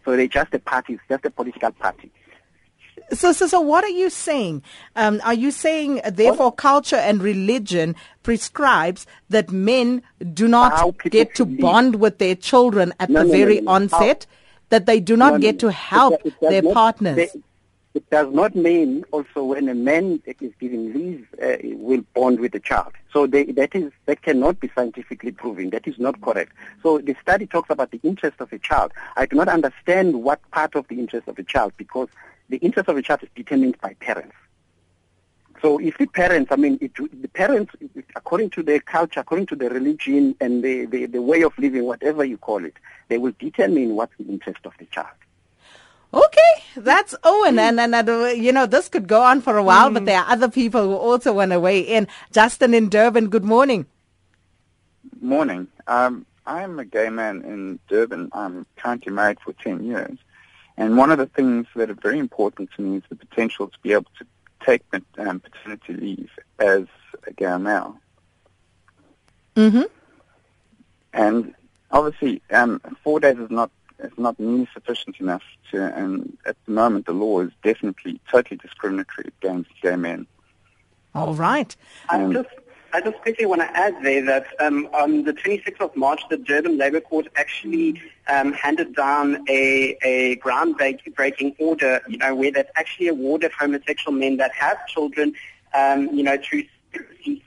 So 0.04 0.16
they're 0.16 0.26
just 0.28 0.54
a 0.54 0.58
party, 0.58 0.94
it's 0.94 1.02
just 1.08 1.24
a 1.24 1.30
political 1.30 1.72
party. 1.72 2.10
So, 3.12 3.30
so, 3.32 3.46
so 3.46 3.60
what 3.60 3.84
are 3.84 3.88
you 3.90 4.10
saying? 4.10 4.62
Um, 4.96 5.20
are 5.24 5.34
you 5.34 5.50
saying, 5.52 6.00
uh, 6.02 6.10
therefore, 6.10 6.50
culture 6.50 6.96
and 6.96 7.22
religion 7.22 7.94
prescribes 8.24 9.06
that 9.30 9.50
men 9.52 10.02
do 10.34 10.48
not 10.48 10.96
get 11.10 11.34
to 11.36 11.44
live. 11.44 11.58
bond 11.60 11.96
with 11.96 12.18
their 12.18 12.34
children 12.34 12.92
at 12.98 13.08
No, 13.10 13.20
the 13.20 13.26
no, 13.26 13.30
very 13.32 13.60
no, 13.60 13.72
onset? 13.72 14.26
That 14.70 14.86
they 14.86 14.98
do 14.98 15.16
not 15.16 15.34
No, 15.34 15.36
no, 15.36 15.40
get 15.40 15.60
to 15.60 15.70
help 15.70 16.20
does- 16.22 16.32
it 16.32 16.40
does 16.40 16.50
their 16.50 16.62
not- 16.62 16.74
partners? 16.74 17.16
they- 17.16 17.40
It 17.96 18.10
does 18.10 18.30
not 18.30 18.54
mean 18.54 19.06
also 19.10 19.42
when 19.42 19.70
a 19.70 19.74
man 19.74 20.22
is 20.26 20.52
given 20.60 20.92
leave 20.92 21.26
uh, 21.42 21.56
will 21.78 22.02
bond 22.14 22.40
with 22.40 22.52
the 22.52 22.60
child. 22.60 22.92
So 23.10 23.26
they, 23.26 23.44
that 23.52 23.74
is 23.74 23.90
that 24.04 24.20
cannot 24.20 24.60
be 24.60 24.70
scientifically 24.74 25.32
proven. 25.32 25.70
That 25.70 25.88
is 25.88 25.98
not 25.98 26.20
correct. 26.20 26.52
So 26.82 26.98
the 26.98 27.16
study 27.22 27.46
talks 27.46 27.70
about 27.70 27.92
the 27.92 28.00
interest 28.02 28.38
of 28.40 28.52
a 28.52 28.58
child. 28.58 28.92
I 29.16 29.24
do 29.24 29.34
not 29.34 29.48
understand 29.48 30.22
what 30.22 30.42
part 30.50 30.74
of 30.74 30.86
the 30.88 30.98
interest 30.98 31.26
of 31.26 31.38
a 31.38 31.42
child 31.42 31.72
because 31.78 32.08
the 32.50 32.58
interest 32.58 32.90
of 32.90 32.98
a 32.98 33.02
child 33.02 33.22
is 33.22 33.30
determined 33.34 33.80
by 33.80 33.94
parents. 33.94 34.36
So 35.62 35.78
if 35.78 35.96
the 35.96 36.04
parents, 36.04 36.52
I 36.52 36.56
mean, 36.56 36.76
it, 36.82 36.92
the 36.96 37.28
parents, 37.28 37.72
according 38.14 38.50
to 38.50 38.62
their 38.62 38.80
culture, 38.80 39.20
according 39.20 39.46
to 39.46 39.56
their 39.56 39.70
religion 39.70 40.36
and 40.38 40.62
the, 40.62 40.84
the, 40.84 41.06
the 41.06 41.22
way 41.22 41.40
of 41.40 41.58
living, 41.58 41.84
whatever 41.84 42.26
you 42.26 42.36
call 42.36 42.62
it, 42.62 42.74
they 43.08 43.16
will 43.16 43.32
determine 43.38 43.96
what's 43.96 44.12
the 44.18 44.26
interest 44.26 44.66
of 44.66 44.74
the 44.78 44.84
child. 44.84 45.16
Okay, 46.14 46.52
that's 46.76 47.14
Owen, 47.24 47.58
and 47.58 47.80
and 47.80 47.94
uh, 47.94 48.26
you 48.28 48.52
know 48.52 48.66
this 48.66 48.88
could 48.88 49.06
go 49.06 49.22
on 49.22 49.40
for 49.40 49.56
a 49.56 49.62
while, 49.62 49.90
but 49.90 50.06
there 50.06 50.20
are 50.20 50.30
other 50.30 50.48
people 50.48 50.82
who 50.82 50.94
also 50.94 51.32
want 51.32 51.50
to 51.50 51.60
weigh 51.60 51.80
in. 51.80 52.06
Justin 52.32 52.74
in 52.74 52.88
Durban, 52.88 53.28
good 53.28 53.44
morning. 53.44 53.86
Morning. 55.20 55.68
Um, 55.86 56.26
I'm 56.46 56.78
a 56.78 56.84
gay 56.84 57.10
man 57.10 57.42
in 57.42 57.78
Durban. 57.88 58.30
I'm 58.32 58.66
currently 58.76 59.12
married 59.12 59.38
for 59.40 59.52
10 59.52 59.84
years. 59.84 60.18
And 60.76 60.96
one 60.96 61.10
of 61.10 61.18
the 61.18 61.26
things 61.26 61.66
that 61.74 61.90
are 61.90 61.94
very 61.94 62.18
important 62.18 62.70
to 62.76 62.82
me 62.82 62.98
is 62.98 63.02
the 63.08 63.16
potential 63.16 63.68
to 63.68 63.78
be 63.82 63.92
able 63.92 64.10
to 64.18 64.26
take 64.64 64.82
um, 65.18 65.40
paternity 65.40 65.94
leave 65.94 66.30
as 66.58 66.84
a 67.26 67.32
gay 67.32 67.56
male. 67.56 67.98
Mm-hmm. 69.56 69.82
And 71.12 71.54
obviously, 71.90 72.42
um, 72.50 72.80
four 73.02 73.20
days 73.20 73.38
is 73.38 73.50
not 73.50 73.70
is 74.00 74.12
not 74.18 74.38
nearly 74.38 74.68
sufficient 74.72 75.16
enough 75.20 75.42
to. 75.70 75.82
And 75.96 76.36
at 76.46 76.56
the 76.66 76.72
moment, 76.72 77.06
the 77.06 77.12
law 77.12 77.40
is 77.40 77.50
definitely 77.62 78.20
totally 78.30 78.56
discriminatory 78.58 79.32
against 79.40 79.70
gay 79.82 79.96
men. 79.96 80.26
All 81.14 81.34
right. 81.34 81.74
I 82.10 82.22
Um, 82.22 82.32
just, 82.32 82.48
I 82.92 83.00
just 83.00 83.18
quickly 83.22 83.46
want 83.46 83.62
to 83.62 83.76
add 83.76 83.94
there 84.02 84.22
that 84.24 84.46
um, 84.60 84.86
on 84.92 85.24
the 85.24 85.32
26th 85.32 85.80
of 85.80 85.96
March, 85.96 86.20
the 86.28 86.36
Durban 86.36 86.76
Labour 86.78 87.00
Court 87.00 87.26
actually 87.36 88.00
um, 88.28 88.52
handed 88.52 88.94
down 88.94 89.44
a, 89.48 89.96
a 90.02 90.36
groundbreaking 90.36 91.54
order, 91.58 92.00
you 92.08 92.18
know, 92.18 92.34
where 92.34 92.50
they've 92.52 92.64
actually 92.76 93.08
awarded 93.08 93.52
homosexual 93.52 94.16
men 94.16 94.36
that 94.36 94.52
have 94.52 94.86
children, 94.86 95.32
um, 95.74 96.08
you 96.14 96.22
know, 96.22 96.36
through 96.42 96.64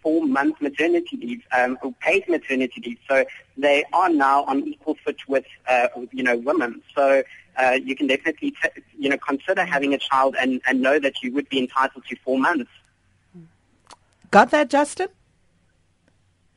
four-month 0.01 0.61
maternity 0.61 1.17
leave, 1.17 1.43
um, 1.57 1.77
or 1.81 1.93
paid 2.01 2.27
maternity 2.27 2.81
leave. 2.85 2.97
So 3.07 3.25
they 3.57 3.83
are 3.93 4.09
now 4.09 4.43
on 4.45 4.67
equal 4.67 4.97
foot 5.03 5.19
with, 5.27 5.45
uh, 5.67 5.87
you 6.11 6.23
know, 6.23 6.37
women. 6.37 6.81
So 6.95 7.23
uh, 7.57 7.77
you 7.83 7.95
can 7.95 8.07
definitely, 8.07 8.51
t- 8.51 8.81
you 8.97 9.09
know, 9.09 9.17
consider 9.17 9.65
having 9.65 9.93
a 9.93 9.97
child 9.97 10.35
and, 10.39 10.61
and 10.67 10.81
know 10.81 10.99
that 10.99 11.21
you 11.21 11.33
would 11.33 11.49
be 11.49 11.59
entitled 11.59 12.05
to 12.09 12.15
four 12.23 12.39
months. 12.39 12.71
Got 14.31 14.51
that, 14.51 14.69
Justin? 14.69 15.07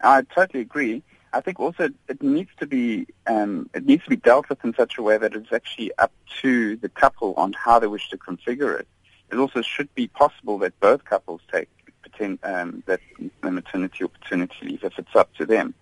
I 0.03 0.22
totally 0.22 0.61
agree. 0.61 1.03
I 1.32 1.40
think 1.40 1.59
also 1.59 1.88
it 2.09 2.22
needs 2.22 2.51
to 2.59 2.66
be 2.66 3.07
um, 3.26 3.70
it 3.72 3.86
needs 3.86 4.05
to 4.05 4.11
be 4.11 4.16
dealt 4.16 4.49
with 4.51 4.62
in 4.64 4.74
such 4.74 4.99
a 4.99 5.03
way 5.03 5.16
that 5.16 5.34
it's 5.34 5.53
actually 5.53 5.90
up 5.97 6.12
to 6.43 6.76
the 6.76 6.90
couple 6.90 7.32
on 7.34 7.55
how 7.55 7.78
they 7.78 7.86
wish 7.86 8.11
to 8.11 8.18
configure 8.18 8.78
it. 8.78 8.86
It 9.30 9.36
also 9.36 9.62
should 9.62 9.93
be 9.95 10.09
possible 10.09 10.59
that 10.59 10.78
both 10.80 11.05
couples 11.07 11.40
take 11.51 11.70
paten- 12.13 12.39
um, 12.43 12.83
that 12.87 13.01
maternity 13.43 14.05
or 14.05 14.09
paternity 14.09 14.55
leave 14.63 14.85
if 14.85 14.99
it's 14.99 15.17
up 15.17 15.35
to 15.37 15.47
them. 15.47 15.75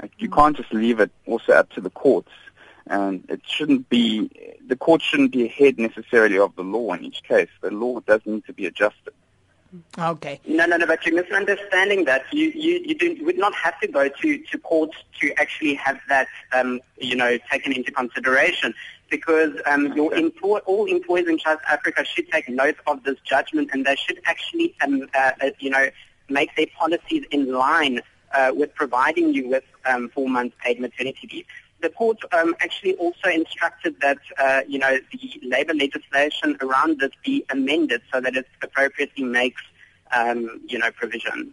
Like, 0.00 0.12
you 0.18 0.30
can't 0.30 0.56
just 0.56 0.72
leave 0.72 1.00
it 1.00 1.10
also 1.26 1.52
up 1.52 1.70
to 1.70 1.80
the 1.80 1.90
courts. 1.90 2.30
And 2.86 3.24
it 3.28 3.42
shouldn't 3.46 3.88
be 3.88 4.30
the 4.66 4.76
court 4.76 5.02
shouldn't 5.02 5.32
be 5.32 5.46
ahead 5.46 5.78
necessarily 5.78 6.38
of 6.38 6.54
the 6.56 6.62
law 6.62 6.92
in 6.94 7.04
each 7.04 7.22
case. 7.22 7.48
The 7.60 7.70
law 7.70 8.00
does 8.00 8.20
need 8.24 8.44
to 8.46 8.52
be 8.52 8.66
adjusted. 8.66 9.14
Okay. 9.98 10.40
No, 10.46 10.66
no, 10.66 10.76
no, 10.76 10.86
but 10.86 11.04
you're 11.06 11.14
misunderstanding 11.14 12.04
that. 12.04 12.24
You, 12.32 12.48
you, 12.54 12.82
you, 12.84 12.94
do, 12.94 13.24
would 13.24 13.38
not 13.38 13.54
have 13.54 13.78
to 13.80 13.88
go 13.88 14.08
to, 14.08 14.38
to 14.38 14.58
court 14.58 14.90
to 15.20 15.32
actually 15.40 15.74
have 15.74 15.98
that, 16.08 16.28
um, 16.52 16.80
you 16.98 17.16
know, 17.16 17.38
taken 17.50 17.72
into 17.72 17.90
consideration 17.90 18.74
because 19.10 19.52
um, 19.66 19.92
your 19.94 20.14
employ, 20.14 20.58
all 20.60 20.86
employers 20.86 21.28
in 21.28 21.38
South 21.38 21.60
Africa 21.68 22.04
should 22.04 22.30
take 22.30 22.48
note 22.48 22.76
of 22.86 23.02
this 23.04 23.16
judgment 23.24 23.70
and 23.72 23.84
they 23.84 23.96
should 23.96 24.20
actually, 24.24 24.74
um, 24.82 25.08
uh, 25.14 25.32
uh, 25.42 25.50
you 25.58 25.70
know, 25.70 25.88
make 26.28 26.54
their 26.56 26.66
policies 26.78 27.24
in 27.30 27.52
line 27.52 28.00
uh, 28.34 28.52
with 28.54 28.74
providing 28.74 29.34
you 29.34 29.48
with 29.48 29.64
um, 29.84 30.08
four 30.10 30.28
months 30.28 30.56
paid 30.62 30.80
maternity 30.80 31.28
leave. 31.32 31.46
The 31.82 31.90
court 31.90 32.18
um, 32.32 32.54
actually 32.60 32.94
also 32.94 33.28
instructed 33.28 34.00
that, 34.00 34.18
uh, 34.38 34.62
you 34.68 34.78
know, 34.78 34.98
the 35.12 35.40
labour 35.42 35.74
legislation 35.74 36.56
around 36.60 37.00
this 37.00 37.10
be 37.24 37.44
amended 37.50 38.02
so 38.12 38.20
that 38.20 38.36
it 38.36 38.46
appropriately 38.62 39.24
makes, 39.24 39.62
um, 40.16 40.60
you 40.68 40.78
know, 40.78 40.90
provision. 40.92 41.52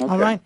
All 0.00 0.18
right. 0.18 0.40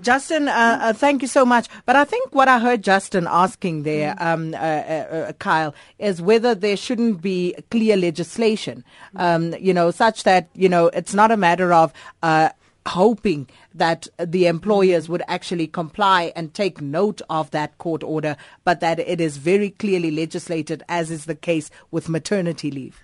Justin, 0.00 0.48
uh, 0.48 0.78
uh, 0.80 0.92
thank 0.94 1.20
you 1.20 1.28
so 1.28 1.44
much. 1.44 1.68
But 1.84 1.96
I 1.96 2.04
think 2.04 2.34
what 2.34 2.48
I 2.48 2.58
heard 2.58 2.82
Justin 2.82 3.26
asking 3.28 3.82
there, 3.82 4.16
um, 4.18 4.54
uh, 4.54 4.56
uh, 4.56 4.60
uh, 4.60 5.32
Kyle, 5.34 5.74
is 5.98 6.22
whether 6.22 6.54
there 6.54 6.76
shouldn't 6.78 7.20
be 7.20 7.54
clear 7.70 7.96
legislation, 7.96 8.84
um, 9.16 9.54
you 9.60 9.74
know, 9.74 9.90
such 9.90 10.24
that, 10.24 10.48
you 10.54 10.68
know, 10.68 10.86
it's 10.86 11.12
not 11.12 11.30
a 11.30 11.36
matter 11.36 11.72
of 11.74 11.92
uh, 12.22 12.48
hoping 12.86 13.48
that 13.74 14.08
the 14.18 14.46
employers 14.46 15.08
would 15.08 15.22
actually 15.28 15.66
comply 15.66 16.32
and 16.34 16.52
take 16.52 16.80
note 16.80 17.22
of 17.30 17.50
that 17.52 17.78
court 17.78 18.02
order, 18.02 18.36
but 18.64 18.80
that 18.80 18.98
it 18.98 19.20
is 19.20 19.36
very 19.36 19.70
clearly 19.70 20.10
legislated, 20.10 20.82
as 20.88 21.10
is 21.10 21.24
the 21.26 21.34
case 21.34 21.70
with 21.90 22.08
maternity 22.08 22.70
leave. 22.70 23.02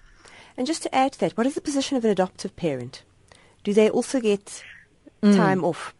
And 0.56 0.66
just 0.66 0.82
to 0.82 0.94
add 0.94 1.12
to 1.12 1.20
that, 1.20 1.36
what 1.36 1.46
is 1.46 1.54
the 1.54 1.60
position 1.60 1.96
of 1.96 2.04
an 2.04 2.10
adoptive 2.10 2.56
parent? 2.56 3.02
Do 3.64 3.72
they 3.72 3.88
also 3.90 4.20
get 4.20 4.62
Mm. 5.22 5.36
time 5.36 5.64
off? 5.64 5.94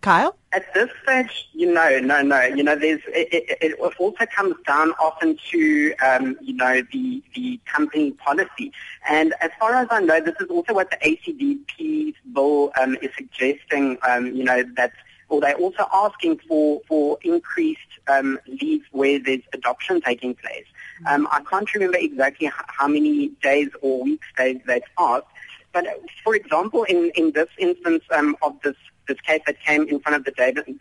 Kyle? 0.00 0.36
At 0.52 0.72
this 0.74 0.90
stage, 1.02 1.48
you 1.52 1.72
know, 1.72 1.98
no, 2.00 2.22
no, 2.22 2.42
you 2.42 2.62
know, 2.62 2.76
there's 2.76 3.00
it, 3.08 3.28
it, 3.32 3.58
it 3.60 3.94
also 3.98 4.26
comes 4.26 4.56
down 4.66 4.92
often 4.92 5.38
to 5.50 5.94
um, 6.04 6.36
you 6.40 6.54
know 6.54 6.82
the 6.92 7.22
the 7.34 7.60
company 7.64 8.12
policy, 8.12 8.72
and 9.08 9.34
as 9.40 9.50
far 9.58 9.74
as 9.74 9.88
I 9.90 10.00
know, 10.00 10.20
this 10.20 10.34
is 10.40 10.48
also 10.48 10.74
what 10.74 10.90
the 10.90 10.96
ACDP's 10.98 12.16
bill 12.32 12.72
um, 12.80 12.96
is 13.00 13.10
suggesting. 13.16 13.96
Um, 14.08 14.26
you 14.34 14.44
know 14.44 14.62
that, 14.76 14.92
or 15.28 15.40
they're 15.40 15.54
also 15.54 15.86
asking 15.92 16.40
for 16.48 16.80
for 16.86 17.18
increased 17.22 17.80
um, 18.08 18.38
leave 18.46 18.82
where 18.92 19.18
there's 19.18 19.42
adoption 19.52 20.00
taking 20.00 20.34
place. 20.34 20.66
Um, 21.06 21.26
I 21.30 21.42
can't 21.42 21.72
remember 21.74 21.96
exactly 21.98 22.50
how 22.54 22.86
many 22.86 23.28
days 23.42 23.68
or 23.80 24.02
weeks 24.02 24.26
they, 24.36 24.60
they've 24.66 24.82
asked, 24.98 25.26
but 25.72 25.86
for 26.24 26.34
example, 26.34 26.84
in, 26.84 27.10
in 27.14 27.32
this 27.32 27.48
instance 27.58 28.04
um, 28.14 28.36
of 28.42 28.56
this, 28.62 28.76
this 29.10 29.20
case 29.20 29.42
that 29.46 29.60
came 29.60 29.82
in 29.88 29.98
front 30.00 30.16
of 30.16 30.24
the 30.24 30.32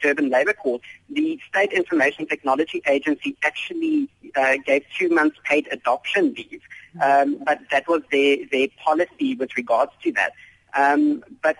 Durban, 0.01 0.29
Labour 0.29 0.53
Court, 0.53 0.81
the 1.09 1.39
State 1.49 1.73
Information 1.73 2.27
Technology 2.27 2.81
Agency 2.87 3.35
actually 3.43 4.09
uh, 4.35 4.57
gave 4.65 4.83
two 4.97 5.09
months 5.09 5.37
paid 5.43 5.67
adoption 5.71 6.33
leave, 6.37 6.61
um, 7.01 7.41
but 7.45 7.59
that 7.71 7.87
was 7.87 8.01
their, 8.11 8.37
their 8.51 8.67
policy 8.85 9.35
with 9.35 9.55
regards 9.57 9.91
to 10.03 10.11
that. 10.13 10.33
Um, 10.75 11.23
but 11.41 11.57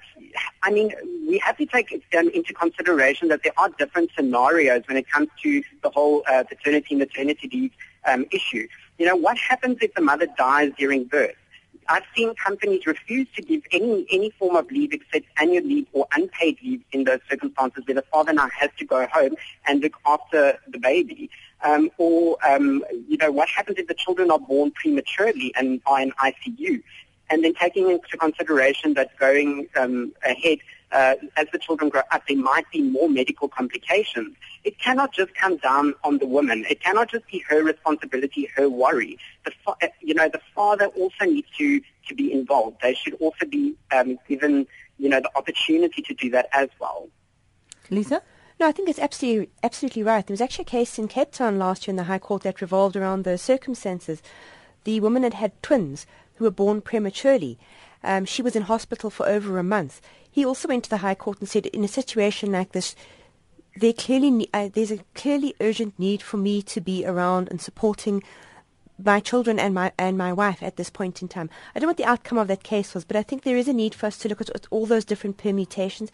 I 0.62 0.70
mean, 0.70 0.94
we 1.28 1.40
have 1.40 1.58
to 1.58 1.66
take 1.66 1.92
um, 2.18 2.30
into 2.30 2.54
consideration 2.54 3.28
that 3.30 3.42
there 3.44 3.54
are 3.58 3.70
different 3.70 4.12
scenarios 4.16 4.84
when 4.88 4.98
it 4.98 5.10
comes 5.10 5.30
to 5.42 5.64
the 5.82 5.90
whole 5.90 6.24
uh, 6.32 6.44
paternity 6.44 6.96
maternity 6.96 7.50
leave 7.52 7.72
um, 8.06 8.26
issue. 8.32 8.68
You 9.00 9.08
know, 9.08 9.16
what 9.16 9.38
happens 9.38 9.78
if 9.82 9.94
the 9.96 10.02
mother 10.02 10.28
dies 10.38 10.72
during 10.78 11.06
birth? 11.06 11.36
I've 11.90 12.04
seen 12.16 12.36
companies 12.36 12.86
refuse 12.86 13.28
to 13.36 13.42
give 13.42 13.64
any 13.72 14.06
any 14.12 14.30
form 14.38 14.56
of 14.56 14.70
leave 14.70 14.94
except 14.94 15.26
annual 15.38 15.64
leave 15.64 15.88
or 15.92 16.08
unpaid 16.14 16.58
leave 16.64 16.84
in 16.92 17.04
those 17.04 17.20
circumstances 17.30 17.84
where 17.88 17.96
the 17.96 18.04
father 18.04 18.32
now 18.32 18.48
has 18.58 18.70
to 18.78 18.86
go 18.86 19.08
home 19.08 19.36
and 19.66 19.82
look 19.82 19.96
after 20.06 20.60
the 20.68 20.78
baby. 20.78 21.30
Um, 21.62 21.90
or, 21.98 22.38
um, 22.48 22.86
you 23.10 23.18
know, 23.18 23.32
what 23.32 23.50
happens 23.50 23.80
if 23.80 23.88
the 23.88 23.94
children 23.94 24.32
are 24.32 24.40
born 24.40 24.72
prematurely 24.72 25.52
and 25.56 25.82
are 25.88 26.00
in 26.00 26.12
ICU? 26.12 26.82
And 27.32 27.44
then 27.44 27.54
taking 27.54 27.90
into 27.90 28.18
consideration 28.18 28.94
that 28.94 29.18
going 29.18 29.68
um, 29.76 30.14
ahead, 30.24 30.60
uh, 30.92 31.16
as 31.38 31.48
the 31.52 31.60
children 31.60 31.90
grow 31.90 32.02
up, 32.12 32.24
there 32.28 32.38
might 32.38 32.70
be 32.72 32.82
more 32.82 33.10
medical 33.10 33.48
complications. 33.48 34.36
It 34.64 34.80
cannot 34.80 35.14
just 35.14 35.34
come 35.36 35.58
down 35.58 35.94
on 36.04 36.18
the 36.18 36.26
woman. 36.26 36.66
It 36.70 36.82
cannot 36.82 37.12
just 37.12 37.28
be 37.28 37.44
her 37.48 37.64
responsibility, 37.64 38.50
her 38.56 38.70
worry. 38.70 39.18
The 39.46 39.52
fa- 39.64 39.76
uh, 39.82 39.88
you 40.02 40.14
know, 40.14 40.30
the 40.30 40.42
father 40.56 40.88
also 40.88 41.26
needs 41.26 41.48
to 41.58 41.82
to 42.08 42.16
be 42.16 42.32
involved. 42.32 42.78
They 42.82 42.96
should 42.96 43.14
also 43.16 43.46
be 43.46 43.76
um, 43.92 44.18
given 44.28 44.66
you 44.98 45.10
know 45.10 45.20
the 45.20 45.32
opportunity 45.36 46.02
to 46.02 46.14
do 46.14 46.30
that 46.32 46.50
as 46.54 46.70
well. 46.80 47.10
Lisa. 47.90 48.22
No, 48.60 48.68
I 48.68 48.74
think 48.74 48.90
it's 48.90 49.00
absolutely 49.00 49.50
absolutely 49.64 50.04
right. 50.04 50.26
There 50.26 50.34
was 50.34 50.42
actually 50.42 50.64
a 50.64 50.66
case 50.66 51.00
in 51.00 51.08
Cape 51.08 51.32
Town 51.32 51.58
last 51.58 51.88
year 51.88 51.94
in 51.94 51.96
the 51.96 52.04
High 52.04 52.20
Court 52.20 52.44
that 52.44 52.62
revolved 52.62 52.98
around 52.98 53.24
those 53.24 53.42
circumstances. 53.42 54.22
The 54.84 55.00
woman 55.00 55.24
had 55.24 55.36
had 55.36 55.64
twins 55.64 56.06
who 56.36 56.46
were 56.46 56.52
born 56.52 56.82
prematurely. 56.82 57.58
Um, 58.04 58.26
she 58.26 58.42
was 58.42 58.56
in 58.56 58.64
hospital 58.64 59.10
for 59.10 59.28
over 59.28 59.58
a 59.58 59.64
month. 59.64 60.02
He 60.40 60.46
also 60.46 60.70
went 60.70 60.86
to 60.86 60.90
the 60.90 61.04
High 61.04 61.16
Court 61.16 61.42
and 61.42 61.50
said, 61.50 61.66
in 61.66 61.84
a 61.84 61.90
situation 61.90 62.54
like 62.54 62.72
this, 62.72 62.96
there 63.76 63.92
clearly 63.92 64.48
uh, 64.54 64.70
there's 64.74 64.90
a 64.90 65.00
clearly 65.14 65.54
urgent 65.60 66.00
need 66.00 66.22
for 66.22 66.38
me 66.38 66.62
to 66.62 66.80
be 66.80 67.06
around 67.06 67.50
and 67.50 67.60
supporting 67.60 68.24
my 68.98 69.20
children 69.20 69.60
and 69.60 69.74
my 69.74 69.92
and 70.00 70.18
my 70.18 70.32
wife 70.32 70.64
at 70.64 70.78
this 70.78 70.90
point 70.90 71.22
in 71.22 71.28
time. 71.28 71.50
I 71.76 71.80
don't 71.80 71.88
know 71.88 71.90
what 71.90 71.98
the 71.98 72.06
outcome 72.06 72.38
of 72.38 72.48
that 72.48 72.64
case 72.64 72.94
was, 72.94 73.04
but 73.04 73.18
I 73.18 73.22
think 73.22 73.44
there 73.44 73.58
is 73.58 73.68
a 73.68 73.74
need 73.74 73.94
for 73.94 74.06
us 74.06 74.18
to 74.20 74.30
look 74.30 74.40
at, 74.40 74.50
at 74.52 74.66
all 74.70 74.86
those 74.86 75.04
different 75.04 75.36
permutations 75.36 76.10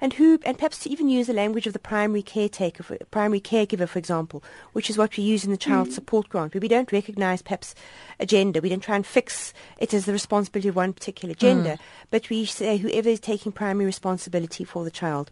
and 0.00 0.14
who 0.14 0.38
and 0.44 0.58
perhaps 0.58 0.80
to 0.80 0.90
even 0.90 1.08
use 1.08 1.26
the 1.26 1.32
language 1.32 1.66
of 1.66 1.72
the 1.72 1.78
primary 1.78 2.22
caretaker, 2.22 2.82
for, 2.82 2.96
primary 3.10 3.40
caregiver, 3.40 3.88
for 3.88 3.98
example, 3.98 4.42
which 4.72 4.90
is 4.90 4.98
what 4.98 5.16
we 5.16 5.24
use 5.24 5.44
in 5.44 5.50
the 5.50 5.56
child 5.56 5.88
mm. 5.88 5.92
support 5.92 6.28
grant, 6.28 6.54
where 6.54 6.60
we 6.60 6.68
don't 6.68 6.92
recognise 6.92 7.42
perhaps 7.42 7.74
a 8.20 8.26
gender. 8.26 8.60
We 8.60 8.68
don't 8.68 8.80
try 8.80 8.96
and 8.96 9.06
fix 9.06 9.52
it 9.78 9.94
as 9.94 10.06
the 10.06 10.12
responsibility 10.12 10.68
of 10.68 10.76
one 10.76 10.92
particular 10.92 11.34
gender, 11.34 11.76
mm. 11.76 11.78
but 12.10 12.28
we 12.30 12.44
say 12.44 12.76
whoever 12.76 13.08
is 13.08 13.20
taking 13.20 13.52
primary 13.52 13.86
responsibility 13.86 14.64
for 14.64 14.84
the 14.84 14.90
child. 14.90 15.30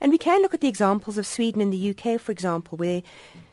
And 0.00 0.12
we 0.12 0.18
can 0.18 0.42
look 0.42 0.54
at 0.54 0.60
the 0.60 0.68
examples 0.68 1.16
of 1.18 1.26
Sweden 1.26 1.62
and 1.62 1.72
the 1.72 1.90
UK, 1.90 2.20
for 2.20 2.32
example, 2.32 2.76
where 2.76 3.02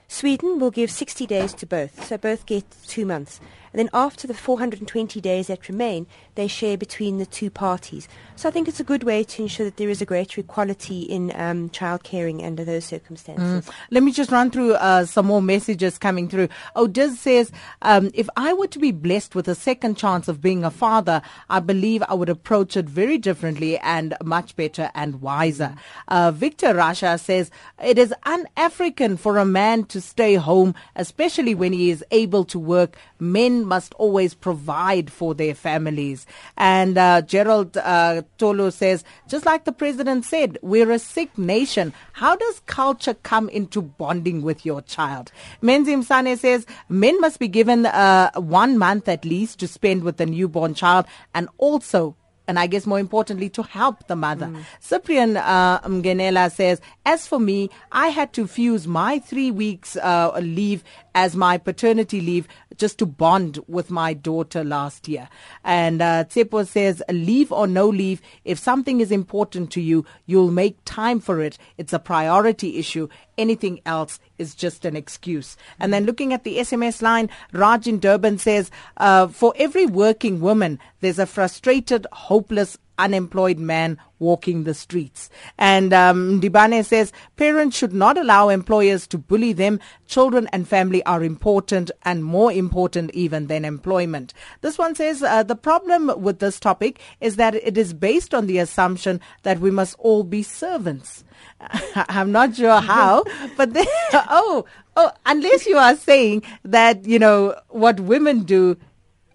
Sweden 0.08 0.60
will 0.60 0.72
give 0.72 0.92
60 0.92 1.26
days 1.26 1.54
to 1.56 1.66
both, 1.66 2.06
so 2.06 2.18
both 2.18 2.46
get 2.46 2.64
two 2.86 3.06
months. 3.06 3.40
And 3.72 3.80
then 3.80 3.90
after 3.94 4.28
the 4.28 4.36
420 4.36 5.20
days 5.20 5.48
that 5.48 5.68
remain, 5.68 6.06
they 6.36 6.48
share 6.48 6.78
between 6.78 7.18
the 7.18 7.26
two 7.26 7.50
parties. 7.50 8.08
So 8.36 8.50
I 8.50 8.52
think 8.52 8.68
it's 8.68 8.80
a 8.80 8.84
good 8.84 9.04
way 9.04 9.24
to 9.24 9.42
ensure 9.44 9.66
that 9.66 9.78
there 9.78 9.90
is 9.90 10.02
a 10.02 10.06
greater 10.06 10.42
equality 10.42 11.02
in 11.02 11.32
um, 11.36 11.70
child 11.70 12.04
caring 12.04 12.44
under 12.44 12.66
those 12.66 12.86
circumstances. 12.86 13.66
Mm. 13.66 13.74
Let 13.92 14.04
me 14.04 14.12
just 14.12 14.32
run 14.32 14.50
through 14.50 14.74
uh, 14.74 15.06
some 15.06 15.28
more 15.28 15.42
messages 15.42 16.00
coming 16.00 16.28
through. 16.28 16.50
Odiz 16.76 17.18
says, 17.18 17.52
um, 17.84 18.10
if 18.14 18.28
I 18.36 18.54
were 18.54 18.68
to 18.68 18.80
be 18.80 18.92
blessed 18.92 19.36
with 19.36 19.48
a 19.48 19.56
second 19.56 19.98
chance 19.98 20.28
of 20.28 20.42
being 20.42 20.64
a 20.64 20.72
father, 20.72 21.22
I 21.50 21.60
believe 21.60 22.04
I 22.10 22.16
would 22.16 22.30
approach 22.30 22.76
it 22.76 22.86
very 22.86 23.18
differently 23.18 23.78
and 23.78 24.16
much 24.24 24.56
better 24.56 24.90
and 24.96 25.22
wiser. 25.22 25.76
Uh, 26.08 26.32
Victor 26.32 26.74
Rasha 26.74 27.20
says, 27.20 27.52
it 27.84 28.00
is 28.00 28.14
un-African 28.24 29.18
for 29.18 29.38
a 29.38 29.46
man 29.46 29.84
to 29.86 30.02
stay 30.02 30.36
home, 30.36 30.74
especially 30.96 31.54
when 31.54 31.74
he 31.74 31.92
is 31.92 32.04
able 32.10 32.46
to 32.46 32.58
work. 32.58 32.98
Men 33.20 33.64
must 33.64 33.94
always 33.96 34.34
provide 34.34 35.12
for 35.12 35.36
their 35.36 35.54
families. 35.54 36.23
And 36.58 36.98
uh, 36.98 37.22
Gerald 37.22 37.78
uh, 37.78 38.24
Tolo 38.38 38.72
says, 38.72 39.04
just 39.28 39.46
like 39.46 39.66
the 39.66 39.72
president 39.72 40.26
said, 40.26 40.58
we're 40.62 40.92
a 40.92 41.00
sick 41.00 41.38
nation. 41.38 41.94
How 42.14 42.36
does 42.36 42.62
culture 42.66 43.14
come 43.14 43.50
into 43.50 43.82
bonding 43.82 44.42
with 44.42 44.66
your 44.66 44.82
child? 44.82 45.32
Menzim 45.62 46.04
Sane 46.04 46.38
says, 46.38 46.66
men 46.90 47.20
must 47.20 47.40
be 47.40 47.48
given 47.48 47.86
uh, 47.86 48.32
one 48.36 48.78
month 48.78 49.08
at 49.08 49.26
least 49.26 49.60
to 49.60 49.68
spend 49.68 50.04
with 50.04 50.18
the 50.18 50.26
newborn 50.26 50.74
child 50.74 51.06
and 51.34 51.50
also 51.58 52.16
and 52.48 52.60
I 52.60 52.68
guess 52.68 52.86
more 52.86 53.00
importantly, 53.00 53.50
to 53.50 53.64
help 53.64 54.08
the 54.08 54.16
mother. 54.16 54.48
Mm. 54.48 54.64
Cyprian 54.80 55.38
uh, 55.38 55.80
Mgenela 55.82 56.52
says, 56.52 56.82
as 57.06 57.26
for 57.26 57.40
me, 57.40 57.70
I 57.92 58.10
had 58.10 58.34
to 58.34 58.48
fuse 58.48 58.88
my 58.88 59.20
three 59.20 59.52
weeks 59.52 59.96
uh, 59.96 60.38
leave 60.42 60.84
as 61.16 61.36
my 61.36 61.58
paternity 61.58 62.22
leave 62.22 62.48
just 62.78 63.00
to 63.00 63.06
bond 63.06 63.60
with 63.68 63.92
my 63.92 64.14
daughter 64.14 64.64
last 64.64 65.08
year. 65.08 65.30
And 65.64 66.02
uh, 66.02 66.26
Tsepo 66.26 66.66
says, 66.68 67.04
leave 67.10 67.52
or 67.52 67.68
no 67.68 67.88
leave, 67.88 68.22
if 68.46 68.58
something 68.60 69.00
is 69.00 69.12
important 69.12 69.72
to 69.72 69.82
you, 69.82 70.06
you'll 70.26 70.52
make 70.52 70.78
time 70.86 71.20
for 71.20 71.42
it. 71.42 71.58
It's 71.78 71.94
a 71.94 72.00
priority 72.00 72.78
issue. 72.78 73.08
Anything 73.38 73.82
else 73.86 74.20
is 74.38 74.56
just 74.56 74.86
an 74.86 74.96
excuse. 74.96 75.56
And 75.80 75.94
then 75.94 76.06
looking 76.06 76.34
at 76.34 76.44
the 76.44 76.58
SMS 76.58 77.02
line, 77.02 77.30
Raj 77.52 77.88
in 77.88 78.00
Durban 78.00 78.38
says, 78.38 78.72
uh, 78.98 79.28
for 79.28 79.54
every 79.58 79.86
working 79.86 80.40
woman, 80.40 80.80
there's 81.02 81.20
a 81.20 81.26
frustrated, 81.26 82.08
hopeless, 82.12 82.78
unemployed 82.98 83.60
man 83.60 83.98
walking 84.20 84.64
the 84.64 84.74
streets. 84.74 85.30
And 85.58 85.94
um, 85.94 86.40
Dibane 86.40 86.84
says 86.86 87.12
parents 87.36 87.78
should 87.78 87.94
not 87.94 88.18
allow 88.18 88.50
employers 88.50 89.06
to 89.08 89.18
bully 89.18 89.54
them. 89.54 89.80
Children 90.08 90.48
and 90.54 90.68
family 90.68 91.04
are 91.06 91.24
important 91.24 91.92
and 92.04 92.24
more 92.24 92.52
important 92.52 93.12
even 93.14 93.48
than 93.48 93.66
employment. 93.66 94.34
This 94.62 94.78
one 94.78 94.96
says 94.96 95.22
uh, 95.22 95.44
the 95.44 95.56
problem 95.56 96.12
with 96.22 96.40
this 96.40 96.60
topic 96.60 97.00
is 97.20 97.36
that 97.36 97.56
it 97.56 97.78
is 97.78 97.94
based 97.94 98.34
on 98.34 98.48
the 98.48 98.60
assumption 98.60 99.20
that 99.44 99.60
we 99.60 99.72
must 99.72 99.96
all 100.00 100.24
be 100.24 100.44
servants. 100.44 101.24
I'm 101.96 102.32
not 102.32 102.56
sure 102.56 102.82
how, 102.82 103.24
but 103.58 103.74
then, 103.74 103.86
oh, 104.14 104.66
oh, 104.96 105.12
unless 105.26 105.66
you 105.66 105.78
are 105.78 105.96
saying 105.96 106.44
that, 106.64 107.06
you 107.06 107.20
know, 107.20 107.56
what 107.70 108.00
women 108.00 108.44
do 108.44 108.78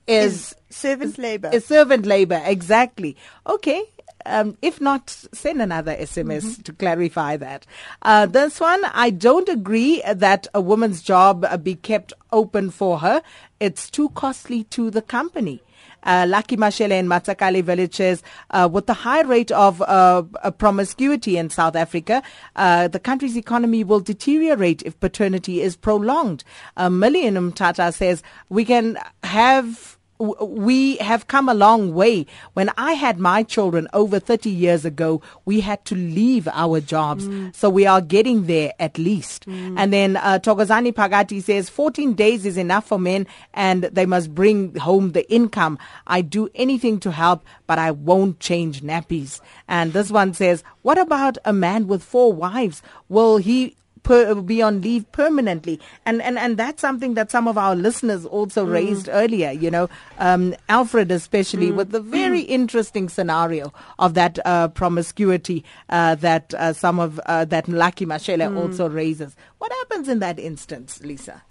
is, 0.09 0.35
is 0.35 0.57
servant 0.77 1.19
labor. 1.19 1.51
Is 1.53 1.65
servant 1.65 2.07
labor, 2.07 2.41
exactly. 2.45 3.17
Okay. 3.47 3.85
Um, 4.27 4.59
if 4.61 4.81
not, 4.81 5.09
send 5.09 5.63
another 5.63 5.95
SMS 5.95 6.43
mm-hmm. 6.43 6.63
to 6.63 6.73
clarify 6.75 7.37
that. 7.39 7.67
Uh, 8.03 8.27
this 8.27 8.61
one, 8.61 8.85
I 8.93 9.11
don't 9.11 9.49
agree 9.49 10.03
that 10.07 10.47
a 10.53 10.61
woman's 10.61 11.03
job 11.03 11.47
uh, 11.49 11.57
be 11.57 11.77
kept 11.77 12.13
open 12.33 12.71
for 12.71 12.99
her. 12.99 13.23
It's 13.59 13.89
too 13.89 14.11
costly 14.11 14.65
to 14.65 14.91
the 14.91 15.03
company. 15.03 15.63
Uh, 16.05 16.27
Lucky 16.29 16.57
Mashele 16.57 16.93
in 16.93 17.09
Matsakali 17.09 17.63
villages, 17.63 18.23
uh, 18.51 18.69
with 18.71 18.87
the 18.87 18.95
high 18.95 19.23
rate 19.23 19.51
of 19.51 19.83
uh, 19.83 20.23
promiscuity 20.59 21.37
in 21.37 21.51
South 21.51 21.75
Africa, 21.75 22.23
uh, 22.57 22.89
the 22.89 23.01
country's 23.01 23.37
economy 23.37 23.83
will 23.83 24.01
deteriorate 24.01 24.83
if 24.83 24.99
paternity 25.01 25.61
is 25.61 25.77
prolonged. 25.77 26.45
Uh, 26.77 26.89
Million 26.89 27.53
Tata 27.53 27.91
says 27.93 28.23
we 28.49 28.65
can 28.65 28.97
have 29.25 29.98
we 30.19 30.97
have 30.97 31.29
come 31.29 31.49
a 31.49 31.55
long 31.55 31.95
way. 31.95 32.27
When 32.55 32.71
I 32.77 32.93
had 32.93 33.19
my 33.19 33.43
children 33.43 33.89
over 33.93 34.19
30 34.19 34.51
years 34.51 34.85
ago, 34.85 35.23
we 35.45 35.61
had 35.61 35.85
to 35.87 35.95
leave 35.95 36.49
our 36.49 36.81
jobs. 36.81 37.27
Mm. 37.27 37.55
So 37.55 37.71
we 37.71 37.87
are 37.87 38.01
getting 38.01 38.47
there 38.47 38.73
at 38.81 38.99
least. 38.99 39.47
Mm. 39.47 39.75
And 39.79 39.93
then 39.93 40.17
uh, 40.17 40.41
Togozani 40.43 40.93
Pagati 40.93 41.43
says 41.43 41.69
14 41.69 42.15
days 42.15 42.45
is 42.45 42.57
enough 42.57 42.87
for 42.87 42.99
men 42.99 43.27
and 43.55 43.85
they 43.85 44.07
must 44.07 44.35
bring 44.35 44.75
home 44.77 45.13
the 45.13 45.31
income. 45.33 45.79
I 46.07 46.23
do 46.23 46.49
anything 46.55 46.99
to 47.01 47.13
help, 47.13 47.45
but 47.67 47.79
I 47.79 47.93
won't 47.93 48.41
change 48.41 48.83
nappies. 48.83 49.41
And 49.69 49.93
this 49.93 50.11
one 50.11 50.35
says, 50.35 50.65
what 50.83 50.99
about 50.99 51.39
a 51.45 51.53
man 51.53 51.87
with 51.87 52.03
four 52.03 52.33
wives? 52.33 52.83
Will 53.09 53.37
he 53.37 53.77
per, 54.09 54.35
be 54.37 54.63
on 54.63 54.81
leave 54.81 55.05
permanently. 55.13 55.79
And, 56.07 56.23
and, 56.23 56.39
and 56.39 56.57
that's 56.57 56.81
something 56.81 57.13
that 57.13 57.31
some 57.31 57.47
of 57.47 57.59
our 57.59 57.77
listeners 57.77 58.25
also 58.25 58.65
mm. 58.65 58.73
raised 58.73 59.11
earlier, 59.13 59.51
you 59.51 59.71
know, 59.71 59.91
um, 60.19 60.55
Alfred 60.71 61.11
especially 61.11 61.71
mm. 61.71 61.77
with 61.77 61.91
the 61.91 62.01
very 62.01 62.41
interesting 62.41 63.11
scenario 63.11 63.71
of 63.99 64.15
that 64.15 64.39
uh, 64.47 64.69
promiscuity 64.69 65.63
uh, 65.91 66.15
that 66.15 66.55
uh, 66.55 66.73
some 66.73 66.99
of, 66.99 67.21
uh, 67.27 67.45
that 67.45 67.69
Lucky 67.69 68.07
Mashele 68.07 68.51
mm. 68.51 68.57
also 68.57 68.89
raises. 68.89 69.37
What 69.59 69.73
happens 69.73 70.09
in 70.09 70.21
that 70.21 70.39
instance, 70.39 71.03
Lisa? 71.05 71.43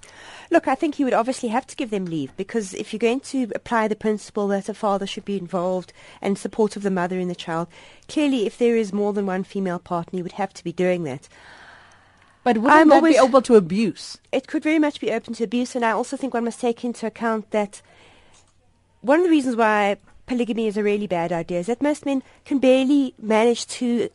Look, 0.50 0.68
I 0.68 0.74
think 0.74 0.98
you 0.98 1.06
would 1.06 1.14
obviously 1.14 1.50
have 1.50 1.68
to 1.68 1.76
give 1.76 1.92
them 1.92 2.06
leave 2.06 2.36
because 2.38 2.74
if 2.74 2.92
you're 2.92 2.98
going 2.98 3.20
to 3.20 3.52
apply 3.54 3.88
the 3.88 3.96
principle 3.96 4.48
that 4.48 4.68
a 4.68 4.74
father 4.74 5.06
should 5.06 5.26
be 5.26 5.38
involved 5.38 5.94
and 6.24 6.40
support 6.40 6.76
of 6.76 6.82
the 6.82 6.90
mother 6.90 7.20
and 7.20 7.30
the 7.30 7.36
child, 7.36 7.68
clearly 8.08 8.48
if 8.48 8.58
there 8.58 8.76
is 8.76 8.92
more 8.92 9.14
than 9.14 9.28
one 9.28 9.44
female 9.44 9.78
partner, 9.78 10.18
you 10.18 10.24
would 10.24 10.32
have 10.32 10.56
to 10.56 10.64
be 10.64 10.72
doing 10.72 11.04
that. 11.04 11.30
But 12.48 12.60
wouldn't 12.60 12.80
I'm 12.80 12.88
that 12.88 12.96
always, 12.96 13.16
be 13.16 13.20
open 13.20 13.44
to 13.44 13.56
abuse? 13.56 14.20
It 14.32 14.48
could 14.48 14.64
very 14.64 14.80
much 14.80 15.02
be 15.02 15.12
open 15.12 15.34
to 15.34 15.44
abuse, 15.44 15.76
and 15.76 15.84
I 15.84 15.92
also 15.92 16.16
think 16.16 16.34
one 16.34 16.46
must 16.46 16.62
take 16.62 16.86
into 16.86 17.06
account 17.06 17.52
that 17.52 17.82
one 19.02 19.20
of 19.20 19.26
the 19.26 19.30
reasons 19.30 19.58
why 19.58 19.98
polygamy 20.28 20.68
is 20.68 20.78
a 20.78 20.82
really 20.82 21.08
bad 21.08 21.34
idea 21.34 21.60
is 21.60 21.68
that 21.68 21.82
most 21.82 22.06
men 22.06 22.24
can 22.46 22.60
barely 22.60 23.14
manage 23.20 23.68
to 23.68 24.10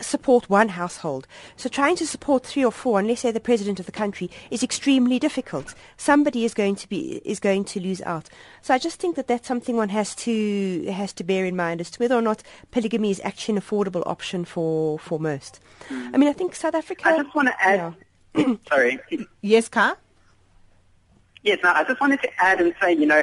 support 0.00 0.48
one 0.48 0.68
household. 0.68 1.26
So 1.56 1.68
trying 1.68 1.96
to 1.96 2.06
support 2.06 2.44
three 2.44 2.64
or 2.64 2.72
four, 2.72 2.98
unless 2.98 3.22
they're 3.22 3.32
the 3.32 3.40
president 3.40 3.80
of 3.80 3.86
the 3.86 3.92
country, 3.92 4.30
is 4.50 4.62
extremely 4.62 5.18
difficult. 5.18 5.74
Somebody 5.96 6.44
is 6.44 6.54
going 6.54 6.76
to 6.76 6.88
be 6.88 7.20
is 7.24 7.40
going 7.40 7.64
to 7.66 7.80
lose 7.80 8.02
out. 8.02 8.28
So 8.62 8.74
I 8.74 8.78
just 8.78 9.00
think 9.00 9.16
that 9.16 9.26
that's 9.26 9.48
something 9.48 9.76
one 9.76 9.88
has 9.90 10.14
to 10.16 10.84
has 10.90 11.12
to 11.14 11.24
bear 11.24 11.44
in 11.44 11.56
mind 11.56 11.80
as 11.80 11.90
to 11.92 11.98
whether 11.98 12.14
or 12.14 12.22
not 12.22 12.42
polygamy 12.70 13.10
is 13.10 13.20
actually 13.24 13.56
an 13.56 13.62
affordable 13.62 14.02
option 14.06 14.44
for 14.44 14.98
for 14.98 15.18
most. 15.18 15.60
Mm. 15.88 16.14
I 16.14 16.16
mean, 16.18 16.28
I 16.28 16.32
think 16.32 16.54
South 16.54 16.74
Africa. 16.74 17.08
I 17.08 17.22
just 17.22 17.34
want 17.34 17.48
to 17.48 17.62
add. 17.62 17.94
Yeah. 18.34 18.54
sorry. 18.68 18.98
Yes, 19.40 19.68
Car. 19.68 19.96
Yes, 21.42 21.58
no, 21.62 21.72
I 21.72 21.84
just 21.84 22.00
wanted 22.00 22.20
to 22.22 22.30
add 22.38 22.60
and 22.60 22.74
say, 22.80 22.92
you 22.92 23.06
know, 23.06 23.22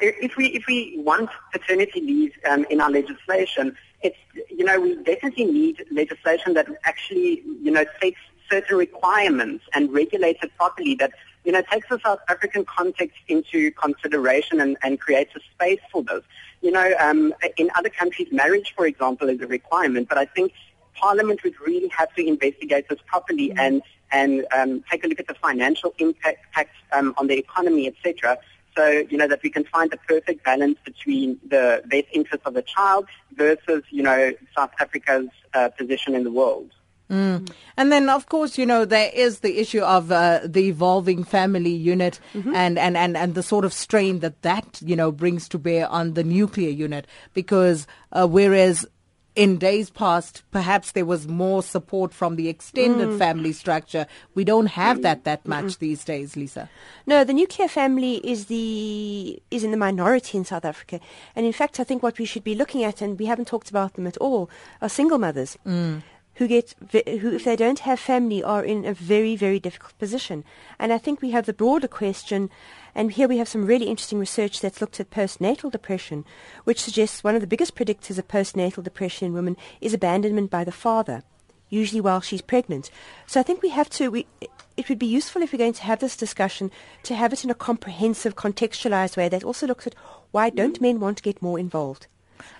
if 0.00 0.36
we 0.36 0.46
if 0.48 0.64
we 0.66 0.94
want 0.98 1.30
paternity 1.52 2.00
leave 2.00 2.32
um, 2.48 2.66
in 2.70 2.80
our 2.80 2.90
legislation, 2.90 3.76
it's, 4.02 4.16
you 4.50 4.64
know, 4.64 4.80
we 4.80 4.96
definitely 4.96 5.46
need 5.46 5.84
legislation 5.90 6.54
that 6.54 6.68
actually, 6.84 7.42
you 7.62 7.70
know, 7.70 7.84
sets 8.00 8.16
certain 8.50 8.76
requirements 8.76 9.64
and 9.74 9.92
regulates 9.92 10.42
it 10.42 10.50
properly 10.56 10.94
that, 10.96 11.12
you 11.44 11.52
know, 11.52 11.62
takes 11.70 11.88
the 11.88 11.98
South 12.04 12.20
African 12.28 12.64
context 12.64 13.16
into 13.28 13.70
consideration 13.72 14.60
and, 14.60 14.76
and 14.82 15.00
creates 15.00 15.34
a 15.36 15.40
space 15.54 15.80
for 15.92 16.02
this. 16.02 16.22
You 16.60 16.72
know, 16.72 16.94
um, 16.98 17.34
in 17.56 17.70
other 17.76 17.88
countries, 17.88 18.28
marriage, 18.32 18.74
for 18.76 18.86
example, 18.86 19.28
is 19.28 19.40
a 19.40 19.46
requirement, 19.46 20.08
but 20.08 20.18
I 20.18 20.24
think 20.24 20.52
Parliament 20.94 21.44
would 21.44 21.54
really 21.60 21.88
have 21.88 22.12
to 22.16 22.26
investigate 22.26 22.88
this 22.88 22.98
properly 23.06 23.50
Mm. 23.50 23.58
and 23.58 23.82
and 24.10 24.46
um, 24.56 24.82
take 24.90 25.04
a 25.04 25.06
look 25.06 25.20
at 25.20 25.26
the 25.26 25.34
financial 25.34 25.94
impact 25.98 26.38
impact, 26.46 26.74
um, 26.92 27.14
on 27.18 27.26
the 27.26 27.36
economy, 27.36 27.86
etc. 27.86 28.38
So 28.78 28.86
you 29.10 29.18
know 29.18 29.26
that 29.26 29.42
we 29.42 29.50
can 29.50 29.64
find 29.64 29.90
the 29.90 29.96
perfect 29.96 30.44
balance 30.44 30.78
between 30.84 31.40
the 31.48 31.82
best 31.86 32.06
interests 32.12 32.46
of 32.46 32.54
the 32.54 32.62
child 32.62 33.06
versus 33.32 33.82
you 33.90 34.04
know 34.04 34.32
South 34.56 34.70
Africa's 34.78 35.26
uh, 35.52 35.70
position 35.70 36.14
in 36.14 36.22
the 36.22 36.30
world. 36.30 36.70
Mm. 37.10 37.50
And 37.76 37.90
then, 37.90 38.10
of 38.10 38.26
course, 38.26 38.58
you 38.58 38.66
know, 38.66 38.84
there 38.84 39.10
is 39.14 39.40
the 39.40 39.58
issue 39.58 39.80
of 39.80 40.12
uh, 40.12 40.40
the 40.44 40.68
evolving 40.68 41.24
family 41.24 41.72
unit 41.72 42.20
and, 42.34 42.78
and, 42.78 42.98
and, 42.98 43.16
and 43.16 43.34
the 43.34 43.42
sort 43.42 43.64
of 43.64 43.72
strain 43.72 44.18
that 44.18 44.42
that, 44.42 44.78
you 44.84 44.94
know, 44.94 45.10
brings 45.10 45.48
to 45.48 45.58
bear 45.58 45.88
on 45.88 46.12
the 46.12 46.22
nuclear 46.22 46.68
unit. 46.68 47.06
Because 47.32 47.86
uh, 48.12 48.26
whereas 48.26 48.86
in 49.44 49.56
days 49.56 49.88
past, 49.88 50.42
perhaps 50.50 50.86
there 50.92 51.04
was 51.14 51.28
more 51.44 51.62
support 51.62 52.10
from 52.12 52.32
the 52.34 52.48
extended 52.54 53.08
Mm. 53.10 53.18
family 53.24 53.52
structure, 53.52 54.04
we 54.34 54.44
don't 54.50 54.70
have 54.84 54.96
that 55.02 55.20
that 55.28 55.42
much 55.54 55.78
these 55.78 56.02
days, 56.12 56.34
Lisa. 56.40 56.64
No, 57.06 57.16
the 57.22 57.38
nuclear 57.42 57.68
family 57.68 58.14
is 58.32 58.40
the 58.46 58.66
is 59.56 59.62
in 59.66 59.70
the 59.70 59.84
minority 59.88 60.34
in 60.38 60.44
South 60.44 60.64
Africa, 60.72 60.96
and 61.36 61.46
in 61.46 61.52
fact, 61.60 61.78
I 61.78 61.84
think 61.84 62.02
what 62.02 62.18
we 62.18 62.26
should 62.30 62.44
be 62.50 62.58
looking 62.60 62.82
at, 62.82 63.00
and 63.02 63.18
we 63.20 63.26
haven't 63.26 63.48
talked 63.52 63.70
about 63.70 63.94
them 63.94 64.06
at 64.08 64.16
all, 64.26 64.50
are 64.82 64.88
single 65.00 65.18
mothers 65.26 65.56
Mm. 65.64 66.02
who 66.38 66.46
get 66.48 66.74
who, 67.20 67.28
if 67.38 67.44
they 67.44 67.56
don't 67.64 67.80
have 67.88 68.00
family, 68.00 68.40
are 68.42 68.64
in 68.72 68.84
a 68.84 68.94
very 69.14 69.34
very 69.36 69.60
difficult 69.60 69.94
position. 70.04 70.38
And 70.80 70.92
I 70.92 70.98
think 70.98 71.22
we 71.22 71.30
have 71.36 71.46
the 71.46 71.58
broader 71.62 71.88
question, 72.02 72.50
and 72.98 73.12
here 73.12 73.28
we 73.28 73.38
have 73.38 73.48
some 73.48 73.64
really 73.64 73.86
interesting 73.86 74.18
research 74.18 74.60
that's 74.60 74.80
looked 74.80 74.98
at 74.98 75.12
postnatal 75.12 75.70
depression, 75.70 76.24
which 76.64 76.82
suggests 76.82 77.22
one 77.22 77.36
of 77.36 77.40
the 77.40 77.46
biggest 77.46 77.76
predictors 77.76 78.18
of 78.18 78.26
postnatal 78.26 78.82
depression 78.82 79.28
in 79.28 79.32
women 79.32 79.56
is 79.80 79.94
abandonment 79.94 80.50
by 80.50 80.64
the 80.64 80.72
father 80.72 81.22
usually 81.68 82.00
while 82.00 82.20
she's 82.20 82.42
pregnant. 82.42 82.90
So 83.26 83.38
I 83.38 83.42
think 83.44 83.62
we 83.62 83.68
have 83.68 83.88
to. 83.90 84.10
We, 84.10 84.26
it 84.76 84.88
would 84.88 84.98
be 84.98 85.06
useful 85.06 85.42
if 85.42 85.52
we're 85.52 85.58
going 85.58 85.74
to 85.74 85.82
have 85.82 86.00
this 86.00 86.16
discussion 86.16 86.72
to 87.04 87.14
have 87.14 87.32
it 87.32 87.44
in 87.44 87.50
a 87.50 87.54
comprehensive, 87.54 88.34
contextualized 88.34 89.16
way 89.16 89.28
that 89.28 89.44
also 89.44 89.66
looks 89.66 89.86
at 89.86 89.94
why 90.32 90.50
don't 90.50 90.74
mm-hmm. 90.74 90.84
men 90.84 91.00
want 91.00 91.18
to 91.18 91.22
get 91.22 91.40
more 91.40 91.58
involved. 91.58 92.08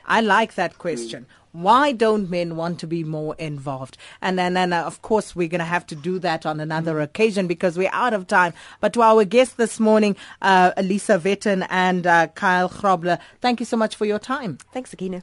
I 0.07 0.21
like 0.21 0.55
that 0.55 0.79
question. 0.79 1.27
Why 1.53 1.93
don't 1.93 2.31
men 2.31 2.57
want 2.57 2.79
to 2.81 2.87
be 2.87 3.05
more 3.05 3.35
involved? 3.39 3.97
And 4.21 4.39
then, 4.39 4.57
and 4.57 4.75
uh, 4.75 4.85
of 4.85 5.03
course, 5.03 5.35
we're 5.35 5.49
going 5.49 5.61
to 5.61 5.65
have 5.65 5.87
to 5.89 5.97
do 5.97 6.19
that 6.21 6.45
on 6.45 6.61
another 6.61 7.01
occasion 7.01 7.47
because 7.47 7.79
we're 7.79 7.91
out 7.93 8.13
of 8.15 8.27
time. 8.27 8.53
But 8.81 8.93
to 8.93 9.03
our 9.03 9.25
guests 9.25 9.55
this 9.55 9.81
morning, 9.81 10.17
uh, 10.43 10.73
Elisa 10.77 11.19
Vetten 11.19 11.65
and 11.65 12.07
uh, 12.07 12.29
Kyle 12.29 12.69
Grobler, 12.69 13.19
thank 13.41 13.61
you 13.61 13.67
so 13.67 13.77
much 13.77 13.97
for 13.97 14.05
your 14.05 14.19
time. 14.19 14.59
Thanks, 14.73 14.91
Sakina. 14.91 15.23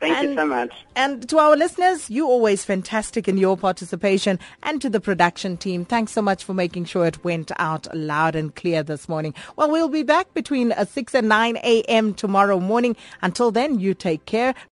Thank 0.00 0.28
you 0.28 0.34
so 0.34 0.46
much. 0.46 0.72
And 0.94 1.28
to 1.28 1.38
our 1.38 1.56
listeners, 1.56 2.10
you're 2.10 2.28
always 2.28 2.64
fantastic 2.64 3.28
in 3.28 3.38
your 3.38 3.56
participation. 3.56 4.38
And 4.62 4.80
to 4.82 4.90
the 4.90 5.00
production 5.00 5.56
team, 5.56 5.84
thanks 5.84 6.12
so 6.12 6.20
much 6.22 6.44
for 6.44 6.52
making 6.54 6.84
sure 6.84 7.06
it 7.06 7.24
went 7.24 7.50
out 7.58 7.86
loud 7.94 8.36
and 8.36 8.54
clear 8.54 8.82
this 8.82 9.08
morning. 9.08 9.34
Well, 9.56 9.70
we'll 9.70 9.88
be 9.88 10.02
back 10.02 10.32
between 10.34 10.72
uh, 10.72 10.84
6 10.84 11.14
and 11.14 11.28
9 11.28 11.56
a.m. 11.58 12.14
tomorrow 12.14 12.60
morning. 12.60 12.96
Until 13.22 13.50
then, 13.50 13.80
you 13.80 13.94
take 13.94 14.26
care. 14.26 14.54